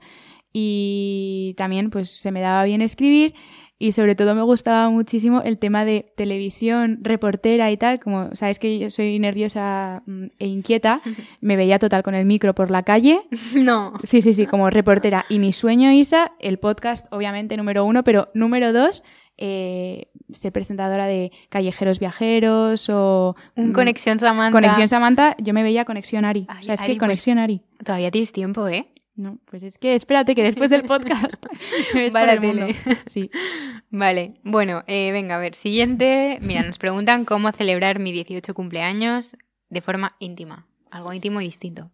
y 0.53 1.55
también, 1.57 1.89
pues, 1.89 2.09
se 2.11 2.31
me 2.31 2.41
daba 2.41 2.63
bien 2.63 2.81
escribir 2.81 3.33
y 3.79 3.91
sobre 3.91 4.15
todo 4.15 4.33
me 4.33 4.41
gustaba 4.41 4.89
muchísimo 4.89 5.41
el 5.43 5.59
tema 5.59 5.85
de 5.85 6.11
televisión, 6.15 6.99
reportera 7.01 7.69
y 7.69 7.77
tal, 7.77 7.99
como 7.99 8.35
sabes 8.35 8.57
que 8.57 8.79
yo 8.79 8.89
soy 8.89 9.19
nerviosa 9.19 10.01
e 10.39 10.47
inquieta, 10.47 11.01
me 11.41 11.55
veía 11.55 11.77
total 11.77 12.01
con 12.01 12.15
el 12.15 12.25
micro 12.25 12.55
por 12.55 12.71
la 12.71 12.83
calle. 12.83 13.21
No. 13.67 13.93
Sí, 14.03 14.21
sí, 14.21 14.33
sí, 14.33 14.45
como 14.45 14.69
reportera. 14.69 15.25
Y 15.29 15.39
mi 15.39 15.51
sueño, 15.51 15.91
Isa, 15.91 16.31
el 16.39 16.57
podcast, 16.57 17.05
obviamente, 17.11 17.57
número 17.57 17.83
uno, 17.85 18.03
pero 18.03 18.29
número 18.33 18.71
dos, 18.71 19.03
eh, 19.37 20.07
ser 20.33 20.51
presentadora 20.51 21.05
de 21.07 21.31
Callejeros 21.49 21.99
Viajeros 21.99 22.89
o... 22.89 23.35
Un 23.55 23.69
mm, 23.69 23.73
Conexión 23.73 24.19
Samantha. 24.19 24.51
Conexión 24.51 24.87
Samantha, 24.87 25.35
yo 25.39 25.53
me 25.53 25.63
veía 25.63 25.85
Conexión 25.85 26.25
Ari. 26.25 26.45
Ay, 26.49 26.61
o 26.61 26.65
sea, 26.65 26.73
es 26.75 26.81
Ari, 26.81 26.93
que 26.93 26.97
pues- 26.99 27.07
Conexión 27.07 27.37
Ari. 27.39 27.61
Todavía 27.83 28.11
tienes 28.11 28.31
tiempo, 28.31 28.67
¿eh? 28.67 28.87
No, 29.15 29.39
pues 29.45 29.63
es 29.63 29.79
que 29.79 29.95
espérate 29.95 30.35
que 30.35 30.43
después 30.43 30.69
del 30.69 30.83
podcast 30.83 31.43
me 31.95 32.01
ves 32.01 32.13
Va 32.15 32.19
a 32.19 32.23
por 32.23 32.27
la 32.27 32.33
el 32.33 32.39
mundo. 32.41 32.65
tele. 32.67 32.97
Sí. 33.07 33.31
Vale, 33.89 34.35
bueno, 34.43 34.83
eh, 34.85 35.11
venga, 35.11 35.35
a 35.35 35.39
ver, 35.39 35.55
siguiente. 35.55 36.37
Mira, 36.41 36.61
nos 36.63 36.77
preguntan 36.77 37.25
cómo 37.25 37.51
celebrar 37.51 37.97
mi 37.99 38.11
18 38.11 38.53
cumpleaños 38.53 39.35
de 39.69 39.81
forma 39.81 40.15
íntima. 40.19 40.67
Algo 40.91 41.13
íntimo 41.13 41.41
y 41.41 41.45
distinto. 41.45 41.89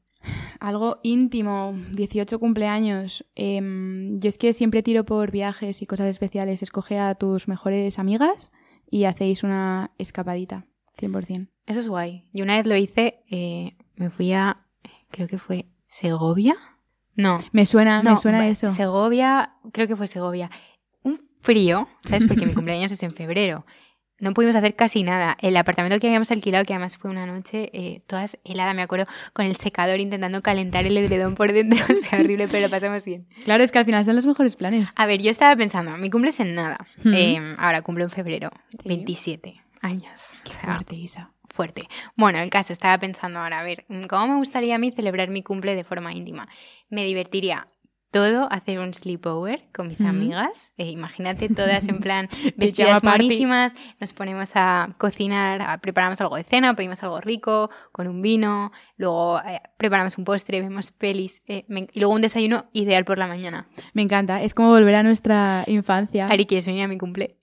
Algo 0.59 0.99
íntimo, 1.03 1.76
18 1.91 2.39
cumpleaños. 2.39 3.26
Em, 3.36 4.19
yo 4.19 4.30
es 4.30 4.38
que 4.38 4.53
siempre 4.53 4.84
tiro 4.84 5.03
por 5.05 5.32
viajes 5.32 5.82
y 5.82 5.86
cosas 5.86 6.07
especiales. 6.07 6.61
Escoge 6.61 6.99
a 6.99 7.15
tus 7.15 7.47
mejores 7.47 7.99
amigas 7.99 8.51
y 8.89 9.05
hacéis 9.05 9.43
una 9.43 9.91
escapadita, 9.97 10.65
100%. 10.97 11.49
Eso 11.65 11.80
es 11.80 11.88
guay. 11.88 12.26
Yo 12.34 12.43
una 12.43 12.57
vez 12.57 12.65
lo 12.65 12.76
hice, 12.76 13.24
eh, 13.30 13.76
me 13.95 14.09
fui 14.09 14.34
a, 14.34 14.65
creo 15.11 15.28
que 15.28 15.38
fue 15.38 15.67
Segovia. 15.88 16.55
No, 17.15 17.39
Me 17.51 17.65
suena, 17.65 18.01
no, 18.01 18.11
me 18.11 18.17
suena 18.17 18.47
eso. 18.47 18.69
Segovia, 18.69 19.53
creo 19.71 19.88
que 19.88 19.95
fue 19.95 20.07
Segovia. 20.07 20.49
Un 21.03 21.19
frío, 21.41 21.88
¿sabes? 22.05 22.26
Porque 22.26 22.45
mi 22.45 22.53
cumpleaños 22.55 22.91
es 22.91 23.03
en 23.03 23.13
febrero. 23.13 23.65
No 24.24 24.34
pudimos 24.34 24.55
hacer 24.55 24.76
casi 24.76 25.03
nada. 25.03 25.38
El 25.41 25.57
apartamento 25.57 25.99
que 25.99 26.07
habíamos 26.07 26.32
alquilado, 26.32 26.63
que 26.65 26.74
además 26.74 26.95
fue 26.97 27.11
una 27.11 27.26
noche 27.26 27.69
eh, 27.74 28.01
toda 28.07 28.26
helada, 28.45 28.74
me 28.74 28.82
acuerdo, 28.82 29.05
con 29.34 29.45
el 29.45 29.55
secador 29.57 29.99
intentando 29.99 30.41
calentar 30.41 30.86
el 30.86 30.97
edredón 30.97 31.36
por 31.36 31.51
dentro. 31.51 31.80
O 31.91 31.95
sea, 31.95 32.19
horrible, 32.19 32.47
pero 32.47 32.67
lo 32.67 32.69
pasamos 32.71 33.03
bien. 33.03 33.28
Claro, 33.43 33.63
es 33.63 33.71
que 33.71 33.80
al 33.80 33.86
final 33.86 34.05
son 34.05 34.15
los 34.15 34.26
mejores 34.26 34.55
planes. 34.55 34.88
A 34.95 35.05
ver, 35.05 35.21
yo 35.21 35.30
estaba 35.30 35.55
pensando, 35.55 35.95
mi 35.97 36.09
cumple 36.09 36.30
es 36.30 36.39
en 36.39 36.55
nada. 36.55 36.78
Hmm. 37.03 37.13
Eh, 37.13 37.55
ahora 37.57 37.82
cumplo 37.82 38.05
en 38.05 38.09
febrero, 38.09 38.49
Sí. 38.82 38.88
27 38.88 39.61
años. 39.82 40.32
Qué 40.45 40.51
O 40.51 40.53
sea, 40.53 40.63
fuerte, 40.76 40.95
Isa. 40.95 41.32
fuerte. 41.49 41.88
Bueno, 42.15 42.39
el 42.39 42.49
caso, 42.49 42.71
estaba 42.74 42.97
pensando 42.97 43.39
ahora, 43.39 43.59
a 43.59 43.63
ver, 43.63 43.86
¿cómo 44.09 44.28
me 44.28 44.36
gustaría 44.38 44.76
a 44.76 44.78
mí 44.78 44.91
celebrar 44.91 45.30
mi 45.30 45.43
cumple 45.43 45.76
de 45.76 45.84
forma 45.84 46.13
íntima? 46.13 46.47
Me 46.89 47.03
divertiría 47.03 47.67
todo 48.14 48.47
hacer 48.51 48.80
un 48.80 48.93
sleepover 48.93 49.66
con 49.76 49.89
mis 49.89 49.99
amigas. 50.01 50.72
Eh, 50.78 50.88
imagínate 50.89 51.49
todas 51.49 51.86
en 51.89 51.99
plan 51.99 52.30
vestidas 52.55 53.01
party. 53.01 53.24
monísimas, 53.26 53.74
nos 53.99 54.14
ponemos 54.14 54.49
a 54.55 54.95
cocinar, 54.97 55.61
a- 55.61 55.80
preparamos 55.80 56.22
algo 56.22 56.38
de 56.38 56.43
cena, 56.43 56.76
pedimos 56.76 57.03
algo 57.03 57.20
rico, 57.20 57.70
con 57.91 58.07
un 58.07 58.22
vino, 58.22 58.72
luego 58.97 59.39
eh, 59.45 59.59
preparamos 59.78 60.18
un 60.18 60.24
postre, 60.24 60.61
vemos 60.61 60.91
pelis, 60.91 61.41
eh, 61.47 61.66
me- 61.68 61.89
y 61.91 61.99
luego 61.99 62.14
un 62.14 62.22
desayuno 62.22 62.66
ideal 62.72 63.03
por 63.03 63.18
la 63.18 63.28
mañana. 63.28 63.68
Me 63.93 64.03
encanta. 64.03 64.41
Es 64.41 64.53
como 64.53 64.70
volver 64.70 64.95
a 64.95 65.03
nuestra 65.03 65.64
infancia. 65.68 66.28
Ari, 66.28 66.45
¿quieres 66.45 66.66
venir 66.68 66.84
a 66.84 66.88
mi 66.88 66.97
cumple? 66.97 67.36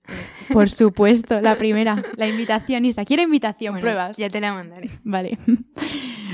Por 0.52 0.70
supuesto, 0.70 1.40
la 1.40 1.56
primera. 1.56 2.02
La 2.16 2.26
invitación, 2.28 2.84
Isa. 2.84 3.04
Quiero 3.04 3.22
invitación, 3.24 3.74
Bueno, 3.74 3.82
pruebas. 3.82 4.16
Ya 4.16 4.30
te 4.30 4.40
la 4.40 4.54
mandaré. 4.54 4.88
Vale. 5.04 5.36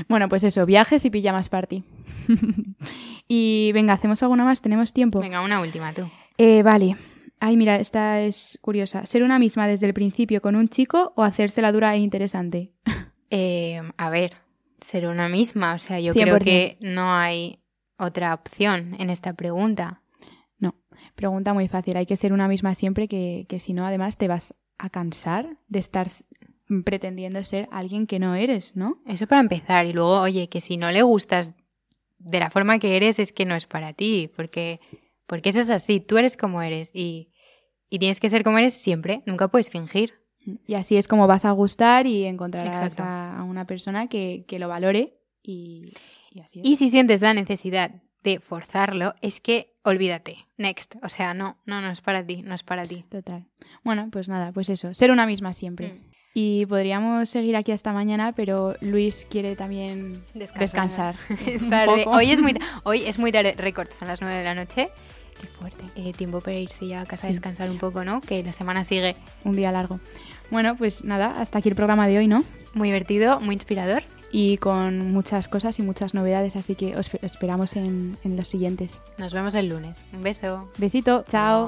Bueno, 0.09 0.29
pues 0.29 0.43
eso, 0.43 0.63
viajes 0.67 1.03
y 1.05 1.09
pijamas 1.09 1.49
party. 1.49 1.83
y 3.27 3.71
venga, 3.73 3.93
¿hacemos 3.93 4.21
alguna 4.23 4.43
más? 4.43 4.61
¿Tenemos 4.61 4.93
tiempo? 4.93 5.19
Venga, 5.19 5.41
una 5.41 5.61
última 5.61 5.93
tú. 5.93 6.09
Eh, 6.37 6.63
vale. 6.63 6.95
Ay, 7.39 7.55
mira, 7.55 7.75
esta 7.75 8.21
es 8.21 8.57
curiosa. 8.61 9.05
¿Ser 9.05 9.23
una 9.23 9.37
misma 9.39 9.67
desde 9.67 9.85
el 9.85 9.93
principio 9.93 10.41
con 10.41 10.55
un 10.55 10.69
chico 10.69 11.13
o 11.15 11.23
hacerse 11.23 11.61
la 11.61 11.71
dura 11.71 11.95
e 11.95 11.99
interesante? 11.99 12.71
Eh, 13.29 13.81
a 13.97 14.09
ver, 14.09 14.37
ser 14.79 15.05
una 15.05 15.27
misma. 15.27 15.73
O 15.73 15.79
sea, 15.79 15.99
yo 15.99 16.13
creo 16.13 16.37
100%. 16.37 16.43
que 16.45 16.77
no 16.79 17.13
hay 17.13 17.59
otra 17.97 18.33
opción 18.33 18.95
en 18.99 19.09
esta 19.09 19.33
pregunta. 19.33 20.01
No, 20.59 20.75
pregunta 21.13 21.53
muy 21.53 21.67
fácil. 21.67 21.97
Hay 21.97 22.05
que 22.05 22.15
ser 22.15 22.31
una 22.31 22.47
misma 22.47 22.73
siempre 22.73 23.09
que, 23.09 23.45
que 23.49 23.59
si 23.59 23.73
no, 23.73 23.85
además, 23.85 24.15
te 24.15 24.29
vas 24.29 24.55
a 24.77 24.89
cansar 24.89 25.57
de 25.67 25.79
estar 25.79 26.07
pretendiendo 26.83 27.43
ser 27.43 27.67
alguien 27.71 28.07
que 28.07 28.19
no 28.19 28.35
eres, 28.35 28.75
¿no? 28.75 28.99
Eso 29.05 29.27
para 29.27 29.41
empezar. 29.41 29.85
Y 29.85 29.93
luego, 29.93 30.21
oye, 30.21 30.49
que 30.49 30.61
si 30.61 30.77
no 30.77 30.91
le 30.91 31.01
gustas 31.01 31.53
de 32.19 32.39
la 32.39 32.49
forma 32.49 32.79
que 32.79 32.95
eres, 32.95 33.19
es 33.19 33.31
que 33.31 33.45
no 33.45 33.55
es 33.55 33.65
para 33.65 33.93
ti. 33.93 34.31
Porque, 34.35 34.79
porque 35.25 35.49
eso 35.49 35.59
es 35.59 35.69
así. 35.69 35.99
Tú 35.99 36.17
eres 36.17 36.37
como 36.37 36.61
eres. 36.61 36.91
Y, 36.93 37.31
y 37.89 37.99
tienes 37.99 38.19
que 38.19 38.29
ser 38.29 38.43
como 38.43 38.57
eres 38.57 38.73
siempre. 38.73 39.23
Nunca 39.25 39.47
puedes 39.47 39.69
fingir. 39.69 40.13
Y 40.65 40.75
así 40.75 40.95
es 40.95 41.07
como 41.07 41.27
vas 41.27 41.45
a 41.45 41.51
gustar 41.51 42.07
y 42.07 42.25
encontrarás 42.25 42.99
a, 42.99 43.37
a 43.39 43.43
una 43.43 43.65
persona 43.65 44.07
que, 44.07 44.45
que 44.47 44.59
lo 44.59 44.69
valore 44.69 45.19
y, 45.43 45.91
y 46.31 46.39
así 46.39 46.61
es. 46.61 46.65
Y 46.65 46.77
si 46.77 46.89
sientes 46.89 47.21
la 47.21 47.33
necesidad 47.33 47.91
de 48.23 48.39
forzarlo, 48.39 49.13
es 49.21 49.41
que 49.41 49.75
olvídate. 49.83 50.47
Next. 50.57 50.95
O 51.03 51.09
sea, 51.09 51.33
no, 51.33 51.57
no, 51.65 51.81
no 51.81 51.91
es 51.91 52.01
para 52.01 52.25
ti. 52.25 52.43
No 52.43 52.55
es 52.55 52.63
para 52.63 52.85
ti. 52.85 53.03
Total. 53.09 53.45
Bueno, 53.83 54.09
pues 54.11 54.27
nada, 54.27 54.51
pues 54.51 54.69
eso, 54.69 54.93
ser 54.93 55.11
una 55.11 55.25
misma 55.25 55.53
siempre. 55.53 55.93
Mm. 55.93 56.16
Y 56.39 56.67
podríamos 56.67 57.29
seguir 57.29 57.55
aquí 57.55 57.71
hasta 57.71 57.91
mañana, 57.93 58.31
pero 58.31 58.75
Luis 58.81 59.25
quiere 59.27 59.55
también 59.55 60.23
Descansar. 60.35 61.15
descansar. 61.15 61.15
Es 61.47 61.67
tarde. 61.71 62.05
Hoy 62.05 62.29
es 62.29 62.39
muy, 62.39 62.53
hoy 62.83 63.05
es 63.07 63.17
muy 63.17 63.31
tarde. 63.31 63.55
Récord, 63.57 63.89
son 63.89 64.07
las 64.07 64.21
9 64.21 64.37
de 64.37 64.43
la 64.43 64.53
noche. 64.53 64.91
Qué 65.41 65.47
fuerte. 65.47 65.83
Eh, 65.95 66.13
tiempo 66.13 66.39
para 66.39 66.55
irse 66.57 66.85
ya 66.85 67.01
a 67.01 67.05
casa 67.07 67.25
a 67.25 67.31
descansar 67.31 67.71
un 67.71 67.79
poco, 67.79 68.03
¿no? 68.03 68.21
Que 68.21 68.43
la 68.43 68.53
semana 68.53 68.83
sigue 68.83 69.15
Un 69.45 69.55
día 69.55 69.71
largo. 69.71 69.99
Bueno, 70.51 70.75
pues 70.77 71.03
nada, 71.03 71.41
hasta 71.41 71.57
aquí 71.57 71.69
el 71.69 71.75
programa 71.75 72.07
de 72.07 72.19
hoy, 72.19 72.27
¿no? 72.27 72.43
muy 72.75 72.89
divertido, 72.89 73.39
muy 73.39 73.55
inspirador. 73.55 74.03
Y 74.31 74.57
con 74.57 75.11
muchas 75.11 75.47
cosas 75.47 75.79
y 75.79 75.81
muchas 75.81 76.13
novedades, 76.13 76.55
así 76.55 76.75
que 76.75 76.95
os 76.97 77.11
esperamos 77.23 77.75
en, 77.75 78.15
en 78.23 78.37
los 78.37 78.47
siguientes. 78.47 79.01
Nos 79.17 79.33
vemos 79.33 79.55
el 79.55 79.69
lunes. 79.69 80.05
Un 80.13 80.21
beso. 80.21 80.69
Besito, 80.77 81.25
chao. 81.27 81.67